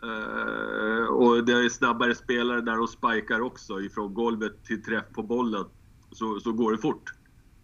Eh, 0.04 1.06
och 1.06 1.44
det 1.44 1.52
är 1.52 1.68
snabbare 1.68 2.14
spelare 2.14 2.60
där 2.60 2.76
de 2.76 2.88
spikar 2.88 3.40
också. 3.40 3.80
Ifrån 3.80 4.14
golvet 4.14 4.64
till 4.64 4.82
träff 4.82 5.04
på 5.14 5.22
bollen 5.22 5.64
så, 6.12 6.40
så 6.40 6.52
går 6.52 6.72
det 6.72 6.78
fort. 6.78 7.12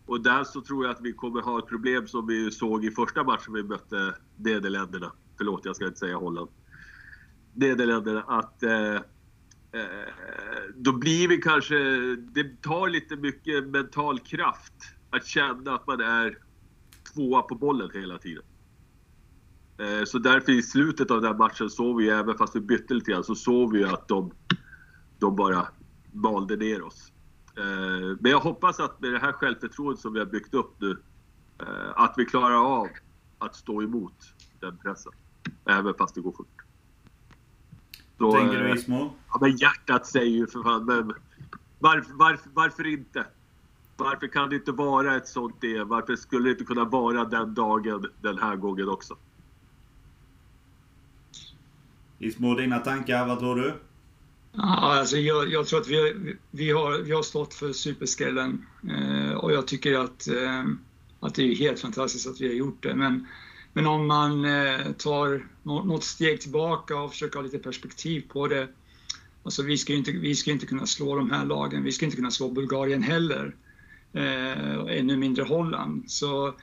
Och 0.07 0.21
där 0.21 0.45
så 0.45 0.61
tror 0.61 0.85
jag 0.85 0.95
att 0.95 1.01
vi 1.01 1.13
kommer 1.13 1.43
ha 1.43 1.59
ett 1.59 1.67
problem 1.67 2.07
som 2.07 2.27
vi 2.27 2.51
såg 2.51 2.85
i 2.85 2.91
första 2.91 3.25
matchen 3.25 3.55
vi 3.55 3.63
mötte 3.63 4.15
Nederländerna. 4.37 5.13
Förlåt, 5.37 5.65
jag 5.65 5.77
ska 5.77 5.87
inte 5.87 5.99
säga 5.99 6.17
Holland. 6.17 6.51
Nederländerna 7.55 8.23
att 8.23 8.63
eh, 8.63 8.95
eh 8.95 9.01
då 10.75 10.93
blir 10.93 11.29
vi 11.29 11.37
kanske... 11.37 11.77
Det 12.17 12.63
tar 12.63 12.89
lite 12.89 13.17
mycket 13.17 13.67
mental 13.67 14.19
kraft 14.19 14.75
att 15.11 15.27
känna 15.27 15.75
att 15.75 15.87
man 15.87 16.01
är 16.01 16.39
tvåa 17.15 17.43
på 17.43 17.55
bollen 17.55 17.91
hela 17.95 18.19
tiden. 18.19 18.45
Eh, 19.81 20.05
så 20.05 20.19
därför 20.19 20.53
i 20.53 20.63
slutet 20.63 21.11
av 21.11 21.21
den 21.21 21.37
matchen 21.37 21.71
såg 21.71 21.97
vi, 21.97 22.09
även 22.09 22.39
fast 22.39 22.57
vi 22.57 22.61
bytte 22.61 22.95
lite 22.95 23.11
grann, 23.11 23.25
så 23.25 23.35
såg 23.35 23.73
vi 23.73 23.85
att 23.85 24.09
de, 24.09 24.33
de 25.19 25.37
bara 25.37 25.69
malde 26.13 26.57
ner 26.57 26.83
oss. 26.83 27.13
Eh, 27.57 28.17
men 28.21 28.31
jag 28.31 28.41
hoppas 28.41 28.81
att 28.81 29.01
med 29.01 29.13
det 29.13 29.19
här 29.19 29.33
självförtroendet 29.33 30.01
som 30.01 30.13
vi 30.13 30.19
har 30.19 30.27
byggt 30.27 30.55
upp 30.55 30.75
nu, 30.79 30.97
eh, 31.59 31.91
att 31.95 32.15
vi 32.17 32.25
klarar 32.25 32.81
av 32.81 32.89
att 33.39 33.57
stå 33.57 33.83
emot 33.83 34.35
den 34.61 34.77
pressen. 34.77 35.13
Även 35.65 35.95
fast 35.95 36.15
det 36.15 36.21
går 36.21 36.33
fort. 36.33 36.63
Så, 38.19 38.33
Tänker 38.33 38.65
du 38.65 38.75
Ismo? 38.75 39.13
Ja, 39.33 39.39
men 39.41 39.57
hjärtat 39.57 40.07
säger 40.07 40.37
ju 40.37 40.47
för 40.47 40.63
fan, 40.63 40.85
men 40.85 41.15
varför, 41.79 42.13
varför, 42.15 42.51
varför 42.55 42.87
inte? 42.87 43.27
Varför 43.97 44.27
kan 44.27 44.49
det 44.49 44.57
inte 44.57 44.73
vara 44.73 45.17
ett 45.17 45.29
sånt 45.29 45.57
det? 45.61 45.85
Varför 45.85 46.17
skulle 46.17 46.45
det 46.45 46.51
inte 46.51 46.65
kunna 46.65 46.85
vara 46.85 47.25
den 47.25 47.55
dagen 47.55 48.07
den 48.21 48.39
här 48.39 48.57
gången 48.57 48.89
också? 48.89 49.17
Ismo, 52.23 52.55
dina 52.55 52.79
tankar, 52.79 53.27
vad 53.27 53.39
tror 53.39 53.57
du? 53.57 53.75
Ja, 54.53 54.99
alltså 54.99 55.17
jag, 55.17 55.49
jag 55.49 55.67
tror 55.67 55.81
att 55.81 55.89
vi, 55.89 56.35
vi, 56.51 56.71
har, 56.71 56.99
vi 56.99 57.13
har 57.13 57.23
stått 57.23 57.55
för 57.55 57.73
superskrällen 57.73 58.67
eh, 58.91 59.33
och 59.33 59.53
jag 59.53 59.67
tycker 59.67 59.95
att, 59.95 60.29
eh, 60.29 60.65
att 61.21 61.35
det 61.35 61.43
är 61.43 61.55
helt 61.55 61.81
fantastiskt 61.81 62.27
att 62.27 62.41
vi 62.41 62.47
har 62.47 62.55
gjort 62.55 62.83
det. 62.83 62.95
Men, 62.95 63.27
men 63.73 63.87
om 63.87 64.07
man 64.07 64.45
eh, 64.45 64.93
tar 64.99 65.47
något 65.63 66.05
steg 66.05 66.41
tillbaka 66.41 66.97
och 66.97 67.11
försöker 67.11 67.37
ha 67.37 67.43
lite 67.43 67.59
perspektiv 67.59 68.25
på 68.29 68.49
det. 68.49 68.69
Alltså 69.43 69.63
vi 69.63 69.79
ska 69.79 69.95
inte, 69.95 70.13
vi 70.13 70.35
ska 70.35 70.51
inte 70.51 70.67
kunna 70.67 70.87
slå 70.87 71.17
de 71.17 71.31
här 71.31 71.45
lagen, 71.45 71.85
vi 71.85 71.93
ska 71.93 72.05
inte 72.05 72.17
kunna 72.17 72.31
slå 72.31 72.49
Bulgarien 72.49 73.03
heller. 73.03 73.55
Eh, 74.13 74.99
ännu 74.99 75.17
mindre 75.17 75.45
Holland. 75.45 76.11
Så, 76.11 76.55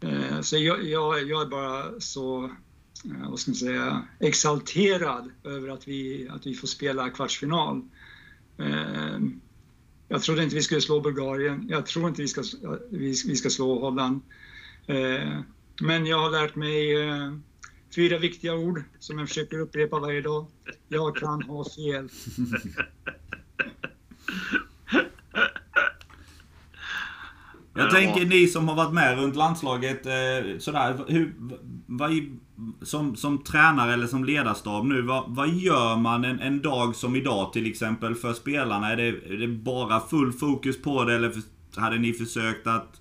eh, 0.00 0.40
så 0.40 0.56
jag, 0.56 0.84
jag, 0.84 1.28
jag 1.28 1.42
är 1.42 1.46
bara 1.46 2.00
så 2.00 2.50
Eh, 3.04 3.30
vad 3.30 3.38
ska 3.38 3.50
man 3.50 3.56
säga, 3.56 4.02
exalterad 4.20 5.30
över 5.44 5.68
att 5.68 5.88
vi, 5.88 6.28
att 6.28 6.46
vi 6.46 6.54
får 6.54 6.68
spela 6.68 7.10
kvartsfinal. 7.10 7.82
Eh, 8.58 9.18
jag 10.08 10.22
trodde 10.22 10.42
inte 10.42 10.54
vi 10.54 10.62
skulle 10.62 10.80
slå 10.80 11.00
Bulgarien. 11.00 11.66
Jag 11.68 11.86
tror 11.86 12.08
inte 12.08 12.22
vi 12.22 12.28
ska, 12.28 12.42
vi, 12.90 13.14
ska 13.14 13.50
slå 13.50 13.80
Holland. 13.80 14.20
Eh, 14.86 15.40
men 15.80 16.06
jag 16.06 16.18
har 16.18 16.30
lärt 16.30 16.54
mig 16.54 16.94
fyra 17.94 18.18
viktiga 18.18 18.54
ord 18.54 18.82
som 18.98 19.18
jag 19.18 19.28
försöker 19.28 19.58
upprepa 19.58 20.00
varje 20.00 20.20
dag. 20.20 20.46
Jag 20.88 21.16
kan 21.16 21.42
ha 21.42 21.64
fel. 21.64 22.08
Jag 27.74 27.90
tänker 27.90 28.26
ni 28.26 28.46
som 28.46 28.68
har 28.68 28.76
varit 28.76 28.92
med 28.92 29.18
runt 29.18 29.36
landslaget, 29.36 30.02
sådär, 30.58 30.98
hur, 31.08 31.34
vad, 31.86 32.10
som, 32.82 33.16
som 33.16 33.38
tränare 33.38 33.92
eller 33.92 34.06
som 34.06 34.24
ledarstab 34.24 34.84
nu, 34.84 35.02
vad, 35.02 35.24
vad 35.26 35.48
gör 35.48 35.96
man 35.96 36.24
en, 36.24 36.40
en 36.40 36.62
dag 36.62 36.96
som 36.96 37.16
idag 37.16 37.52
till 37.52 37.66
exempel 37.66 38.14
för 38.14 38.32
spelarna? 38.32 38.92
Är 38.92 38.96
det, 38.96 39.08
är 39.08 39.38
det 39.38 39.48
bara 39.48 40.00
full 40.00 40.32
fokus 40.32 40.82
på 40.82 41.04
det 41.04 41.14
eller 41.14 41.30
för, 41.30 41.42
hade 41.80 41.98
ni 41.98 42.12
försökt 42.12 42.66
att 42.66 43.00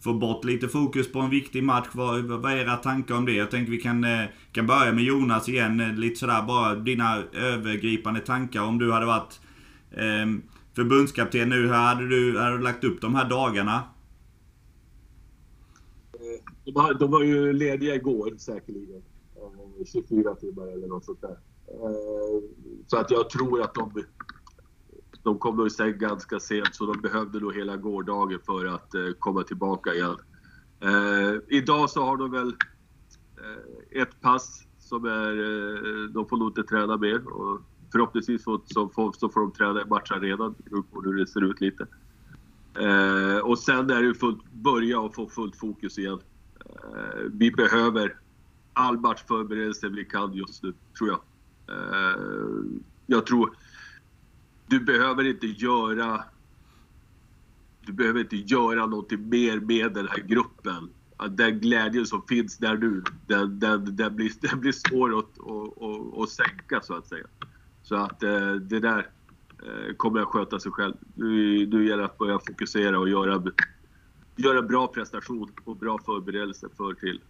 få 0.00 0.14
bort 0.14 0.44
lite 0.44 0.68
fokus 0.68 1.12
på 1.12 1.20
en 1.20 1.30
viktig 1.30 1.64
match. 1.64 1.88
Vad, 1.92 2.24
vad 2.24 2.52
är 2.52 2.56
era 2.56 2.76
tankar 2.76 3.14
om 3.14 3.26
det? 3.26 3.32
Jag 3.32 3.50
tänker 3.50 3.72
vi 3.72 3.80
kan, 3.80 4.04
eh, 4.04 4.24
kan 4.52 4.66
börja 4.66 4.92
med 4.92 5.04
Jonas 5.04 5.48
igen. 5.48 5.80
Eh, 5.80 5.94
lite 5.94 6.18
sådär 6.18 6.42
bara 6.42 6.74
dina 6.74 7.22
övergripande 7.32 8.20
tankar 8.20 8.62
om 8.62 8.78
du 8.78 8.92
hade 8.92 9.06
varit 9.06 9.40
eh, 9.92 10.26
förbundskapten 10.76 11.48
nu. 11.48 11.56
Hur 11.56 11.72
hade 11.72 12.08
du, 12.08 12.38
hade 12.38 12.56
du 12.56 12.62
lagt 12.62 12.84
upp 12.84 13.00
de 13.00 13.14
här 13.14 13.24
dagarna? 13.24 13.82
De 16.64 16.72
var, 16.74 16.94
de 16.94 17.10
var 17.10 17.22
ju 17.22 17.52
lediga 17.52 17.94
igår 17.94 18.34
säkerligen. 18.38 19.02
24 19.86 20.34
timmar 20.34 20.66
eller 20.66 20.86
något 20.86 21.04
sånt 21.04 21.20
där. 21.20 21.38
Eh, 21.66 22.42
så 22.86 22.96
att 22.96 23.10
jag 23.10 23.30
tror 23.30 23.62
att 23.62 23.74
de 23.74 24.04
de 25.22 25.38
kom 25.38 25.56
nog 25.56 25.66
i 25.66 25.70
säng 25.70 25.98
ganska 25.98 26.40
sent 26.40 26.74
så 26.74 26.86
de 26.86 27.00
behövde 27.00 27.40
nog 27.40 27.54
hela 27.54 27.76
gårdagen 27.76 28.40
för 28.46 28.66
att 28.66 28.94
eh, 28.94 29.10
komma 29.18 29.42
tillbaka 29.42 29.94
igen. 29.94 30.16
Eh, 30.80 31.40
idag 31.48 31.90
så 31.90 32.04
har 32.04 32.16
de 32.16 32.30
väl 32.30 32.54
ett 33.90 34.20
pass 34.20 34.66
som 34.78 35.04
är, 35.04 36.12
de 36.12 36.28
får 36.28 36.36
nog 36.36 36.48
inte 36.48 36.62
träna 36.62 36.96
mer. 36.96 37.26
Och 37.28 37.60
förhoppningsvis 37.92 38.44
får, 38.44 38.60
så, 38.64 38.88
får, 38.88 39.12
så 39.12 39.28
får 39.28 39.40
de 39.40 39.52
träna 39.52 39.82
i 39.82 39.84
matcharenan, 39.84 40.54
på 40.92 41.02
hur 41.02 41.14
det 41.14 41.26
ser 41.26 41.44
ut 41.44 41.60
lite. 41.60 41.86
Eh, 42.80 43.38
och 43.38 43.58
sen 43.58 43.90
är 43.90 44.02
det 44.02 44.14
fullt, 44.14 44.52
börja 44.52 45.00
och 45.00 45.14
få 45.14 45.28
fullt 45.28 45.56
fokus 45.56 45.98
igen. 45.98 46.20
Eh, 46.76 47.22
vi 47.32 47.50
behöver 47.50 48.16
all 48.72 48.98
matchförberedelse 48.98 49.88
vi 49.88 50.04
kan 50.04 50.32
just 50.32 50.62
nu, 50.62 50.72
tror 50.98 51.08
jag. 51.08 51.20
Eh, 51.76 52.16
jag 53.06 53.26
tror 53.26 53.56
du 54.66 54.80
behöver 54.80 55.24
inte 55.24 55.46
göra 55.46 56.24
du 57.86 57.92
behöver 57.92 58.20
inte 58.20 58.36
göra 58.36 58.86
någonting 58.86 59.28
mer 59.28 59.60
med 59.60 59.92
den 59.92 60.08
här 60.08 60.22
gruppen. 60.22 60.90
Den 61.28 61.60
glädjen 61.60 62.06
som 62.06 62.22
finns 62.22 62.58
där 62.58 62.76
nu, 62.76 63.02
den, 63.26 63.58
den, 63.58 63.96
den, 63.96 64.16
blir, 64.16 64.32
den 64.40 64.60
blir 64.60 64.72
svår 64.72 65.18
att, 65.18 65.24
att, 65.24 65.82
att, 65.82 66.18
att 66.18 66.30
sänka 66.30 66.80
så 66.82 66.94
att 66.94 67.06
säga. 67.06 67.26
Så 67.82 67.96
att 67.96 68.22
eh, 68.22 68.52
det 68.52 68.80
där 68.80 69.10
kommer 69.96 70.20
att 70.20 70.28
sköta 70.28 70.60
sig 70.60 70.72
själv. 70.72 70.94
Nu, 71.14 71.66
nu 71.66 71.86
gäller 71.86 71.98
det 71.98 72.04
att 72.04 72.18
börja 72.18 72.38
fokusera 72.38 72.98
och 72.98 73.08
göra, 73.08 73.42
göra 74.36 74.62
bra 74.62 74.86
prestation 74.86 75.52
och 75.64 75.76
bra 75.76 75.98
förberedelse 75.98 76.68
för 76.76 76.94
till 76.94 77.20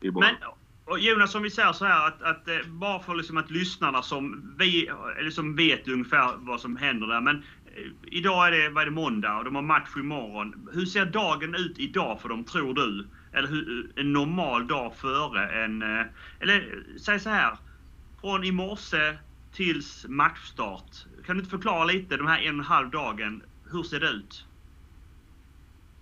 imorgon. 0.00 0.34
Men 0.40 0.50
och 0.86 0.98
Jonas, 0.98 1.34
om 1.34 1.42
vi 1.42 1.50
säger 1.50 1.72
så 1.72 1.84
här 1.84 2.06
att, 2.06 2.22
att 2.22 2.48
eh, 2.48 2.58
bara 2.66 3.02
för 3.02 3.14
liksom 3.14 3.36
att 3.36 3.50
lyssnarna 3.50 4.02
som, 4.02 4.52
vi, 4.58 4.90
liksom 5.20 5.56
vet 5.56 5.88
ungefär 5.88 6.34
vad 6.36 6.60
som 6.60 6.76
händer 6.76 7.06
där. 7.06 7.20
Men 7.20 7.36
eh, 7.36 7.82
idag 8.02 8.46
är 8.46 8.50
det, 8.50 8.68
vad 8.68 8.82
är 8.82 8.86
det 8.86 8.92
måndag 8.92 9.38
och 9.38 9.44
de 9.44 9.54
har 9.54 9.62
match 9.62 9.96
imorgon. 9.96 10.68
Hur 10.72 10.86
ser 10.86 11.06
dagen 11.06 11.54
ut 11.54 11.78
idag 11.78 12.20
för 12.20 12.28
dem, 12.28 12.44
tror 12.44 12.74
du? 12.74 13.06
Eller 13.32 13.48
hur, 13.48 13.84
eh, 13.84 14.00
en 14.00 14.12
normal 14.12 14.66
dag 14.66 14.96
före 14.96 15.64
en... 15.64 15.82
Eller 16.40 16.84
säg 16.98 17.20
så 17.20 17.30
här. 17.30 17.58
Från 18.20 18.44
i 18.44 18.52
morse 18.52 19.16
tills 19.52 20.06
matchstart. 20.08 20.90
Kan 21.26 21.36
du 21.36 21.40
inte 21.40 21.50
förklara 21.50 21.84
lite, 21.84 22.16
de 22.16 22.26
här 22.26 22.38
en 22.38 22.54
och 22.54 22.64
en 22.64 22.70
halv 22.70 22.90
dagen. 22.90 23.42
Hur 23.70 23.82
ser 23.82 24.00
det 24.00 24.08
ut? 24.08 24.45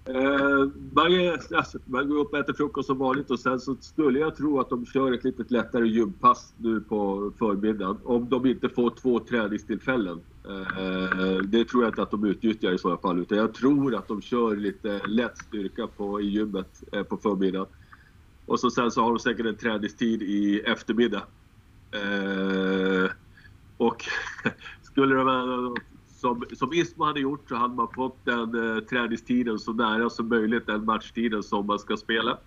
Eh, 0.06 0.68
man, 0.92 1.38
alltså, 1.54 1.78
man 1.84 2.08
går 2.08 2.18
upp 2.18 2.32
och 2.32 2.38
äter 2.38 2.52
frukost 2.52 2.86
som 2.86 2.98
vanligt 2.98 3.30
och 3.30 3.40
sen 3.40 3.60
så 3.60 3.76
skulle 3.80 4.18
jag 4.18 4.36
tro 4.36 4.60
att 4.60 4.70
de 4.70 4.86
kör 4.86 5.12
ett 5.12 5.24
lite 5.24 5.44
lättare 5.48 5.88
gympass 5.88 6.54
nu 6.56 6.80
på 6.80 7.32
förmiddagen. 7.38 7.98
Om 8.04 8.28
de 8.28 8.46
inte 8.46 8.68
får 8.68 8.90
två 8.90 9.18
träningstillfällen. 9.18 10.20
Eh, 10.48 11.38
det 11.38 11.64
tror 11.64 11.82
jag 11.82 11.90
inte 11.90 12.02
att 12.02 12.10
de 12.10 12.24
utnyttjar 12.24 12.72
i 12.72 12.78
så 12.78 12.96
fall. 12.96 13.18
Utan 13.18 13.38
jag 13.38 13.54
tror 13.54 13.94
att 13.94 14.08
de 14.08 14.22
kör 14.22 14.56
lite 14.56 15.00
lätt 15.06 15.38
styrka 15.38 15.86
på, 15.86 16.20
i 16.20 16.26
gymmet 16.26 16.84
eh, 16.92 17.02
på 17.02 17.16
förmiddagen. 17.16 17.66
Och 18.46 18.60
så 18.60 18.70
sen 18.70 18.90
så 18.90 19.02
har 19.02 19.10
de 19.10 19.18
säkert 19.18 19.46
en 19.46 19.56
träningstid 19.56 20.22
i 20.22 20.60
eftermiddag. 20.60 21.22
Eh, 21.90 23.10
och 23.76 24.04
skulle 24.82 25.14
de 25.14 25.76
som, 26.24 26.44
som 26.52 26.72
Ismo 26.72 27.04
hade 27.04 27.20
gjort 27.20 27.48
så 27.48 27.54
hade 27.54 27.74
man 27.74 27.88
fått 27.94 28.24
den 28.24 28.76
eh, 28.76 28.82
träningstiden 28.82 29.58
så 29.58 29.72
nära 29.72 30.10
som 30.10 30.28
möjligt 30.28 30.66
den 30.66 30.84
matchtiden 30.84 31.42
som 31.42 31.66
man 31.66 31.78
ska 31.78 31.96
spela. 31.96 32.38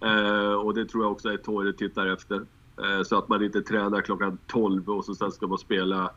Eh, 0.00 0.52
och 0.52 0.74
det 0.74 0.86
tror 0.86 1.04
jag 1.04 1.12
också 1.12 1.34
att 1.34 1.44
Tore 1.44 1.72
tittar 1.72 2.06
efter. 2.06 2.36
Eh, 2.84 3.02
så 3.04 3.18
att 3.18 3.28
man 3.28 3.44
inte 3.44 3.62
tränar 3.62 4.00
klockan 4.00 4.38
12 4.46 4.90
och 4.90 5.04
så 5.04 5.14
sen 5.14 5.32
ska 5.32 5.46
man 5.46 5.58
spela 5.58 6.10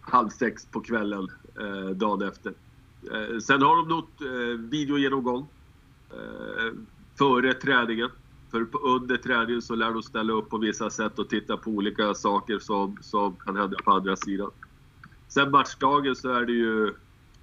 halv 0.00 0.28
sex 0.28 0.66
på 0.66 0.80
kvällen 0.80 1.28
eh, 1.60 1.90
dagen 1.90 2.28
efter. 2.28 2.52
Eh, 3.12 3.38
sen 3.38 3.62
har 3.62 3.76
de 3.76 3.88
nog 3.88 4.04
eh, 4.04 4.58
videogenomgång 4.58 5.46
eh, 6.10 6.72
före 7.18 7.54
träningen. 7.54 8.10
För 8.50 8.66
under 8.86 9.16
träningen 9.16 9.62
så 9.62 9.74
lär 9.74 9.90
de 9.90 10.02
ställa 10.02 10.32
upp 10.32 10.50
på 10.50 10.58
vissa 10.58 10.90
sätt 10.90 11.18
och 11.18 11.28
titta 11.28 11.56
på 11.56 11.70
olika 11.70 12.14
saker 12.14 12.58
som, 12.58 12.98
som 13.00 13.36
kan 13.36 13.56
hända 13.56 13.76
på 13.84 13.90
andra 13.90 14.16
sidan. 14.16 14.50
Sen 15.34 15.50
matchdagen 15.50 16.16
så 16.16 16.32
är 16.32 16.44
det 16.44 16.52
ju, 16.52 16.94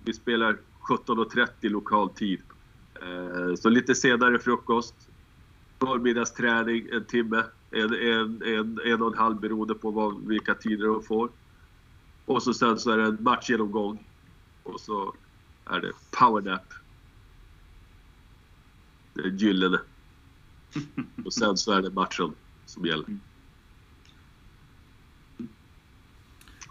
vi 0.04 0.14
spelar 0.14 0.58
17.30 0.82 1.48
lokal 1.62 2.10
tid. 2.10 2.42
Eh, 3.02 3.56
så 3.56 3.70
lite 3.70 3.96
senare 3.96 4.40
frukost, 4.40 4.96
förmiddagsträning 5.80 6.88
en 6.92 7.06
timme, 7.06 7.44
en, 7.72 7.94
en, 7.94 8.42
en, 8.44 8.80
en 8.86 9.02
och 9.02 9.14
en 9.14 9.18
halv 9.18 9.40
beroende 9.40 9.74
på 9.74 9.92
vad, 9.92 10.28
vilka 10.28 10.54
tider 10.54 10.88
de 10.88 11.04
får. 11.04 11.30
Och 12.26 12.44
så 12.44 12.54
sen 12.54 12.80
så 12.80 12.92
är 12.92 12.98
det 12.98 13.04
en 13.04 13.18
matchgenomgång 13.24 14.08
och 14.64 14.80
så 14.80 15.14
är 15.66 15.80
det 15.80 15.92
powernap. 16.12 16.74
Det 19.14 19.22
är 19.22 19.28
gyllene. 19.32 19.80
Och 21.26 21.34
sen 21.34 21.58
så 21.58 21.72
är 21.72 21.82
det 21.82 21.92
matchen 21.92 22.34
som 22.66 22.86
gäller. 22.86 23.06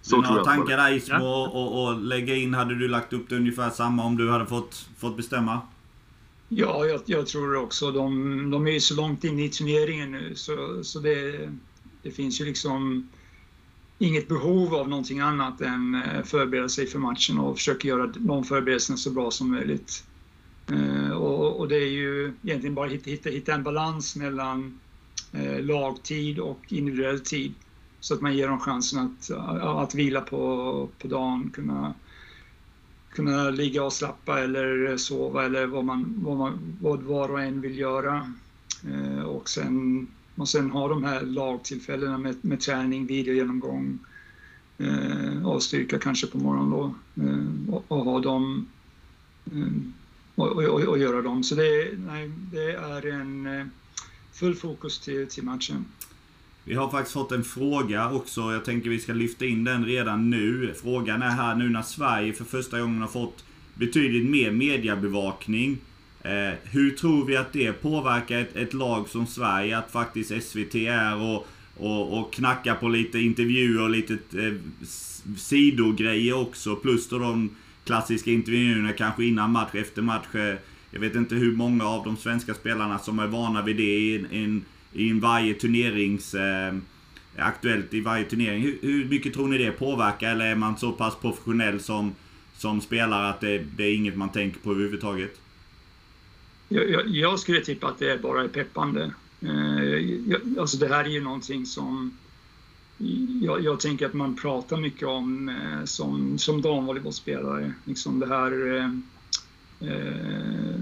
Så 0.02 0.16
Dina 0.16 0.28
tror 0.28 0.44
tankar 0.44 0.76
där 0.76 0.92
Ismo 0.92 1.16
ja. 1.18 1.48
och, 1.48 1.84
och 1.84 2.00
lägga 2.00 2.34
in, 2.34 2.54
hade 2.54 2.78
du 2.78 2.88
lagt 2.88 3.12
upp 3.12 3.28
det 3.28 3.36
ungefär 3.36 3.70
samma 3.70 4.04
om 4.04 4.16
du 4.16 4.30
hade 4.30 4.46
fått, 4.46 4.88
fått 4.98 5.16
bestämma? 5.16 5.60
Ja, 6.48 6.86
jag, 6.86 7.00
jag 7.06 7.26
tror 7.26 7.56
också. 7.56 7.90
De, 7.90 8.50
de 8.50 8.66
är 8.66 8.70
ju 8.70 8.80
så 8.80 8.94
långt 8.94 9.24
in 9.24 9.38
i 9.38 9.48
turneringen 9.48 10.12
nu 10.12 10.34
så, 10.34 10.84
så 10.84 10.98
det, 10.98 11.48
det 12.02 12.10
finns 12.10 12.40
ju 12.40 12.44
liksom 12.44 13.08
inget 13.98 14.28
behov 14.28 14.74
av 14.74 14.88
någonting 14.88 15.20
annat 15.20 15.60
än 15.60 15.94
eh, 15.94 16.22
förbereda 16.24 16.68
sig 16.68 16.86
för 16.86 16.98
matchen 16.98 17.38
och 17.38 17.56
försöka 17.56 17.88
göra 17.88 18.06
de 18.06 18.44
förberedelserna 18.44 18.96
så 18.96 19.10
bra 19.10 19.30
som 19.30 19.50
möjligt. 19.50 20.04
Uh, 20.72 21.10
och, 21.10 21.60
och, 21.60 21.68
det 21.68 21.76
är 21.76 21.90
ju 21.90 22.32
egentligen 22.42 22.74
bara 22.74 22.86
att 22.86 22.92
hitta, 22.92 23.10
hitta, 23.10 23.30
hitta 23.30 23.54
en 23.54 23.62
balans 23.62 24.16
mellan 24.16 24.78
uh, 25.34 25.60
lagtid 25.60 26.38
och 26.38 26.60
individuell 26.68 27.20
tid. 27.20 27.54
Så 28.00 28.14
att 28.14 28.20
man 28.20 28.36
ger 28.36 28.48
dem 28.48 28.60
chansen 28.60 28.98
att, 28.98 29.30
att 29.60 29.94
vila 29.94 30.20
på, 30.20 30.88
på 30.98 31.08
dagen, 31.08 31.50
kunna, 31.54 31.94
kunna 33.12 33.50
ligga 33.50 33.84
och 33.84 33.92
slappa 33.92 34.40
eller 34.40 34.96
sova 34.96 35.44
eller 35.44 35.66
vad, 35.66 35.84
man, 35.84 36.14
vad, 36.18 36.36
man, 36.36 36.76
vad 36.80 37.02
var 37.02 37.28
och 37.30 37.40
en 37.40 37.60
vill 37.60 37.78
göra. 37.78 38.32
Eh, 38.88 39.22
och, 39.22 39.48
sen, 39.48 40.06
och 40.36 40.48
sen 40.48 40.70
ha 40.70 40.88
de 40.88 41.04
här 41.04 41.22
lagtillfällena 41.22 42.18
med, 42.18 42.36
med 42.40 42.60
träning, 42.60 43.06
videogenomgång 43.06 43.98
eh, 44.78 45.46
och 45.46 45.62
styrka 45.62 45.98
kanske 45.98 46.26
på 46.26 46.38
morgonen 46.38 46.70
då 46.70 46.94
eh, 47.22 47.74
och, 47.74 47.84
och, 47.88 48.04
ha 48.04 48.20
dem 48.20 48.68
eh, 49.52 49.72
och, 50.34 50.48
och, 50.48 50.80
och, 50.80 50.98
göra 50.98 51.22
dem. 51.22 51.44
Så 51.44 51.54
det, 51.54 51.90
nej, 52.06 52.30
det 52.52 52.72
är 52.72 53.06
en 53.06 53.46
eh, 53.46 53.66
full 54.32 54.54
fokus 54.54 54.98
till, 54.98 55.26
till 55.26 55.44
matchen. 55.44 55.84
Vi 56.64 56.74
har 56.74 56.90
faktiskt 56.90 57.14
fått 57.14 57.32
en 57.32 57.44
fråga 57.44 58.10
också. 58.10 58.52
Jag 58.52 58.64
tänker 58.64 58.90
vi 58.90 58.98
ska 58.98 59.12
lyfta 59.12 59.44
in 59.44 59.64
den 59.64 59.84
redan 59.84 60.30
nu. 60.30 60.74
Frågan 60.82 61.22
är 61.22 61.30
här 61.30 61.54
nu 61.54 61.68
när 61.68 61.82
Sverige 61.82 62.32
för 62.32 62.44
första 62.44 62.80
gången 62.80 63.00
har 63.00 63.08
fått 63.08 63.44
betydligt 63.74 64.30
mer 64.30 64.50
mediebevakning. 64.50 65.78
Eh, 66.22 66.54
hur 66.62 66.90
tror 66.90 67.24
vi 67.26 67.36
att 67.36 67.52
det 67.52 67.72
påverkar 67.72 68.38
ett, 68.38 68.56
ett, 68.56 68.74
lag 68.74 69.08
som 69.08 69.26
Sverige? 69.26 69.78
Att 69.78 69.90
faktiskt 69.90 70.42
SVT 70.42 70.74
är 70.74 71.16
och, 71.16 71.46
och, 71.76 72.20
och 72.20 72.32
knackar 72.32 72.74
på 72.74 72.88
lite 72.88 73.18
intervjuer 73.18 73.82
och 73.82 73.90
lite 73.90 74.14
eh, 74.14 74.54
sidogrejer 75.36 76.34
också. 76.34 76.76
Plus 76.76 77.08
då 77.08 77.18
de 77.18 77.50
klassiska 77.84 78.30
intervjuerna 78.30 78.92
kanske 78.92 79.24
innan 79.24 79.50
match, 79.50 79.74
efter 79.74 80.02
match. 80.02 80.34
Eh, 80.34 80.54
jag 80.90 81.00
vet 81.00 81.14
inte 81.14 81.34
hur 81.34 81.56
många 81.56 81.84
av 81.84 82.04
de 82.04 82.16
svenska 82.16 82.54
spelarna 82.54 82.98
som 82.98 83.18
är 83.18 83.26
vana 83.26 83.62
vid 83.62 83.76
det 83.76 83.98
i 83.98 84.16
en, 84.16 84.26
en 84.30 84.64
i 84.92 85.12
varje 85.12 85.54
turnerings... 85.54 86.34
Eh, 86.34 86.74
aktuellt 87.36 87.94
i 87.94 88.00
varje 88.00 88.24
turnering. 88.24 88.62
Hur, 88.62 88.78
hur, 88.82 89.04
mycket 89.04 89.34
tror 89.34 89.48
ni 89.48 89.58
det 89.58 89.70
påverkar? 89.70 90.30
Eller 90.30 90.46
är 90.46 90.54
man 90.54 90.78
så 90.78 90.92
pass 90.92 91.16
professionell 91.20 91.80
som, 91.80 92.14
som 92.56 92.80
spelare 92.80 93.28
att 93.28 93.40
det, 93.40 93.58
det 93.76 93.84
är 93.84 93.94
inget 93.94 94.16
man 94.16 94.32
tänker 94.32 94.60
på 94.60 94.70
överhuvudtaget? 94.70 95.40
Jag, 96.68 96.90
jag, 96.90 97.08
jag 97.08 97.38
skulle 97.38 97.60
tippa 97.60 97.88
att 97.88 97.98
det 97.98 98.22
bara 98.22 98.44
är 98.44 98.48
peppande. 98.48 99.12
Eh, 99.40 99.84
jag, 100.26 100.40
alltså 100.58 100.76
det 100.76 100.88
här 100.88 101.04
är 101.04 101.08
ju 101.08 101.20
någonting 101.20 101.66
som 101.66 102.16
jag, 103.42 103.64
jag, 103.64 103.80
tänker 103.80 104.06
att 104.06 104.14
man 104.14 104.36
pratar 104.36 104.76
mycket 104.76 105.08
om 105.08 105.48
eh, 105.48 105.84
som, 105.84 106.38
som 106.38 106.62
damvolleybollspelare. 106.62 107.72
Liksom 107.84 108.20
det 108.20 108.26
här 108.26 108.76
eh, 108.76 108.90
eh 109.88 110.80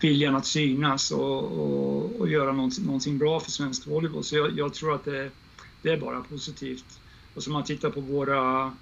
viljan 0.00 0.36
att 0.36 0.46
synas 0.46 1.10
och, 1.10 1.44
och, 1.44 2.20
och 2.20 2.28
göra 2.28 2.52
någonting, 2.52 2.84
någonting, 2.84 3.18
bra 3.18 3.40
för 3.40 3.50
svensk 3.50 3.86
volleyboll. 3.86 4.24
Så 4.24 4.36
jag, 4.36 4.58
jag 4.58 4.74
tror 4.74 4.94
att 4.94 5.04
det, 5.04 5.30
det, 5.82 5.90
är 5.90 6.00
bara 6.00 6.20
positivt. 6.20 7.00
Och 7.34 7.42
så 7.42 7.50
man 7.50 7.64
tittar 7.64 7.90
på 7.90 8.00
våra 8.00 8.72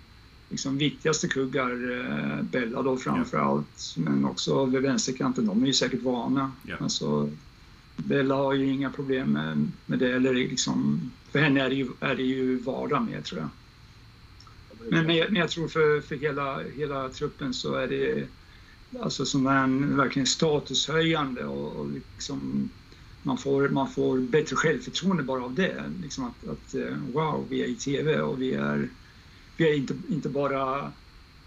liksom, 0.49 0.79
viktigaste 0.79 1.29
kuggar, 1.29 2.01
eh, 2.01 2.43
Bella 2.43 2.83
då 2.83 2.97
framför 2.97 3.39
allt, 3.39 3.95
men 3.97 4.25
också 4.25 4.65
vid 4.65 4.83
vänsterkanten, 4.83 5.47
de 5.47 5.63
är 5.63 5.67
ju 5.67 5.73
säkert 5.73 6.03
vana. 6.03 6.53
Ja. 6.63 6.77
Alltså, 6.81 7.31
Bella 7.97 8.35
har 8.35 8.55
ju 8.55 8.73
inga 8.73 8.91
problem 8.91 9.33
med, 9.33 9.71
med 9.87 9.99
det, 9.99 10.13
eller 10.13 10.35
liksom, 10.35 11.11
för 11.31 11.39
henne 11.39 11.61
är 11.61 11.69
det 11.69 11.75
ju, 11.75 11.89
är 12.01 12.15
det 12.15 12.23
ju 12.23 12.59
vardag 12.59 13.03
med 13.03 13.25
tror 13.25 13.41
jag. 13.41 13.49
Men, 14.91 15.07
men, 15.07 15.17
jag, 15.17 15.33
men 15.33 15.41
jag 15.41 15.51
tror 15.51 15.69
för, 15.69 16.01
för 16.01 16.17
hela, 16.17 16.61
hela 16.77 17.09
truppen 17.09 17.55
så 17.55 17.75
är 17.75 17.87
det 17.87 18.27
alltså 19.03 19.25
som 19.25 19.47
en 19.47 19.97
verkligen 19.97 20.27
statushöjande 20.27 21.45
och, 21.45 21.77
och 21.77 21.91
liksom 21.91 22.71
man 23.27 23.39
får, 23.39 23.69
man 23.69 23.91
får 23.91 24.19
bättre 24.19 24.57
självförtroende 24.57 25.23
bara 25.23 25.45
av 25.45 25.55
det. 25.55 25.93
Liksom 26.03 26.25
att, 26.25 26.49
att 26.49 26.75
eh, 26.75 26.97
wow, 27.13 27.47
vi 27.49 27.63
är 27.63 27.67
i 27.67 27.75
TV 27.75 28.21
och 28.21 28.43
vi 28.43 28.55
är, 28.55 28.89
vi 29.57 29.71
är 29.71 29.75
inte, 29.75 29.95
inte 30.09 30.29
bara 30.29 30.93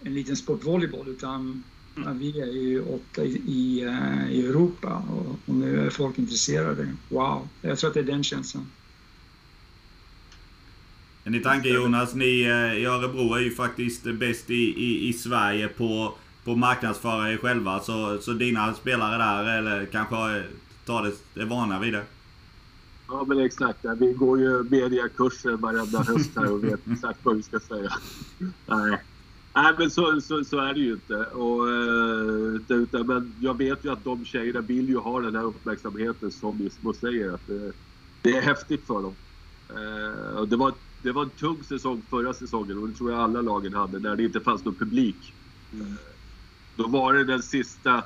en 0.03 0.13
liten 0.13 0.35
sportvolleyboll 0.35 1.07
utan 1.07 1.63
mm. 1.97 2.19
vi 2.19 2.41
är 2.41 2.45
ju 2.45 2.81
åtta 2.81 3.23
i, 3.23 3.41
i, 3.47 3.81
eh, 3.81 4.31
i 4.31 4.45
Europa 4.45 5.03
och, 5.09 5.39
och, 5.45 5.55
nu 5.55 5.85
är 5.85 5.89
folk 5.89 6.19
intresserade. 6.19 6.87
Wow, 7.09 7.47
jag 7.61 7.79
tror 7.79 7.87
att 7.87 7.93
det 7.93 7.99
är 7.99 8.03
den 8.03 8.23
känslan. 8.23 8.67
Ni 11.23 11.39
tanke 11.39 11.69
Jonas, 11.69 12.15
ni 12.15 12.41
eh, 12.41 12.81
i 12.81 12.85
Örebro 12.85 13.33
är 13.33 13.39
ju 13.39 13.51
faktiskt 13.51 14.03
bäst 14.03 14.49
i, 14.49 14.83
i, 14.83 15.09
i 15.09 15.13
Sverige 15.13 15.67
på, 15.67 16.15
på 16.43 16.55
marknadsföra 16.55 17.31
er 17.31 17.37
själva. 17.37 17.79
Så, 17.79 18.17
så 18.21 18.33
dina 18.33 18.73
spelare 18.73 19.17
där, 19.17 19.57
eller 19.57 19.85
kanske 19.85 20.43
tar 20.85 21.03
det, 21.03 21.41
är 21.41 21.45
vana 21.45 21.79
vid 21.79 21.93
det? 21.93 22.03
Ja 23.07 23.25
men 23.27 23.39
exakt. 23.39 23.85
Vi 23.97 24.13
går 24.13 24.39
ju 24.39 24.63
mediakurser 24.63 25.51
varenda 25.51 25.99
höst 25.99 26.31
här 26.35 26.51
och 26.51 26.63
vet 26.63 26.79
exakt 26.91 27.19
vad 27.23 27.35
vi 27.35 27.43
ska 27.43 27.59
säga. 27.59 27.91
Nej. 28.67 28.97
Nej 29.55 29.73
men 29.77 29.91
så, 29.91 30.21
så, 30.21 30.43
så, 30.43 30.59
är 30.59 30.73
det 30.73 30.79
ju 30.79 30.91
inte. 30.91 31.15
Och, 31.15 31.69
eh, 31.69 32.77
utan, 32.81 33.07
men 33.07 33.33
jag 33.39 33.57
vet 33.57 33.85
ju 33.85 33.91
att 33.91 34.03
de 34.03 34.25
tjejerna 34.25 34.61
vill 34.61 34.89
ju 34.89 34.97
ha 34.97 35.21
den 35.21 35.35
här 35.35 35.43
uppmärksamheten 35.43 36.31
som 36.31 36.61
Ismo 36.61 36.93
säger. 36.93 37.33
Att 37.33 37.47
det, 37.47 37.71
det 38.21 38.37
är 38.37 38.41
häftigt 38.41 38.87
för 38.87 39.01
dem. 39.01 39.15
Eh, 39.69 40.37
och 40.37 40.47
det 40.47 40.55
var 40.55 40.73
det 41.01 41.11
var 41.11 41.23
en 41.23 41.29
tung 41.29 41.63
säsong 41.63 42.01
förra 42.09 42.33
säsongen 42.33 42.77
och 42.77 42.87
det 42.87 42.93
tror 42.93 43.11
jag 43.11 43.19
alla 43.19 43.41
lagen 43.41 43.73
hade 43.73 43.99
när 43.99 44.15
det 44.15 44.23
inte 44.23 44.39
fanns 44.39 44.65
någon 44.65 44.75
publik. 44.75 45.33
Mm. 45.73 45.93
Då 46.79 46.87
var 46.87 47.13
det 47.13 47.23
den 47.23 47.43
sista, 47.43 48.03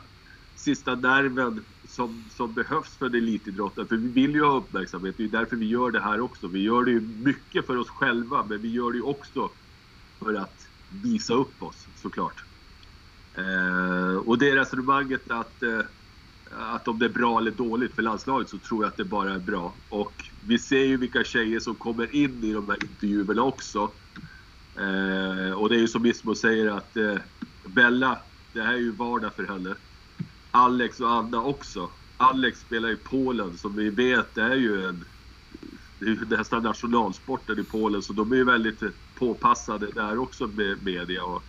sista 0.55 0.95
nerven 0.95 1.65
som, 1.87 2.23
som 2.29 2.53
behövs 2.53 2.97
för 2.97 3.05
en 3.05 3.15
elitidrottare. 3.15 3.85
För 3.85 3.95
vi 3.95 4.07
vill 4.07 4.35
ju 4.35 4.43
ha 4.43 4.57
uppmärksamhet. 4.57 5.15
Det 5.17 5.23
är 5.23 5.27
därför 5.27 5.55
vi 5.55 5.65
gör 5.65 5.91
det 5.91 6.01
här 6.01 6.21
också. 6.21 6.47
Vi 6.47 6.59
gör 6.59 6.83
det 6.83 6.91
ju 6.91 7.01
mycket 7.01 7.65
för 7.65 7.77
oss 7.77 7.89
själva 7.89 8.45
men 8.49 8.61
vi 8.61 8.71
gör 8.71 8.91
det 8.91 8.97
ju 8.97 9.03
också 9.03 9.49
för 10.19 10.33
att 10.33 10.67
visa 11.03 11.33
upp 11.33 11.63
oss 11.63 11.87
såklart. 11.95 12.43
Eh, 13.35 14.15
och 14.15 14.37
det 14.37 14.55
resonemanget 14.55 15.31
att 15.31 15.63
eh, 15.63 15.79
att 16.51 16.87
om 16.87 16.99
det 16.99 17.05
är 17.05 17.09
bra 17.09 17.39
eller 17.39 17.51
dåligt 17.51 17.95
för 17.95 18.01
landslaget 18.01 18.49
så 18.49 18.57
tror 18.57 18.83
jag 18.83 18.89
att 18.89 18.97
det 18.97 19.05
bara 19.05 19.33
är 19.33 19.39
bra. 19.39 19.73
Och 19.89 20.13
vi 20.47 20.59
ser 20.59 20.83
ju 20.83 20.97
vilka 20.97 21.23
tjejer 21.23 21.59
som 21.59 21.75
kommer 21.75 22.15
in 22.15 22.43
i 22.43 22.53
de 22.53 22.69
här 22.69 22.77
intervjuerna 22.83 23.43
också. 23.43 23.91
Eh, 24.79 25.53
och 25.53 25.69
det 25.69 25.75
är 25.75 25.79
ju 25.79 25.87
som 25.87 26.05
Ismo 26.05 26.35
säger 26.35 26.67
att 26.67 26.97
eh, 26.97 27.15
Bella, 27.67 28.19
det 28.53 28.61
här 28.61 28.73
är 28.73 28.77
ju 28.77 28.91
vardag 28.91 29.33
för 29.33 29.43
henne. 29.43 29.75
Alex 30.51 30.99
och 30.99 31.11
Anna 31.11 31.43
också. 31.43 31.89
Alex 32.17 32.59
spelar 32.59 32.89
i 32.89 32.95
Polen 32.95 33.57
som 33.57 33.75
vi 33.75 33.89
vet 33.89 34.37
är 34.37 34.55
ju 34.55 34.85
en 34.85 35.05
det 35.99 36.35
är 36.35 36.37
nästan 36.37 36.63
nationalsporten 36.63 37.59
i 37.59 37.63
Polen 37.63 38.01
så 38.01 38.13
de 38.13 38.31
är 38.31 38.35
ju 38.35 38.43
väldigt 38.43 38.83
påpassade 39.15 39.87
där 39.91 40.17
också 40.17 40.47
med 40.47 40.83
media. 40.83 41.23
Och, 41.23 41.43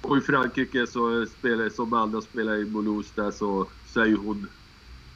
och 0.00 0.18
i 0.18 0.20
Frankrike 0.20 0.86
så 0.86 1.26
spelar, 1.26 1.68
som 1.68 1.92
Anna 1.92 2.20
spelar 2.20 2.56
i 2.56 2.64
Moulouse 2.64 3.12
där 3.14 3.30
så 3.30 3.66
så 3.86 4.00
är 4.00 4.06
ju 4.06 4.16
hon 4.16 4.48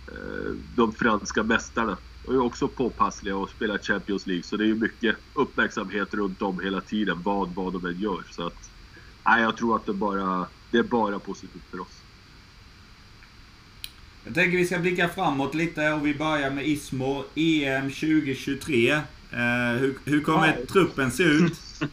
eh, 0.09 0.53
de 0.77 0.93
franska 0.93 1.43
mästarna. 1.43 1.97
Och 2.27 2.35
är 2.35 2.39
också 2.39 2.69
påpassliga 2.69 3.37
och 3.37 3.51
spelar 3.51 3.79
Champions 3.79 4.27
League. 4.27 4.43
Så 4.43 4.57
det 4.57 4.65
är 4.65 4.69
ju 4.69 4.75
mycket 4.75 5.17
uppmärksamhet 5.35 6.15
runt 6.15 6.43
om 6.43 6.61
hela 6.61 6.81
tiden, 6.81 7.23
vad, 7.23 7.55
vad 7.55 7.73
de 7.73 7.87
än 7.87 8.01
gör. 8.01 8.25
Så 8.31 8.47
att, 8.47 8.71
nej, 9.27 9.43
jag 9.43 9.57
tror 9.57 9.77
att 9.77 9.87
det, 9.87 9.93
bara, 9.93 10.47
det 10.71 10.79
är 10.79 10.83
bara 10.83 11.19
positivt 11.19 11.63
för 11.71 11.81
oss. 11.81 12.03
Jag 14.25 14.35
tänker 14.35 14.59
vi 14.59 14.67
ska 14.67 14.79
blicka 14.79 15.09
framåt 15.09 15.55
lite 15.55 15.93
och 15.93 16.07
vi 16.07 16.15
börjar 16.15 16.51
med 16.51 16.67
Ismo 16.67 17.25
EM 17.35 17.91
2023. 17.91 18.91
Eh, 18.91 19.01
hur, 19.79 19.99
hur 20.05 20.21
kommer 20.21 20.47
ja. 20.47 20.67
truppen 20.73 21.11
se 21.11 21.23
ut? 21.23 21.61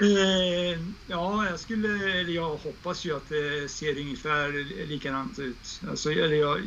Eh, 0.00 0.80
ja, 1.06 1.46
jag 1.50 1.60
skulle, 1.60 1.88
jag 2.22 2.56
hoppas 2.56 3.04
ju 3.04 3.16
att 3.16 3.28
det 3.28 3.70
ser 3.70 4.00
ungefär 4.00 4.64
likadant 4.86 5.38
ut. 5.38 5.80
Alltså, 5.90 6.12
eller 6.12 6.36
jag, 6.36 6.60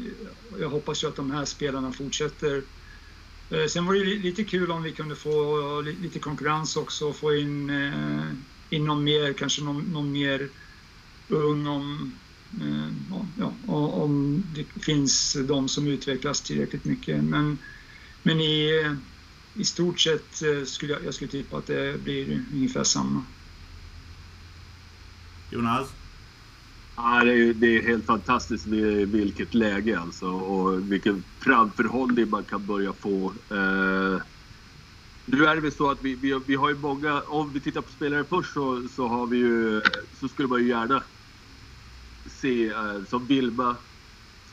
jag 0.59 0.69
hoppas 0.69 1.03
ju 1.03 1.07
att 1.07 1.15
de 1.15 1.31
här 1.31 1.45
spelarna 1.45 1.91
fortsätter. 1.91 2.61
Eh, 3.49 3.65
sen 3.65 3.85
var 3.85 3.93
det 3.93 4.03
lite 4.03 4.43
kul 4.43 4.71
om 4.71 4.83
vi 4.83 4.91
kunde 4.91 5.15
få 5.15 5.81
lite 5.81 6.19
konkurrens 6.19 6.77
också 6.77 7.07
och 7.07 7.15
få 7.15 7.35
in, 7.35 7.69
eh, 7.69 8.23
in 8.69 8.85
någon 8.85 9.03
mer, 9.03 9.33
kanske 9.33 9.63
någon, 9.63 9.81
någon 9.81 10.11
mer 10.11 10.49
ung 11.27 11.67
om, 11.67 12.13
eh, 12.61 13.19
ja, 13.37 13.53
om 13.67 14.43
det 14.55 14.81
finns 14.83 15.37
de 15.47 15.69
som 15.69 15.87
utvecklas 15.87 16.41
tillräckligt 16.41 16.85
mycket. 16.85 17.23
Men, 17.23 17.57
men 18.23 18.41
i 18.41 18.83
i 19.57 19.65
stort 19.65 19.99
sett 19.99 20.41
eh, 20.41 20.63
skulle 20.63 20.93
jag, 20.93 21.05
jag 21.05 21.13
skulle 21.13 21.31
tippa 21.31 21.57
att 21.57 21.67
det 21.67 22.03
blir 22.03 22.43
ungefär 22.53 22.83
samma. 22.83 23.23
Jonas? 25.51 25.89
Ja, 26.95 27.23
det, 27.23 27.31
är, 27.31 27.53
det 27.53 27.77
är 27.77 27.81
helt 27.83 28.05
fantastiskt 28.05 28.67
vilket 29.07 29.53
läge 29.53 29.99
alltså 29.99 30.25
och 30.25 30.91
vilken 30.91 31.23
framförhållning 31.39 32.29
man 32.29 32.43
kan 32.43 32.65
börja 32.65 32.93
få. 32.93 33.33
Eh, 33.49 34.21
nu 35.27 35.45
är 35.45 35.55
det 35.55 35.61
väl 35.61 35.71
så 35.71 35.89
att 35.91 36.03
vi, 36.03 36.15
vi, 36.15 36.39
vi, 36.47 36.55
har 36.55 36.69
ju 36.69 36.75
många, 36.75 37.21
om 37.21 37.53
vi 37.53 37.59
tittar 37.59 37.81
på 37.81 37.91
spelare 37.91 38.23
först 38.23 38.53
så, 38.53 38.87
så 38.95 39.07
har 39.07 39.25
vi 39.25 39.37
ju, 39.37 39.81
så 40.19 40.27
skulle 40.27 40.47
man 40.47 40.61
ju 40.61 40.67
gärna 40.67 41.03
se 42.41 42.67
eh, 42.67 43.03
som 43.09 43.25
Vilma 43.25 43.75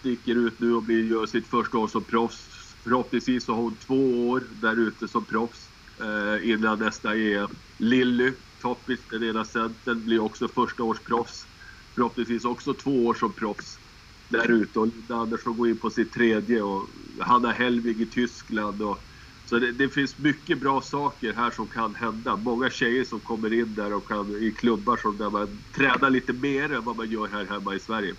sticker 0.01 0.35
ut 0.35 0.61
nu 0.61 0.75
och 0.75 0.83
blir, 0.83 1.11
gör 1.11 1.27
sitt 1.27 1.47
första 1.47 1.79
år 1.79 1.89
som 1.89 2.05
proffs 2.05 2.65
Förhoppningsvis 2.85 3.49
har 3.49 3.55
hon 3.55 3.75
två 3.87 4.29
år 4.29 4.43
där 4.61 4.77
ute 4.77 5.09
som 5.09 5.25
proffs 5.25 5.69
eh, 6.01 6.51
innan 6.51 6.79
nästa 6.79 7.17
EM. 7.17 7.49
Lilly 7.79 8.33
Toppis, 8.63 9.01
den 9.11 9.23
ena 9.23 9.45
centern, 9.45 10.05
blir 10.05 10.21
också 10.21 10.49
första 10.49 10.83
års 10.83 10.99
proffs. 10.99 11.47
Förhoppningsvis 11.95 12.45
också 12.45 12.75
två 12.75 13.07
år 13.07 13.15
som 13.15 13.33
proffs 13.33 13.79
där 14.29 14.51
ute. 14.51 14.79
Och 14.79 14.87
Linda 14.87 15.15
Andersson 15.15 15.57
går 15.57 15.69
in 15.69 15.77
på 15.77 15.91
sitt 15.91 16.13
tredje 16.13 16.63
och 16.63 16.89
Hanna 17.21 17.53
Helvig 17.53 18.01
i 18.01 18.07
Tyskland. 18.07 18.83
Och, 18.83 19.01
så 19.47 19.59
det, 19.59 19.73
det, 19.73 19.89
finns 19.89 20.19
mycket 20.19 20.61
bra 20.61 20.81
saker 20.81 21.33
här 21.33 21.51
som 21.51 21.69
kan 21.69 21.95
hända. 21.95 22.37
Många 22.37 22.71
tjejer 22.71 23.05
som 23.05 23.21
kommer 23.21 23.53
in 23.53 23.75
där 23.75 23.93
och 23.93 24.09
kan, 24.09 24.43
i 24.43 24.51
klubbar 24.51 24.97
som 24.97 25.19
där 25.19 25.31
man 25.31 25.59
tränar 25.75 26.11
lite 26.11 26.33
mer 26.33 26.73
än 26.73 26.85
vad 26.85 26.97
man 26.97 27.11
gör 27.11 27.29
här 27.29 27.45
hemma 27.45 27.75
i 27.75 27.81
Sverige. 27.81 28.15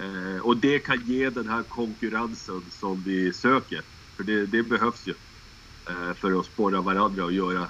Eh, 0.00 0.40
och 0.42 0.56
det 0.56 0.78
kan 0.78 1.00
ge 1.04 1.30
den 1.30 1.48
här 1.48 1.62
konkurrensen 1.62 2.62
som 2.70 3.02
vi 3.02 3.32
söker. 3.32 3.82
För 4.16 4.24
det, 4.24 4.46
det 4.46 4.62
behövs 4.62 5.06
ju 5.06 5.14
eh, 5.88 6.14
för 6.14 6.40
att 6.40 6.46
spåra 6.46 6.80
varandra 6.80 7.24
och 7.24 7.32
göra, 7.32 7.68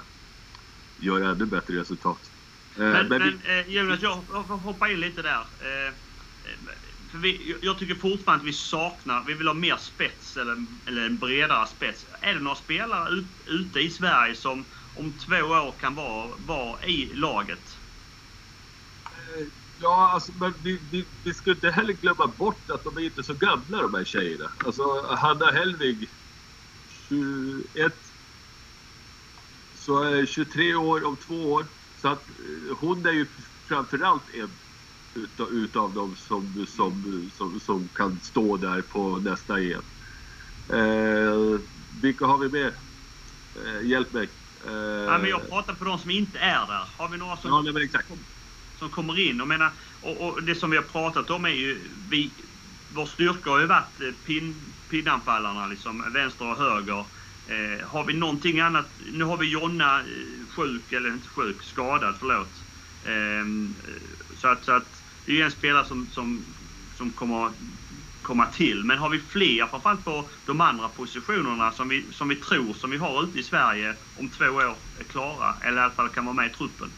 göra 0.99 1.31
ännu 1.31 1.45
bättre 1.45 1.79
resultat. 1.79 2.31
Eh, 2.75 2.81
men, 2.81 3.07
men, 3.07 3.19
men 3.19 3.39
eh, 3.59 3.69
Jonas, 3.69 4.01
jag 4.01 4.15
hoppar 4.41 4.91
in 4.91 4.99
lite 4.99 5.21
där. 5.21 5.45
För 7.11 7.17
vi, 7.17 7.55
jag 7.61 7.79
tycker 7.79 7.95
fortfarande 7.95 8.41
att 8.41 8.47
vi 8.47 8.53
saknar, 8.53 9.23
vi 9.27 9.33
vill 9.33 9.47
ha 9.47 9.53
mer 9.53 9.77
spets 9.77 10.37
eller, 10.37 10.65
eller 10.87 11.05
en 11.05 11.17
bredare 11.17 11.67
spets. 11.67 12.05
Är 12.21 12.33
det 12.33 12.39
några 12.39 12.55
spelare 12.55 13.09
ut, 13.09 13.25
ute 13.45 13.79
i 13.79 13.89
Sverige 13.89 14.35
som 14.35 14.65
om 14.97 15.13
två 15.25 15.35
år 15.35 15.73
kan 15.79 15.95
vara, 15.95 16.29
vara 16.45 16.83
i 16.83 17.11
laget? 17.13 17.77
Eh, 19.05 19.47
ja, 19.81 20.09
alltså, 20.13 20.31
men 20.39 20.53
vi, 20.63 20.79
vi, 20.91 21.05
vi 21.23 21.33
ska 21.33 21.51
inte 21.51 21.71
heller 21.71 21.93
glömma 21.93 22.27
bort 22.27 22.69
att 22.69 22.83
de 22.83 22.97
är 22.97 23.01
inte 23.01 23.23
så 23.23 23.33
gamla 23.33 23.81
de 23.81 23.93
här 23.93 24.03
tjejerna. 24.03 24.51
Alltså 24.65 25.15
Hanna 25.15 25.51
Helvig, 25.51 26.09
21. 27.09 27.93
Så 29.75 30.03
är 30.03 30.25
23 30.25 30.75
år 30.75 31.05
om 31.05 31.15
två 31.15 31.53
år. 31.53 31.65
Så 32.01 32.07
att 32.07 32.29
eh, 32.29 32.77
hon 32.79 33.05
är 33.05 33.11
ju 33.11 33.25
framförallt 33.67 34.23
en 34.33 34.49
utav, 35.17 35.49
utav 35.51 35.93
dem 35.93 36.15
som, 36.15 36.65
som, 36.67 37.29
som, 37.37 37.59
som 37.59 37.89
kan 37.93 38.19
stå 38.21 38.57
där 38.57 38.81
på 38.81 39.17
nästa 39.17 39.59
EM. 39.59 39.81
Eh, 40.69 41.59
vilka 42.01 42.25
har 42.25 42.37
vi 42.37 42.49
med? 42.49 42.71
Eh, 43.65 43.87
hjälp 43.87 44.13
mig. 44.13 44.29
Eh, 44.67 44.73
ja, 44.73 45.17
men 45.17 45.29
jag 45.29 45.49
pratar 45.49 45.73
på 45.73 45.85
de 45.85 45.99
som 45.99 46.09
inte 46.09 46.39
är 46.39 46.67
där. 46.67 46.83
Har 46.97 47.09
vi 47.09 47.17
några 47.17 47.37
som... 47.37 47.65
Ja, 47.65 47.71
men 47.71 47.83
exakt. 47.83 48.11
som 48.79 48.89
kommer 48.89 49.19
in. 49.19 49.41
Och, 49.41 49.47
menar, 49.47 49.71
och, 50.01 50.21
och 50.21 50.43
det 50.43 50.55
som 50.55 50.69
vi 50.69 50.77
har 50.77 50.83
pratat 50.83 51.29
om 51.29 51.45
är 51.45 51.49
ju, 51.49 51.79
vi, 52.09 52.31
vår 52.93 53.05
styrka 53.05 53.49
har 53.49 53.59
ju 53.59 53.65
varit 53.65 54.01
eh, 54.01 54.11
pin, 54.25 54.55
pinnanfallarna, 54.89 55.67
liksom, 55.67 56.13
vänster 56.13 56.45
och 56.51 56.57
höger. 56.57 57.05
Eh, 57.47 57.87
har 57.87 58.03
vi 58.03 58.13
någonting 58.13 58.59
annat, 58.59 58.85
nu 59.11 59.23
har 59.23 59.37
vi 59.37 59.49
Jonna 59.49 59.99
eh, 59.99 60.05
sjuk, 60.55 60.91
eller 60.91 61.09
inte 61.09 61.27
sjuk, 61.27 61.63
skadad, 61.63 62.15
förlåt. 62.19 62.49
Eh, 63.05 63.73
så, 64.37 64.47
att, 64.47 64.65
så 64.65 64.71
att 64.71 64.96
det 65.27 65.33
är 65.33 65.35
ju 65.35 65.41
en 65.43 65.51
spelare 65.51 65.85
som, 65.85 66.07
som, 66.11 66.41
som 66.97 67.09
kommer 67.09 67.51
komma 68.21 68.45
till. 68.45 68.83
Men 68.83 68.97
har 68.97 69.09
vi 69.09 69.19
fler, 69.19 69.67
framförallt 69.67 70.05
på 70.05 70.25
de 70.45 70.61
andra 70.61 70.89
positionerna 70.89 71.71
som 71.71 71.89
vi, 71.89 72.05
som 72.11 72.27
vi 72.27 72.35
tror, 72.35 72.73
som 72.73 72.89
vi 72.89 72.97
har 72.97 73.23
ute 73.23 73.39
i 73.39 73.43
Sverige, 73.43 73.95
om 74.19 74.29
två 74.29 74.45
år 74.45 74.75
är 74.99 75.03
klara, 75.03 75.53
eller 75.61 75.77
i 75.77 75.83
alla 75.83 75.93
fall 75.93 76.09
kan 76.09 76.25
vara 76.25 76.35
med 76.35 76.51
i 76.51 76.53
truppen? 76.53 76.91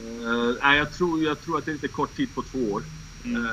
Uh, 0.00 0.54
nej, 0.62 0.78
jag 0.78 0.92
tror, 0.92 1.22
jag 1.22 1.40
tror 1.40 1.58
att 1.58 1.64
det 1.64 1.70
är 1.70 1.72
lite 1.72 1.88
kort 1.88 2.16
tid 2.16 2.34
på 2.34 2.42
två 2.42 2.72
år. 2.72 2.82
Mm. 3.24 3.44
Uh, 3.44 3.50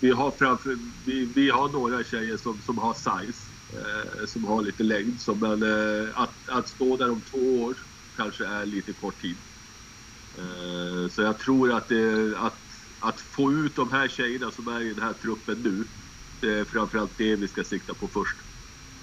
vi, 0.00 0.10
har 0.10 0.30
framför, 0.30 0.78
vi, 1.04 1.28
vi 1.34 1.50
har 1.50 1.68
några 1.68 2.04
tjejer 2.04 2.36
som, 2.36 2.60
som 2.66 2.78
har 2.78 2.94
size, 2.94 3.42
uh, 3.74 4.26
som 4.26 4.44
har 4.44 4.62
lite 4.62 4.82
längd. 4.82 5.20
Så, 5.20 5.34
men 5.34 5.62
att, 6.14 6.34
att 6.46 6.68
stå 6.68 6.96
där 6.96 7.10
om 7.10 7.20
två 7.20 7.62
år 7.62 7.74
kanske 8.16 8.46
är 8.46 8.66
lite 8.66 8.92
kort 8.92 9.20
tid. 9.20 9.36
så 11.10 11.22
jag 11.22 11.38
tror 11.38 11.72
att, 11.72 11.88
det, 11.88 12.34
att 12.38 12.63
att 13.04 13.20
få 13.20 13.52
ut 13.52 13.76
de 13.76 13.92
här 13.92 14.08
tjejerna 14.08 14.50
som 14.50 14.68
är 14.68 14.80
i 14.80 14.94
den 14.94 15.02
här 15.02 15.12
truppen 15.12 15.58
nu, 15.62 15.84
det 16.40 16.58
är 16.58 16.64
framförallt 16.64 17.18
det 17.18 17.36
vi 17.36 17.48
ska 17.48 17.64
sikta 17.64 17.94
på 17.94 18.08
först. 18.08 18.36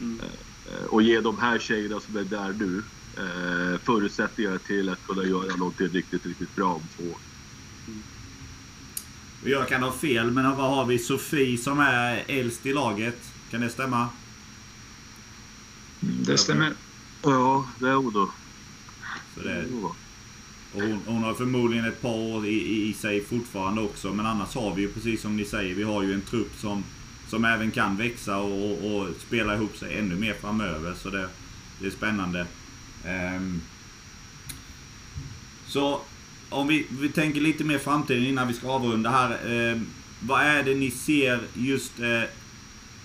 Mm. 0.01 0.19
Eh, 0.65 0.85
och 0.85 1.01
ge 1.01 1.21
de 1.21 1.37
här 1.37 1.59
tjejerna 1.59 1.99
som 1.99 2.17
är 2.17 2.23
där 2.23 2.53
nu 2.59 2.83
eh, 3.17 3.79
förutsättningar 3.79 4.57
till 4.57 4.89
att 4.89 5.07
kunna 5.07 5.23
göra 5.23 5.55
någonting 5.55 5.87
riktigt, 5.87 6.25
riktigt 6.25 6.55
bra 6.55 6.73
om 6.73 6.81
två 6.97 7.03
år. 7.03 7.17
Mm. 7.87 8.01
Jag 9.43 9.67
kan 9.67 9.83
ha 9.83 9.91
fel, 9.91 10.31
men 10.31 10.43
vad 10.43 10.69
har 10.69 10.85
vi? 10.85 10.99
Sofie 10.99 11.57
som 11.57 11.79
är 11.79 12.23
äldst 12.27 12.65
i 12.65 12.73
laget. 12.73 13.33
Kan 13.51 13.61
det 13.61 13.69
stämma? 13.69 14.09
Mm, 16.03 16.23
det 16.23 16.37
stämmer. 16.37 16.73
Ja, 17.21 17.67
det 17.79 17.89
är 17.89 17.95
hon 17.95 18.13
då. 18.13 18.31
Så 19.35 19.41
det, 19.41 19.65
och 20.73 20.81
hon, 20.81 20.99
hon, 21.05 21.23
har 21.23 21.33
förmodligen 21.33 21.85
ett 21.85 22.01
par 22.01 22.15
år 22.15 22.45
i, 22.45 22.89
i, 22.89 22.93
sig 22.93 23.23
fortfarande 23.23 23.81
också. 23.81 24.13
Men 24.13 24.25
annars 24.25 24.55
har 24.55 24.75
vi 24.75 24.81
ju 24.81 24.91
precis 24.91 25.21
som 25.21 25.37
ni 25.37 25.45
säger, 25.45 25.75
vi 25.75 25.83
har 25.83 26.03
ju 26.03 26.13
en 26.13 26.21
trupp 26.21 26.51
som, 26.57 26.83
som 27.27 27.45
även 27.45 27.71
kan 27.71 27.97
växa 27.97 28.37
och, 28.37 28.71
och, 28.71 28.95
och 28.95 29.07
spela 29.27 29.55
ihop 29.55 29.77
sig 29.77 29.97
ännu 29.97 30.15
mer 30.15 30.33
framöver. 30.33 30.93
Så 30.93 31.09
det, 31.09 31.27
det 31.79 31.87
är 31.87 31.91
spännande. 31.91 32.45
Um, 33.05 33.61
så 35.67 36.01
om 36.49 36.67
vi, 36.67 36.85
vi 36.89 37.09
tänker 37.09 37.41
lite 37.41 37.63
mer 37.63 37.77
framtiden 37.77 38.25
innan 38.25 38.47
vi 38.47 38.53
ska 38.53 38.71
avrunda 38.71 39.09
här. 39.09 39.31
Eh, 39.31 39.81
vad 40.19 40.41
är 40.41 40.63
det 40.63 40.75
ni 40.75 40.91
ser 40.91 41.39
just 41.53 41.99
eh, 41.99 42.23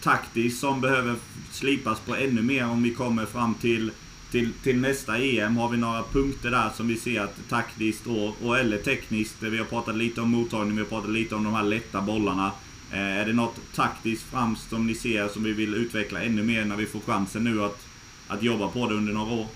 taktiskt 0.02 0.60
som 0.60 0.80
behöver 0.80 1.16
slipas 1.52 2.00
på 2.00 2.16
ännu 2.16 2.42
mer 2.42 2.68
om 2.68 2.82
vi 2.82 2.94
kommer 2.94 3.26
fram 3.26 3.54
till 3.54 3.90
till, 4.30 4.52
till 4.62 4.76
nästa 4.76 5.18
EM 5.18 5.56
har 5.56 5.68
vi 5.68 5.76
några 5.76 6.02
punkter 6.02 6.50
där 6.50 6.70
som 6.76 6.88
vi 6.88 6.96
ser 6.96 7.20
att 7.20 7.48
taktiskt 7.48 8.06
och, 8.06 8.36
och 8.42 8.58
eller 8.58 8.78
tekniskt. 8.78 9.36
Vi 9.42 9.58
har 9.58 9.64
pratat 9.64 9.96
lite 9.96 10.20
om 10.20 10.30
mottagning, 10.30 10.76
vi 10.76 10.82
har 10.82 10.88
pratat 10.88 11.10
lite 11.10 11.34
om 11.34 11.44
de 11.44 11.54
här 11.54 11.62
lätta 11.62 12.00
bollarna. 12.00 12.52
Eh, 12.92 12.98
är 12.98 13.26
det 13.26 13.32
något 13.32 13.60
taktiskt 13.74 14.22
framst 14.22 14.70
som 14.70 14.86
ni 14.86 14.94
ser 14.94 15.28
som 15.28 15.44
vi 15.44 15.52
vill 15.52 15.74
utveckla 15.74 16.22
ännu 16.22 16.42
mer 16.42 16.64
när 16.64 16.76
vi 16.76 16.86
får 16.86 17.00
chansen 17.00 17.44
nu 17.44 17.62
att, 17.62 17.86
att 18.28 18.42
jobba 18.42 18.68
på 18.68 18.88
det 18.88 18.94
under 18.94 19.12
några 19.12 19.32
år? 19.32 19.46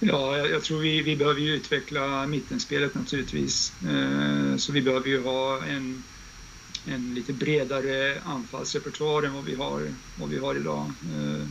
Ja, 0.00 0.36
jag, 0.36 0.50
jag 0.50 0.62
tror 0.62 0.78
vi, 0.78 1.02
vi 1.02 1.16
behöver 1.16 1.40
ju 1.40 1.54
utveckla 1.54 2.26
mittenspelet 2.26 2.94
naturligtvis. 2.94 3.72
Eh, 3.82 4.56
så 4.56 4.72
vi 4.72 4.82
behöver 4.82 5.08
ju 5.08 5.22
ha 5.22 5.64
en, 5.64 6.04
en 6.86 7.14
lite 7.14 7.32
bredare 7.32 8.20
anfallsrepertoar 8.24 9.22
än 9.22 9.34
vad 9.34 9.44
vi 9.44 9.54
har, 9.54 9.82
vad 10.18 10.28
vi 10.28 10.38
har 10.38 10.54
idag. 10.54 10.92
Eh, 11.02 11.46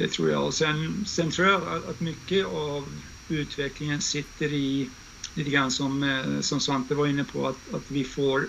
det 0.00 0.08
tror 0.08 0.30
jag. 0.30 0.46
Och 0.46 0.54
sen, 0.54 1.04
sen 1.06 1.30
tror 1.30 1.48
jag 1.48 1.84
att 1.84 2.00
mycket 2.00 2.46
av 2.46 2.84
utvecklingen 3.28 4.00
sitter 4.00 4.52
i, 4.52 4.90
lite 5.34 5.50
grann 5.50 5.70
som, 5.70 6.02
eh, 6.02 6.40
som 6.40 6.60
Svante 6.60 6.94
var 6.94 7.06
inne 7.06 7.24
på, 7.24 7.46
att, 7.46 7.74
att 7.74 7.90
vi 7.90 8.04
får 8.04 8.48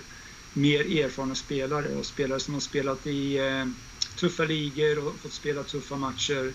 mer 0.54 1.04
erfarna 1.04 1.34
spelare 1.34 1.96
och 1.96 2.06
spelare 2.06 2.40
som 2.40 2.54
har 2.54 2.60
spelat 2.60 3.06
i 3.06 3.36
eh, 3.38 3.66
tuffa 4.20 4.44
ligor 4.44 4.98
och 4.98 5.20
fått 5.20 5.32
spela 5.32 5.62
tuffa 5.62 5.96
matcher. 5.96 6.52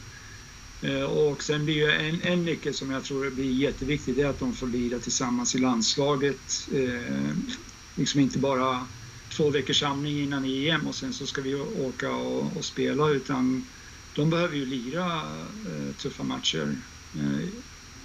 Eh, 0.81 1.03
och 1.03 1.43
sen 1.43 1.65
blir 1.65 1.75
ju 1.75 1.91
en, 1.91 2.21
en 2.21 2.45
nyckel 2.45 2.73
som 2.73 2.91
jag 2.91 3.03
tror 3.03 3.29
blir 3.29 3.51
jätteviktig, 3.51 4.15
det 4.15 4.21
är 4.21 4.27
att 4.27 4.39
de 4.39 4.53
får 4.53 4.67
lira 4.67 4.99
tillsammans 4.99 5.55
i 5.55 5.57
landslaget. 5.57 6.67
Eh, 6.73 7.33
liksom 7.95 8.21
inte 8.21 8.39
bara 8.39 8.87
två 9.37 9.49
veckors 9.49 9.79
samling 9.79 10.19
innan 10.23 10.45
EM 10.45 10.87
och 10.87 10.95
sen 10.95 11.13
så 11.13 11.25
ska 11.25 11.41
vi 11.41 11.55
åka 11.55 12.11
och, 12.11 12.57
och 12.57 12.65
spela 12.65 13.09
utan 13.09 13.65
de 14.17 14.29
behöver 14.29 14.55
ju 14.55 14.65
lira 14.65 15.05
eh, 15.67 15.95
tuffa 15.97 16.23
matcher 16.23 16.75
eh, 17.15 17.49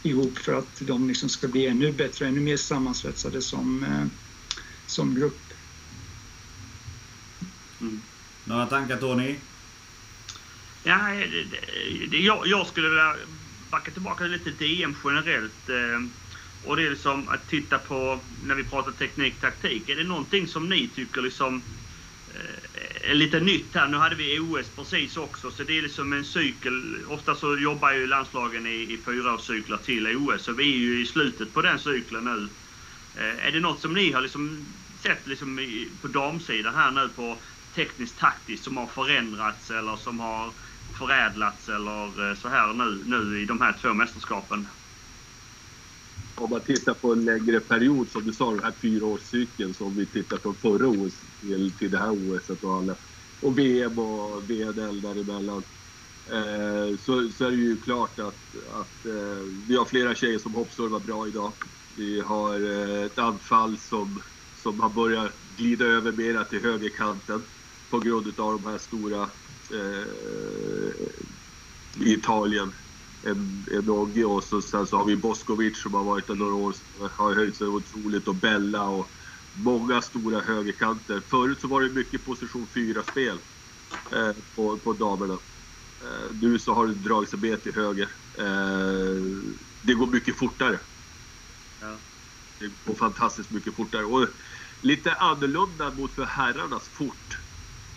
ihop 0.02 0.38
för 0.38 0.58
att 0.58 0.80
de 0.80 1.08
liksom 1.08 1.28
ska 1.28 1.48
bli 1.48 1.66
ännu 1.66 1.92
bättre, 1.92 2.26
ännu 2.26 2.40
mer 2.40 2.56
sammansvetsade 2.56 3.42
som, 3.42 3.84
eh, 3.84 4.06
som 4.86 5.14
grupp. 5.14 5.52
Mm. 7.80 8.00
Några 8.44 8.66
tankar 8.66 8.96
Tony? 8.96 9.36
Ja, 10.82 10.98
det, 11.08 12.06
det, 12.06 12.18
jag, 12.18 12.46
jag, 12.46 12.66
skulle 12.66 12.88
vilja 12.88 13.16
backa 13.70 13.90
tillbaka 13.90 14.24
lite 14.24 14.52
till 14.52 14.76
DM 14.76 14.96
generellt. 15.04 15.68
Eh, 15.68 16.00
och 16.64 16.76
det 16.76 16.86
är 16.86 16.90
liksom 16.90 17.28
att 17.28 17.48
titta 17.48 17.78
på, 17.78 18.20
när 18.44 18.54
vi 18.54 18.64
pratar 18.64 18.92
teknik, 18.92 19.40
taktik. 19.40 19.88
Är 19.88 19.96
det 19.96 20.04
någonting 20.04 20.46
som 20.46 20.68
ni 20.68 20.88
tycker 20.88 21.22
liksom 21.22 21.62
Eh, 23.04 23.14
lite 23.14 23.40
nytt 23.40 23.74
här. 23.74 23.88
Nu 23.88 23.96
hade 23.96 24.16
vi 24.16 24.38
OS 24.40 24.70
precis 24.76 25.16
också, 25.16 25.50
så 25.50 25.62
det 25.62 25.78
är 25.78 25.82
liksom 25.82 26.12
en 26.12 26.24
cykel. 26.24 27.06
Ofta 27.06 27.34
så 27.34 27.58
jobbar 27.58 27.92
ju 27.92 28.06
landslagen 28.06 28.66
i, 28.66 28.70
i 28.94 29.02
fyraårscyklar 29.04 29.78
till 29.78 30.16
OS, 30.16 30.44
så 30.44 30.52
vi 30.52 30.72
är 30.72 30.78
ju 30.78 31.02
i 31.02 31.06
slutet 31.06 31.54
på 31.54 31.62
den 31.62 31.78
cykeln 31.78 32.24
nu. 32.24 32.48
Eh, 33.20 33.46
är 33.46 33.52
det 33.52 33.60
något 33.60 33.80
som 33.80 33.94
ni 33.94 34.12
har 34.12 34.20
liksom 34.20 34.66
sett 35.02 35.26
liksom 35.26 35.58
i, 35.58 35.98
på 36.02 36.08
damsidan 36.08 36.74
här 36.74 36.90
nu 36.90 37.08
på 37.08 37.42
tekniskt 37.74 38.18
taktiskt 38.18 38.64
som 38.64 38.76
har 38.76 38.86
förändrats 38.86 39.70
eller 39.70 39.96
som 39.96 40.20
har 40.20 40.50
förädlats 40.98 41.68
eller 41.68 42.28
eh, 42.28 42.34
så 42.34 42.48
här 42.48 42.74
nu, 42.74 43.02
nu 43.06 43.42
i 43.42 43.44
de 43.44 43.60
här 43.60 43.72
två 43.72 43.94
mästerskapen? 43.94 44.68
Om 46.42 46.50
man 46.50 46.64
tittar 46.64 46.94
på 46.94 47.12
en 47.12 47.24
längre 47.24 47.60
period, 47.60 48.10
som 48.10 48.24
du 48.24 48.32
sa, 48.32 48.50
den 48.50 48.64
här 48.64 48.74
fyraårscykeln 48.82 49.74
som 49.74 49.96
vi 49.96 50.06
tittar 50.06 50.38
från 50.38 50.56
förra 50.56 50.88
OS 50.88 51.20
till, 51.40 51.76
till 51.78 51.90
det 51.90 51.98
här 51.98 52.10
OS 52.10 52.50
och 52.50 52.76
alla. 52.76 52.96
Och 53.40 53.58
VM 53.58 53.98
och 53.98 54.50
VNL 54.50 55.00
däremellan. 55.00 55.62
Eh, 56.30 56.96
så, 56.96 57.28
så 57.28 57.44
är 57.44 57.50
det 57.50 57.56
ju 57.56 57.80
klart 57.80 58.18
att, 58.18 58.40
att 58.72 59.04
eh, 59.04 59.42
vi 59.68 59.76
har 59.76 59.84
flera 59.84 60.14
tjejer 60.14 60.38
som 60.38 60.54
hoppservar 60.54 61.00
bra 61.00 61.28
idag. 61.28 61.54
Vi 61.96 62.20
har 62.20 62.60
eh, 62.60 63.04
ett 63.04 63.18
anfall 63.18 63.78
som, 63.78 64.22
som 64.54 64.80
har 64.80 64.90
börjat 64.90 65.32
glida 65.40 65.84
över 65.84 66.12
mera 66.12 66.44
till 66.44 66.62
högerkanten 66.62 67.42
på 67.90 67.98
grund 67.98 68.40
av 68.40 68.52
de 68.52 68.64
här 68.70 68.78
stora 68.78 69.22
eh, 69.74 70.06
i 72.06 72.12
Italien. 72.12 72.72
En, 73.26 73.66
en 73.70 73.90
Ogge 73.90 74.24
och 74.24 74.44
så, 74.44 74.62
sen 74.62 74.86
så 74.86 74.96
har 74.96 75.04
vi 75.04 75.16
Boskovic 75.16 75.82
som 75.82 75.94
har 75.94 76.04
varit 76.04 76.26
där 76.26 76.34
några 76.34 76.54
år, 76.54 76.74
har 77.16 77.34
höjt 77.34 77.56
sig 77.56 77.66
otroligt 77.66 78.28
och 78.28 78.34
Bella 78.34 78.88
och 78.88 79.08
många 79.54 80.02
stora 80.02 80.40
högerkanter. 80.40 81.20
Förut 81.20 81.60
så 81.60 81.68
var 81.68 81.82
det 81.82 81.88
mycket 81.88 82.24
position 82.24 82.66
4-spel 82.74 83.38
eh, 84.12 84.36
på, 84.54 84.76
på 84.76 84.92
damerna. 84.92 85.38
Eh, 86.02 86.36
nu 86.40 86.58
så 86.58 86.74
har 86.74 86.86
det 86.86 86.94
dragit 86.94 87.30
sig 87.30 87.38
med 87.38 87.62
till 87.62 87.74
höger. 87.74 88.08
Eh, 88.38 89.44
det 89.82 89.94
går 89.94 90.06
mycket 90.06 90.36
fortare. 90.36 90.78
Ja. 91.80 91.96
Det 92.58 92.70
går 92.86 92.94
fantastiskt 92.94 93.50
mycket 93.50 93.74
fortare. 93.74 94.04
Och 94.04 94.28
lite 94.80 95.12
annorlunda 95.12 95.90
mot 95.90 96.10
för 96.10 96.24
herrarnas 96.24 96.88
fort. 96.88 97.38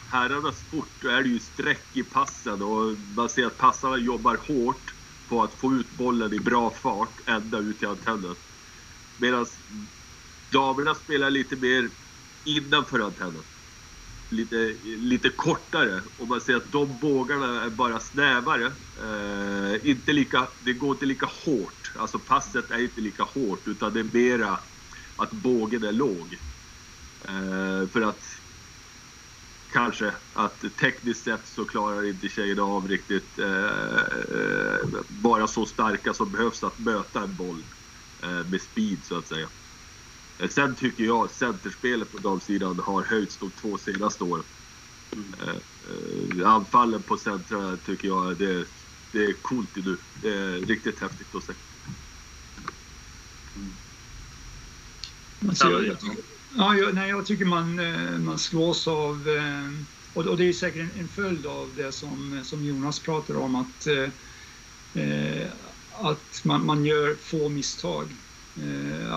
Herrarnas 0.10 0.62
fort, 0.72 0.90
då 1.02 1.10
är 1.10 1.24
det 1.24 1.30
ju 1.30 1.40
streck 1.40 1.86
i 1.94 2.04
passen 2.04 2.62
och 2.62 2.96
man 3.16 3.30
ser 3.30 3.46
att 3.46 3.58
passarna 3.58 3.98
jobbar 3.98 4.40
hårt 4.48 4.95
på 5.30 5.44
att 5.44 5.54
få 5.54 5.74
ut 5.74 5.98
bollen 5.98 6.34
i 6.34 6.40
bra 6.40 6.70
fart 6.70 7.10
ända 7.26 7.60
ut 7.60 7.80
till 7.80 7.88
antennen. 7.88 8.36
Medan 9.18 9.46
Damerna 10.52 10.96
spelar 10.96 11.30
lite 11.30 11.56
mer 11.56 11.90
innanför 12.46 13.00
antennen. 13.00 13.44
Lite, 14.30 14.76
lite 14.84 15.30
kortare 15.30 16.02
och 16.20 16.28
man 16.28 16.42
ser 16.42 16.56
att 16.56 16.72
de 16.72 17.00
bågarna 17.02 17.64
är 17.64 17.70
bara 17.70 18.00
snävare. 18.00 18.66
Eh, 19.04 19.90
inte 19.90 20.14
lika, 20.14 20.48
det 20.66 20.74
går 20.74 20.92
inte 20.92 21.06
lika 21.06 21.30
hårt. 21.46 21.92
Alltså 22.00 22.20
passet 22.20 22.72
är 22.72 22.82
inte 22.82 23.02
lika 23.02 23.24
hårt 23.24 23.68
utan 23.68 23.94
det 23.94 24.00
är 24.00 24.10
mera 24.14 24.60
att 25.18 25.32
bågen 25.32 25.84
är 25.84 25.92
låg. 25.92 26.38
Eh, 27.28 27.90
för 27.90 28.02
att 28.02 28.24
kanske 29.76 30.14
att 30.34 30.78
tekniskt 30.80 31.24
sett 31.24 31.48
så 31.48 31.66
klarar 31.66 32.10
inte 32.10 32.30
tjejerna 32.30 32.64
av 32.64 32.88
riktigt 32.88 33.40
eh, 33.40 35.02
bara 35.10 35.48
så 35.48 35.66
starka 35.66 36.14
som 36.14 36.32
behövs 36.32 36.64
att 36.64 36.80
möta 36.80 37.24
en 37.24 37.36
boll 37.36 37.64
eh, 38.24 38.50
med 38.50 38.62
speed 38.62 38.98
så 39.04 39.18
att 39.18 39.28
säga. 39.28 39.50
Eh, 40.40 40.50
sen 40.50 40.76
tycker 40.76 41.04
jag 41.04 41.32
centerspelet 41.32 42.12
på 42.12 42.18
damsidan 42.18 42.80
har 42.80 43.04
höjts 43.04 43.38
de 43.38 43.52
två 43.52 43.78
senaste 43.78 44.24
åren. 44.24 44.44
Mm. 45.14 46.46
Anfallen 46.46 47.02
på 47.02 47.18
centra 47.18 47.78
tycker 47.78 48.08
jag 48.08 48.38
det, 48.38 48.66
det 49.12 49.26
är 49.26 49.34
coolt 49.42 49.76
nu. 49.76 49.98
Det 50.22 50.34
är 50.34 50.58
riktigt 50.60 51.00
häftigt 51.00 51.36
att 51.36 51.44
se. 51.44 51.54
Mm. 53.56 53.72
Jag, 56.58 56.66
ja, 56.66 56.76
jag, 56.78 56.96
nej, 56.96 57.10
jag 57.10 57.26
tycker 57.26 57.46
man, 57.46 57.80
eh, 57.80 58.20
man 58.20 58.40
slås 58.40 58.88
av 58.88 59.30
eh, 59.30 59.72
och, 60.14 60.38
det 60.38 60.46
är 60.46 60.54
säkert 60.54 60.82
en, 60.82 61.00
en, 61.00 61.08
följd 61.08 61.46
av 61.46 61.74
det 61.78 61.92
som, 61.92 62.42
som 62.44 62.64
Jonas 62.66 63.00
pratar 63.00 63.38
om 63.38 63.56
att, 63.56 63.88
eh, 63.88 65.48
att 65.92 66.46
man, 66.46 66.66
man 66.66 66.86
gör 66.86 67.16
få 67.16 67.50
misstag. 67.50 68.16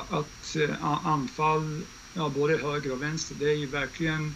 Att 0.09 0.57
anfall, 1.05 1.82
ja, 2.14 2.28
både 2.28 2.57
höger 2.57 2.93
och 2.93 3.03
vänster, 3.03 3.36
det 3.39 3.51
är 3.51 3.57
ju 3.57 3.66
verkligen 3.66 4.34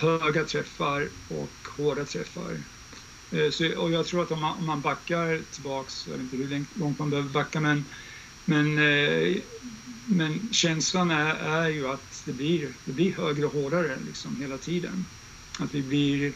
höga 0.00 0.44
träffar 0.44 1.08
och 1.28 1.68
hårda 1.76 2.04
träffar. 2.04 2.56
Så, 3.50 3.78
och 3.78 3.90
jag 3.90 4.06
tror 4.06 4.22
att 4.22 4.30
om 4.30 4.40
man, 4.40 4.58
om 4.58 4.66
man 4.66 4.80
backar 4.80 5.40
tillbaks, 5.52 6.06
jag 6.06 6.14
vet 6.14 6.32
inte 6.32 6.36
hur 6.36 6.80
långt 6.80 6.98
man 6.98 7.10
behöver 7.10 7.30
backa, 7.30 7.60
men, 7.60 7.84
men 8.44 8.78
men 10.06 10.48
känslan 10.52 11.10
är, 11.10 11.34
är 11.34 11.68
ju 11.68 11.88
att 11.88 12.22
det 12.24 12.32
blir, 12.32 12.68
det 12.84 12.92
blir 12.92 13.12
högre 13.12 13.46
och 13.46 13.52
hårdare 13.52 13.98
liksom 14.06 14.36
hela 14.40 14.58
tiden. 14.58 15.04
Att 15.58 15.74
vi 15.74 15.82
blir, 15.82 16.32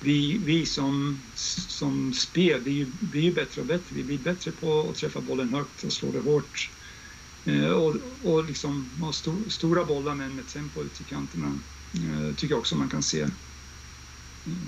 vi, 0.00 0.38
vi 0.44 0.66
som, 0.66 1.20
som 1.68 2.12
spel, 2.12 2.60
vi 2.60 2.86
blir 3.00 3.22
ju 3.22 3.34
bättre 3.34 3.60
och 3.60 3.66
bättre. 3.66 3.96
Vi 3.96 4.04
blir 4.04 4.18
bättre 4.18 4.50
på 4.50 4.88
att 4.90 4.96
träffa 4.96 5.20
bollen 5.20 5.54
högt 5.54 5.84
och 5.84 5.92
slå 5.92 6.12
det 6.12 6.20
hårt. 6.20 6.70
Eh, 7.44 7.70
och, 7.70 7.96
och 8.22 8.44
liksom 8.44 8.90
ha 9.00 9.12
stor, 9.12 9.36
stora 9.48 9.84
bollar 9.84 10.14
men 10.14 10.36
med 10.36 10.48
tempo 10.48 10.82
ut 10.82 11.00
i 11.00 11.04
kanterna. 11.04 11.58
Eh, 11.94 12.34
tycker 12.34 12.54
jag 12.54 12.58
också 12.58 12.76
man 12.76 12.88
kan 12.88 13.02
se. 13.02 13.20
Mm. 13.20 14.58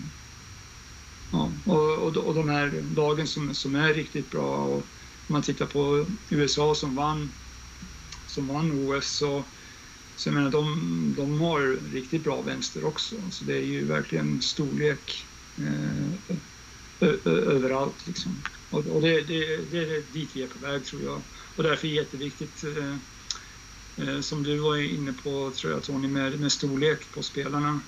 Ja, 1.33 1.53
och, 1.65 1.99
och, 1.99 2.17
och 2.17 2.35
de 2.35 2.49
här 2.49 2.85
lagen 2.97 3.27
som, 3.27 3.55
som 3.55 3.75
är 3.75 3.95
riktigt 3.95 4.31
bra. 4.31 4.57
Och 4.57 4.77
om 4.77 5.33
man 5.33 5.43
tittar 5.43 5.67
på 5.67 6.07
USA 6.31 6.75
som 6.75 6.95
vann 6.95 7.31
som 8.33 8.49
vann 8.49 8.89
OS. 8.89 9.07
Så, 9.07 9.45
så 10.17 10.29
jag 10.29 10.35
menar, 10.35 10.51
de, 10.51 11.15
de 11.17 11.41
har 11.41 11.93
riktigt 11.93 12.25
bra 12.25 12.43
vänster 12.43 12.85
också. 12.85 13.17
Så 13.31 13.45
det 13.45 13.57
är 13.57 13.65
ju 13.65 13.85
verkligen 13.85 14.43
storlek 14.43 15.25
eh, 15.59 16.33
överallt. 17.25 18.07
Liksom. 18.07 18.43
Och, 18.71 18.87
och 18.87 19.03
det, 19.03 19.21
det, 19.21 19.57
det, 19.71 19.79
är 19.79 20.13
dit 20.13 20.31
vi 20.33 20.43
är 20.43 20.47
på 20.47 20.59
väg 20.59 20.85
tror 20.85 21.03
jag. 21.03 21.21
Och 21.57 21.63
därför 21.63 21.89
är 21.89 21.91
det 21.91 21.97
jätteviktigt, 21.97 22.65
eh, 22.65 22.97
eh, 24.09 24.21
som 24.21 24.43
du 24.43 24.57
var 24.57 24.77
inne 24.77 25.13
på 25.13 25.53
tror 25.57 25.73
jag 25.73 25.83
Tony, 25.83 26.09
med, 26.09 26.41
med 26.41 26.53
storlek 26.53 27.13
på 27.15 27.23
spelarna. 27.23 27.81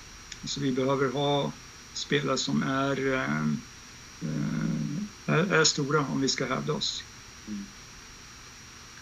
Så 0.44 0.60
vi 0.60 0.72
behöver 0.72 1.12
ha 1.12 1.52
spelare 1.94 2.38
som 2.38 2.62
är, 2.62 3.12
eh, 3.12 3.48
eh 4.22 4.64
är, 5.26 5.52
är 5.52 5.64
stora 5.64 6.00
om 6.00 6.20
vi 6.20 6.28
ska 6.28 6.46
hävda 6.46 6.72
oss. 6.72 7.04
Mm. 7.48 7.64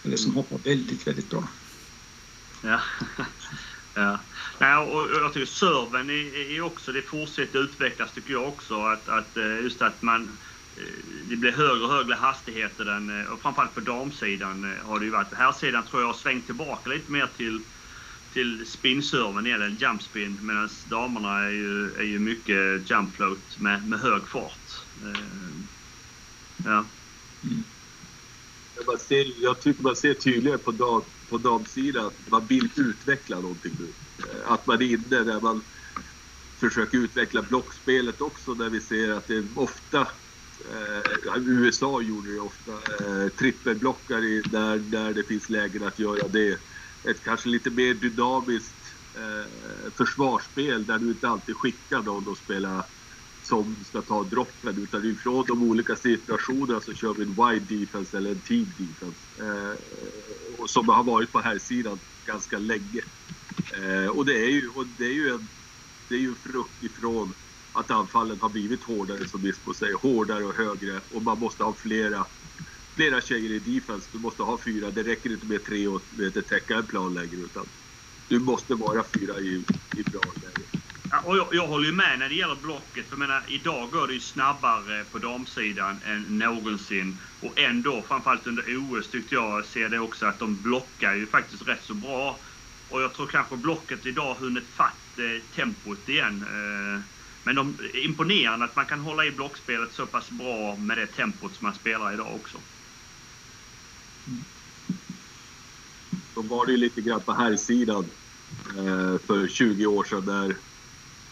Eller 0.03 0.17
som 0.17 0.35
hoppar 0.35 0.57
väldigt, 0.57 1.07
väldigt 1.07 1.29
bra. 1.29 1.47
Ja. 2.63 2.79
ja. 3.95 4.19
Nej, 4.59 4.77
och 4.77 5.09
jag 5.11 5.33
tycker 5.33 5.45
serven 5.45 6.09
är, 6.09 6.55
är 6.55 6.61
också, 6.61 6.91
det 6.91 7.01
fortsätter 7.01 7.59
utvecklas 7.59 8.11
tycker 8.11 8.33
jag 8.33 8.47
också. 8.47 8.81
Att, 8.81 9.09
att 9.09 9.37
eh, 9.37 9.59
just 9.63 9.81
att 9.81 10.01
man 10.01 10.37
eh, 10.77 10.83
det 11.29 11.35
blir 11.35 11.51
högre 11.51 11.83
och 11.83 11.93
högre 11.93 12.15
hastigheter 12.15 12.85
den, 12.85 13.21
eh, 13.21 13.31
och 13.31 13.41
framförallt 13.41 13.75
på 13.75 13.79
damsidan 13.79 14.75
har 14.83 14.99
det 14.99 15.05
ju 15.05 15.11
varit. 15.11 15.33
Här 15.33 15.51
sidan 15.51 15.83
tror 15.83 16.01
jag 16.01 16.07
har 16.07 16.13
svängt 16.13 16.45
tillbaka 16.45 16.89
lite 16.89 17.11
mer 17.11 17.29
till, 17.37 17.61
till 18.33 18.65
spinserven 18.65 19.45
eller 19.45 19.69
jump 19.69 20.03
spin 20.03 20.39
medan 20.41 20.69
damerna 20.89 21.39
är 21.39 21.49
ju, 21.49 21.93
är 21.93 22.03
ju 22.03 22.19
mycket 22.19 22.89
jump 22.91 23.15
float 23.15 23.59
med, 23.59 23.89
med 23.89 23.99
hög 23.99 24.27
fart. 24.27 24.81
Ja. 26.65 26.85
Mm. 27.43 27.63
Jag, 28.85 29.01
ser, 29.01 29.43
jag 29.43 29.61
tycker 29.61 29.83
man 29.83 29.95
ser 29.95 30.13
tydligare 30.13 30.57
på, 30.57 30.71
dam, 30.71 31.01
på 31.29 31.37
damsidan 31.37 32.05
att 32.05 32.31
man 32.31 32.47
vill 32.47 32.69
utveckla 32.77 33.39
någonting 33.39 33.71
nu. 33.79 33.87
Eh, 34.29 34.51
att 34.51 34.67
man 34.67 34.81
är 34.81 34.85
inne 34.85 35.23
där 35.23 35.41
man 35.41 35.61
försöker 36.59 36.97
utveckla 36.97 37.41
blockspelet 37.41 38.21
också 38.21 38.53
där 38.53 38.69
vi 38.69 38.81
ser 38.81 39.11
att 39.11 39.27
det 39.27 39.35
är 39.35 39.47
ofta 39.55 40.01
eh, 40.01 41.35
USA 41.35 42.01
gjorde 42.01 42.33
det 42.33 42.39
ofta. 42.39 42.71
Eh, 42.71 43.27
trippelblockar 43.27 44.23
i, 44.23 44.41
där, 44.41 44.77
där 44.77 45.13
det 45.13 45.23
finns 45.23 45.49
lägen 45.49 45.83
att 45.83 45.99
göra 45.99 46.27
det. 46.27 46.59
Ett 47.09 47.23
kanske 47.23 47.49
lite 47.49 47.69
mer 47.69 47.93
dynamiskt 47.93 48.85
eh, 49.15 49.91
försvarsspel 49.97 50.85
där 50.85 50.99
du 50.99 51.11
inte 51.11 51.27
alltid 51.27 51.55
skickar 51.55 52.01
någon 52.01 52.31
att 52.31 52.37
spela 52.37 52.85
som 53.45 53.83
ska 53.83 54.01
ta 54.01 54.23
droppen 54.23 54.83
utan 54.83 55.05
ifrån 55.05 55.45
de 55.47 55.63
olika 55.63 55.95
situationerna 55.95 56.81
så 56.81 56.93
kör 56.93 57.13
vi 57.13 57.23
en 57.23 57.35
wide 57.35 57.79
defense 57.79 58.17
eller 58.17 58.31
en 58.31 58.41
team 58.41 58.69
defense. 58.77 59.29
Eh, 59.39 59.75
som 60.67 60.89
har 60.89 61.03
varit 61.03 61.31
på 61.31 61.39
här 61.39 61.57
sidan 61.57 61.99
ganska 62.25 62.57
länge. 62.59 63.01
Eh, 63.77 64.07
och 64.07 64.25
det 64.25 64.45
är 64.45 64.51
ju, 64.51 64.69
och 64.69 64.87
det 64.87 65.05
är 65.05 65.13
ju 65.13 65.29
en, 65.29 65.49
det 66.09 66.15
är 66.15 66.19
ju 66.19 66.29
en 66.29 66.35
frukt 66.35 66.83
ifrån 66.83 67.33
att 67.71 67.91
anfallen 67.91 68.41
har 68.41 68.49
blivit 68.49 68.83
hårdare 68.83 69.27
som 69.27 69.45
Ismo 69.45 69.73
säger. 69.73 69.95
Hårdare 69.95 70.45
och 70.45 70.55
högre 70.55 71.01
och 71.09 71.23
man 71.23 71.39
måste 71.39 71.63
ha 71.63 71.75
flera, 71.75 72.27
flera 72.95 73.21
tjejer 73.21 73.51
i 73.51 73.59
defense. 73.59 74.09
Du 74.13 74.19
måste 74.19 74.43
ha 74.43 74.59
fyra. 74.65 74.91
Det 74.91 75.03
räcker 75.03 75.33
inte 75.33 75.47
med 75.47 75.65
tre 75.65 75.87
och 75.87 76.01
vet, 76.09 76.47
täcka 76.47 76.77
en 76.77 76.87
plan 76.87 77.13
längre 77.13 77.37
utan 77.41 77.65
du 78.27 78.39
måste 78.39 78.75
vara 78.75 79.03
fyra 79.03 79.39
i, 79.39 79.65
i 79.97 80.03
bra 80.03 80.21
läge. 80.41 80.82
Ja, 81.13 81.21
och 81.25 81.37
jag, 81.37 81.47
jag, 81.51 81.67
håller 81.67 81.85
ju 81.85 81.91
med 81.91 82.19
när 82.19 82.29
det 82.29 82.35
gäller 82.35 82.55
blocket. 82.55 83.05
För 83.05 83.11
jag 83.11 83.19
menar, 83.19 83.43
idag 83.47 83.91
går 83.91 84.07
det 84.07 84.13
ju 84.13 84.19
snabbare 84.19 85.05
på 85.11 85.17
damsidan 85.17 85.99
än 86.05 86.37
någonsin. 86.37 87.17
Och 87.41 87.59
ändå, 87.59 88.03
framförallt 88.07 88.47
under 88.47 88.63
OS 88.77 89.07
tyckte 89.07 89.35
jag, 89.35 89.65
ser 89.65 89.89
det 89.89 89.99
också 89.99 90.25
att 90.25 90.39
de 90.39 90.61
blockar 90.61 91.13
ju 91.13 91.27
faktiskt 91.27 91.67
rätt 91.67 91.83
så 91.83 91.93
bra. 91.93 92.37
Och 92.89 93.01
jag 93.01 93.13
tror 93.13 93.27
kanske 93.27 93.55
blocket 93.55 94.05
idag 94.05 94.35
hunnit 94.35 94.63
fatt 94.63 95.17
eh, 95.17 95.55
tempot 95.55 96.09
igen. 96.09 96.45
Eh, 96.47 97.01
men 97.43 97.55
de, 97.55 97.77
imponerande 97.93 98.65
att 98.65 98.75
man 98.75 98.85
kan 98.85 98.99
hålla 98.99 99.25
i 99.25 99.31
blockspelet 99.31 99.93
så 99.93 100.05
pass 100.05 100.29
bra 100.29 100.75
med 100.75 100.97
det 100.97 101.07
tempot 101.07 101.55
som 101.55 101.65
man 101.65 101.75
spelar 101.75 102.13
idag 102.13 102.35
också. 102.35 102.57
Då 106.35 106.41
var 106.41 106.65
det 106.65 106.71
ju 106.71 106.77
lite 106.77 107.01
grann 107.01 107.21
på 107.21 107.33
här 107.33 107.55
sidan 107.55 108.05
eh, 108.77 109.17
för 109.27 109.47
20 109.47 109.85
år 109.85 110.03
sedan 110.03 110.25
där 110.25 110.55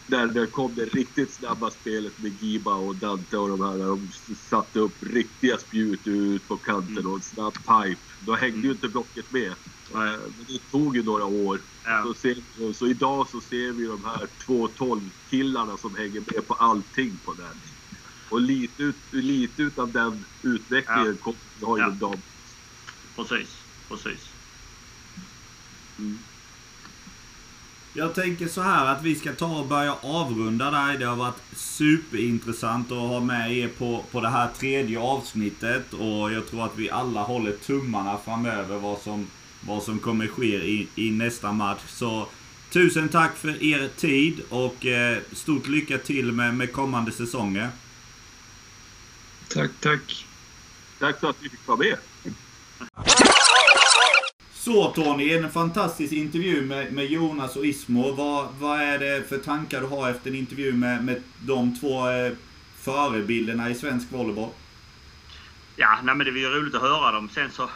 där 0.07 0.27
det 0.27 0.47
kom 0.47 0.75
det 0.75 0.85
riktigt 0.85 1.33
snabba 1.33 1.71
spelet 1.71 2.19
med 2.19 2.41
Giba 2.41 2.75
och 2.75 2.95
Dante 2.95 3.37
och 3.37 3.49
de 3.49 3.61
här. 3.61 3.77
Där 3.77 3.85
de 3.85 4.09
satte 4.35 4.79
upp 4.79 5.03
riktiga 5.03 5.57
spjut 5.57 6.07
ut 6.07 6.47
på 6.47 6.57
kanten 6.57 7.05
och 7.05 7.15
en 7.15 7.21
snabb 7.21 7.53
pipe. 7.53 8.01
Då 8.19 8.35
hängde 8.35 8.67
ju 8.67 8.71
inte 8.71 8.87
blocket 8.87 9.31
med. 9.31 9.53
Men 9.93 10.19
det 10.47 10.71
tog 10.71 10.95
ju 10.95 11.03
några 11.03 11.25
år. 11.25 11.59
Ja. 11.85 12.03
Så, 12.03 12.13
ser, 12.13 12.37
så, 12.73 12.87
idag 12.87 13.27
så 13.27 13.41
ser 13.41 13.71
vi 13.71 13.85
de 13.85 14.05
här 14.05 14.27
2-12 14.47 15.09
killarna 15.29 15.77
som 15.77 15.95
hänger 15.95 16.23
med 16.33 16.47
på 16.47 16.53
allting 16.53 17.17
på 17.25 17.33
den. 17.33 17.61
Och 18.29 18.41
lite, 18.41 18.83
ut, 18.83 18.95
lite 19.11 19.61
utav 19.61 19.91
den 19.91 20.25
utvecklingen 20.41 21.17
ja. 21.25 21.33
har 21.61 21.77
ju 21.77 21.83
ja. 21.83 21.89
de. 21.89 22.21
Precis, 23.15 23.49
precis. 23.87 24.29
Mm. 25.99 26.19
Jag 27.93 28.15
tänker 28.15 28.47
så 28.47 28.61
här 28.61 28.85
att 28.85 29.03
vi 29.03 29.15
ska 29.15 29.33
ta 29.33 29.59
och 29.59 29.67
börja 29.67 29.93
avrunda 30.01 30.71
där. 30.71 30.97
Det 30.97 31.05
har 31.05 31.15
varit 31.15 31.41
superintressant 31.55 32.91
att 32.91 32.97
ha 32.97 33.19
med 33.19 33.57
er 33.57 33.67
på, 33.67 34.05
på 34.11 34.21
det 34.21 34.29
här 34.29 34.49
tredje 34.57 34.99
avsnittet. 34.99 35.93
Och 35.93 36.31
jag 36.31 36.47
tror 36.47 36.65
att 36.65 36.77
vi 36.77 36.89
alla 36.89 37.23
håller 37.23 37.51
tummarna 37.51 38.17
framöver 38.25 38.79
vad 38.79 38.99
som, 39.01 39.27
vad 39.61 39.83
som 39.83 39.99
kommer 39.99 40.27
ske 40.27 40.55
i, 40.55 40.87
i 40.95 41.11
nästa 41.11 41.51
match. 41.51 41.81
Så 41.87 42.27
tusen 42.69 43.09
tack 43.09 43.37
för 43.37 43.63
er 43.63 43.89
tid 43.97 44.41
och 44.49 44.85
eh, 44.85 45.17
stort 45.31 45.67
lycka 45.67 45.97
till 45.97 46.31
med, 46.31 46.55
med 46.55 46.73
kommande 46.73 47.11
säsonger. 47.11 47.69
Tack, 49.47 49.71
tack. 49.79 50.25
Tack 50.99 51.19
för 51.19 51.29
att 51.29 51.37
vi 51.39 51.49
fick 51.49 51.67
vara 51.67 51.77
med. 51.77 51.97
Så 54.63 54.91
Tony, 54.91 55.33
en 55.33 55.51
fantastisk 55.51 56.13
intervju 56.13 56.61
med, 56.61 56.93
med 56.93 57.05
Jonas 57.05 57.55
och 57.55 57.65
Ismo. 57.65 58.11
Vad, 58.11 58.47
vad 58.59 58.81
är 58.81 58.99
det 58.99 59.29
för 59.29 59.37
tankar 59.37 59.81
du 59.81 59.87
har 59.87 60.09
efter 60.09 60.29
en 60.29 60.35
intervju 60.35 60.73
med, 60.73 61.03
med 61.03 61.21
de 61.39 61.79
två 61.79 62.09
eh, 62.09 62.31
förebilderna 62.77 63.69
i 63.69 63.75
svensk 63.75 64.11
volleyboll? 64.11 64.49
Ja, 65.75 65.99
nej, 66.03 66.15
men 66.15 66.25
det 66.25 66.31
är 66.31 66.35
ju 66.35 66.49
roligt 66.49 66.75
att 66.75 66.81
höra 66.81 67.11
dem. 67.11 67.29
Sen 67.29 67.51
så 67.51 67.69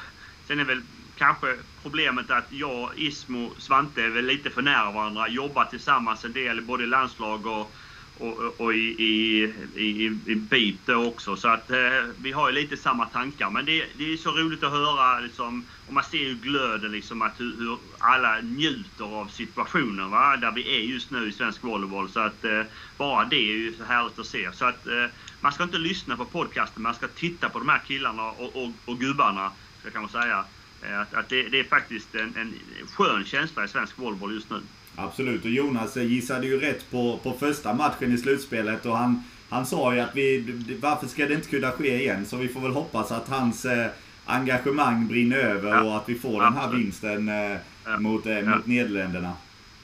sen 0.47 0.59
är 0.59 0.63
väl 0.63 0.81
kanske 1.17 1.55
problemet 1.83 2.31
att 2.31 2.47
jag, 2.49 2.89
Ismo, 2.95 3.51
Svante 3.57 4.03
är 4.03 4.09
väl 4.09 4.25
lite 4.25 4.49
för 4.49 4.61
nära 4.61 4.91
varandra. 4.91 5.27
Jobbar 5.27 5.65
tillsammans 5.65 6.25
en 6.25 6.33
del, 6.33 6.61
både 6.61 6.83
i 6.83 6.87
landslag 6.87 7.45
och, 7.45 7.71
och, 8.17 8.59
och 8.61 8.73
i, 8.73 8.95
i, 9.03 9.43
i, 9.75 10.05
i 10.05 10.35
BIP 10.35 10.75
då 10.85 11.05
också. 11.05 11.35
Så 11.35 11.47
att 11.47 11.71
eh, 11.71 11.77
vi 12.21 12.31
har 12.31 12.49
ju 12.49 12.55
lite 12.55 12.77
samma 12.77 13.05
tankar. 13.05 13.49
Men 13.49 13.65
det, 13.65 13.85
det 13.97 14.13
är 14.13 14.17
så 14.17 14.31
roligt 14.31 14.63
att 14.63 14.71
höra 14.71 15.19
liksom, 15.19 15.65
och 15.87 15.93
man 15.93 16.03
ser 16.03 16.17
ju 16.17 16.35
glöden 16.35 16.91
liksom 16.91 17.21
att 17.21 17.39
hur, 17.39 17.57
hur 17.57 17.77
alla 17.99 18.41
njuter 18.41 19.05
av 19.05 19.27
situationen 19.27 20.11
va? 20.11 20.37
där 20.37 20.51
vi 20.51 20.77
är 20.77 20.81
just 20.81 21.11
nu 21.11 21.27
i 21.27 21.31
svensk 21.31 21.63
volleyboll. 21.63 22.09
Så 22.09 22.19
att 22.19 22.45
eh, 22.45 22.61
bara 22.97 23.25
det 23.25 23.35
är 23.35 23.57
ju 23.57 23.73
så 23.73 23.83
härligt 23.83 24.19
att 24.19 24.25
se. 24.25 24.49
Så 24.53 24.65
att 24.65 24.87
eh, 24.87 25.05
man 25.41 25.51
ska 25.51 25.63
inte 25.63 25.77
lyssna 25.77 26.17
på 26.17 26.25
podcasten, 26.25 26.83
man 26.83 26.95
ska 26.95 27.07
titta 27.07 27.49
på 27.49 27.59
de 27.59 27.69
här 27.69 27.81
killarna 27.87 28.23
och, 28.23 28.63
och, 28.63 28.71
och 28.85 28.99
gubbarna, 28.99 29.51
ska 29.79 29.87
jag 29.87 29.93
kanske 29.93 30.21
säga. 30.21 30.45
Eh, 30.81 30.99
att, 30.99 31.13
att 31.13 31.29
det, 31.29 31.43
det, 31.43 31.59
är 31.59 31.63
faktiskt 31.63 32.15
en, 32.15 32.35
en 32.35 32.53
skön 32.87 33.25
känsla 33.25 33.65
i 33.65 33.67
svensk 33.67 33.97
volleyboll 33.97 34.33
just 34.33 34.49
nu. 34.49 34.61
Absolut, 34.95 35.45
och 35.45 35.51
Jonas 35.51 35.97
gissade 35.97 36.47
ju 36.47 36.59
rätt 36.59 36.91
på, 36.91 37.19
på 37.23 37.33
första 37.33 37.73
matchen 37.73 38.13
i 38.13 38.17
slutspelet 38.17 38.85
och 38.85 38.97
han, 38.97 39.23
han 39.49 39.65
sa 39.65 39.93
ju 39.93 39.99
att 39.99 40.15
vi, 40.15 40.43
varför 40.81 41.07
ska 41.07 41.25
det 41.25 41.33
inte 41.33 41.49
kunna 41.49 41.71
ske 41.71 42.01
igen? 42.01 42.25
Så 42.25 42.37
vi 42.37 42.47
får 42.47 42.61
väl 42.61 42.71
hoppas 42.71 43.11
att 43.11 43.29
hans 43.29 43.65
eh, 43.65 43.87
engagemang 44.25 45.07
brinner 45.07 45.37
över 45.37 45.69
ja. 45.69 45.81
och 45.81 45.97
att 45.97 46.09
vi 46.09 46.15
får 46.15 46.41
den 46.41 46.53
här 46.53 46.71
vinsten 46.71 47.29
eh, 47.29 47.57
ja. 47.85 47.99
mot, 47.99 48.25
eh, 48.25 48.41
mot 48.41 48.65
Nederländerna. 48.65 49.33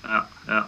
Ja. 0.03 0.25
Ja. 0.47 0.63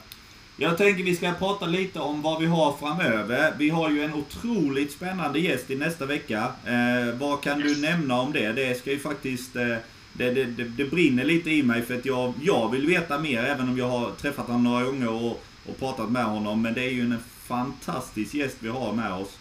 Jag 0.58 0.78
tänker 0.78 1.04
vi 1.04 1.16
ska 1.16 1.32
prata 1.32 1.66
lite 1.66 2.00
om 2.00 2.22
vad 2.22 2.41
vi 2.41 2.46
har 2.46 2.78
framöver. 2.80 3.54
Vi 3.58 3.70
har 3.70 3.89
ju 3.89 4.04
en 4.04 4.14
otroligt 4.14 4.91
spännande 4.91 5.39
gäst 5.39 5.72
i 5.72 5.76
nästa 5.76 6.06
vecka. 6.06 6.48
Eh, 6.66 7.16
vad 7.20 7.41
kan 7.41 7.62
yes. 7.62 7.76
du 7.76 7.82
nämna 7.82 8.22
om 8.22 8.32
det? 8.32 8.52
Det 8.52 8.78
ska 8.78 8.91
ju 8.91 9.00
faktiskt 9.00 9.56
eh, 9.56 9.76
det, 10.14 10.32
det, 10.32 10.45
det, 10.45 10.64
det, 10.64 10.86
brinner 10.86 11.26
lite 11.26 11.51
i 11.51 11.64
mig 11.64 11.82
för 11.82 11.93
att 11.95 12.05
jag, 12.05 12.34
jag 12.41 12.72
vill 12.72 12.88
veta 12.88 13.20
mer 13.20 13.43
även 13.43 13.70
om 13.70 13.78
jag 13.78 13.89
har 13.89 14.11
träffat 14.11 14.47
honom 14.47 14.64
några 14.64 14.84
gånger 14.84 15.09
och, 15.09 15.45
och 15.66 15.80
pratat 15.80 16.11
med 16.11 16.26
honom. 16.26 16.61
Men 16.61 16.74
det 16.74 16.84
är 16.84 16.91
ju 16.91 17.01
en 17.01 17.20
fantastisk 17.47 18.34
gäst 18.34 18.57
vi 18.59 18.70
har 18.70 18.93
med 18.93 19.14
oss. 19.14 19.38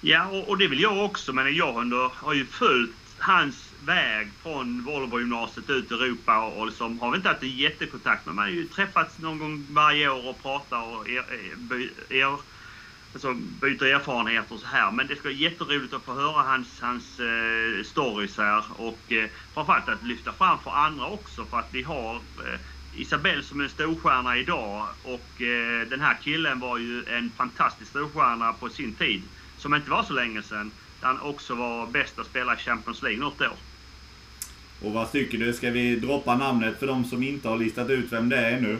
Ja, 0.00 0.26
och, 0.26 0.48
och 0.48 0.58
det 0.58 0.68
vill 0.68 0.80
jag 0.80 1.04
också. 1.04 1.32
Men 1.32 1.54
jag 1.54 1.82
ändå 1.82 2.10
har 2.14 2.34
ju 2.34 2.46
följt 2.46 2.90
hans 3.18 3.66
väg 3.84 4.28
från 4.42 4.84
Volvo-gymnasiet 4.84 5.70
ut 5.70 5.90
i 5.90 5.94
Europa 5.94 6.44
och, 6.46 6.58
och 6.58 6.66
liksom, 6.66 7.00
har 7.00 7.10
vi 7.10 7.16
inte 7.16 7.28
haft 7.28 7.42
en 7.42 7.56
jättekontakt 7.56 8.26
med. 8.26 8.34
Man 8.34 8.44
har 8.44 8.52
ju 8.52 8.66
träffats 8.66 9.18
någon 9.18 9.38
gång 9.38 9.66
varje 9.70 10.08
år 10.08 10.28
och 10.28 10.42
pratat 10.42 10.84
och 10.86 11.08
er, 11.08 11.24
er, 12.10 12.16
er 12.16 12.38
alltså, 13.12 13.34
byter 13.34 13.84
erfarenheter 13.84 14.54
och 14.54 14.60
så 14.60 14.66
här. 14.66 14.90
Men 14.90 15.06
det 15.06 15.16
ska 15.16 15.28
vara 15.28 15.38
jätteroligt 15.38 15.94
att 15.94 16.02
få 16.02 16.14
höra 16.14 16.42
hans, 16.42 16.80
hans 16.80 17.20
eh, 17.20 17.84
stories 17.84 18.38
här 18.38 18.64
och 18.76 19.12
eh, 19.12 19.30
framförallt 19.54 19.88
att 19.88 20.06
lyfta 20.06 20.32
fram 20.32 20.58
för 20.58 20.70
andra 20.70 21.06
också 21.06 21.44
för 21.44 21.58
att 21.58 21.68
vi 21.72 21.82
har 21.82 22.14
eh, 22.14 22.60
Isabelle 22.96 23.42
som 23.42 23.60
en 23.60 23.68
storstjärna 23.68 24.36
idag 24.36 24.86
och 25.02 25.42
eh, 25.42 25.88
den 25.88 26.00
här 26.00 26.16
killen 26.22 26.60
var 26.60 26.78
ju 26.78 27.04
en 27.04 27.30
fantastisk 27.36 27.90
storstjärna 27.90 28.52
på 28.52 28.68
sin 28.68 28.94
tid 28.94 29.22
som 29.58 29.74
inte 29.74 29.90
var 29.90 30.02
så 30.02 30.12
länge 30.12 30.42
sedan. 30.42 30.70
Där 31.00 31.06
han 31.06 31.20
också 31.20 31.54
var 31.54 31.86
bäst 31.86 32.18
att 32.18 32.26
spela 32.26 32.54
i 32.54 32.56
Champions 32.56 33.02
League 33.02 33.20
något 33.20 33.40
år. 33.40 33.56
Och 34.82 34.92
vad 34.92 35.12
tycker 35.12 35.38
du? 35.38 35.52
Ska 35.52 35.70
vi 35.70 35.96
droppa 35.96 36.36
namnet 36.36 36.78
för 36.78 36.86
de 36.86 37.04
som 37.04 37.22
inte 37.22 37.48
har 37.48 37.58
listat 37.58 37.90
ut 37.90 38.12
vem 38.12 38.28
det 38.28 38.36
är 38.36 38.56
ännu? 38.56 38.78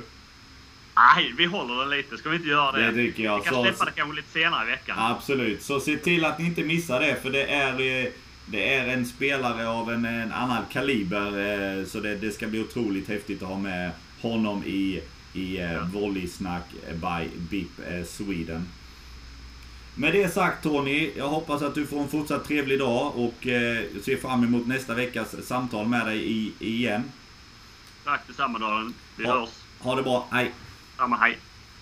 Nej, 0.96 1.34
vi 1.36 1.44
håller 1.44 1.76
den 1.76 1.90
lite. 1.90 2.16
Ska 2.16 2.28
vi 2.28 2.36
inte 2.36 2.48
göra 2.48 2.72
det? 2.72 2.86
Det 2.86 2.92
tycker 2.92 3.22
jag. 3.22 3.38
Vi 3.38 3.44
kan 3.44 3.62
släppa 3.62 3.84
det 3.84 3.90
kanske 3.90 4.16
lite 4.16 4.32
senare 4.32 4.66
i 4.66 4.70
veckan. 4.70 4.98
Absolut. 4.98 5.62
Så 5.62 5.80
se 5.80 5.96
till 5.96 6.24
att 6.24 6.38
ni 6.38 6.44
inte 6.44 6.64
missar 6.64 7.00
det, 7.00 7.16
för 7.22 7.30
det 7.30 7.46
är, 7.46 7.72
eh, 7.72 8.10
det 8.46 8.74
är 8.74 8.88
en 8.88 9.06
spelare 9.06 9.68
av 9.68 9.92
en, 9.92 10.04
en 10.04 10.32
annan 10.32 10.62
kaliber. 10.72 11.26
Eh, 11.26 11.84
så 11.86 12.00
det, 12.00 12.16
det 12.16 12.30
ska 12.30 12.46
bli 12.46 12.60
otroligt 12.60 13.08
häftigt 13.08 13.42
att 13.42 13.48
ha 13.48 13.58
med 13.58 13.90
honom 14.20 14.64
i, 14.64 15.02
i 15.32 15.58
eh, 15.58 15.72
ja. 15.72 15.88
Volleysnack 15.92 16.64
by 16.92 17.28
BIP 17.50 18.06
Sweden. 18.06 18.68
Med 19.94 20.12
det 20.12 20.34
sagt 20.34 20.62
Tony, 20.62 21.10
jag 21.16 21.28
hoppas 21.28 21.62
att 21.62 21.74
du 21.74 21.86
får 21.86 22.00
en 22.00 22.08
fortsatt 22.08 22.44
trevlig 22.44 22.78
dag 22.78 23.16
och 23.16 23.34
ser 24.02 24.20
fram 24.20 24.44
emot 24.44 24.66
nästa 24.66 24.94
veckas 24.94 25.46
samtal 25.46 25.88
med 25.88 26.06
dig 26.06 26.32
i, 26.32 26.52
igen. 26.58 27.04
Tack 28.04 28.20
detsamma 28.26 28.58
Daniel. 28.58 28.92
Vi 29.16 29.24
ha, 29.24 29.40
hörs. 29.40 29.50
Ha 29.78 29.94
det 29.94 30.02
bra. 30.02 30.28
Hej. 30.30 30.52
Samma, 30.97 31.17
hej. 31.17 31.44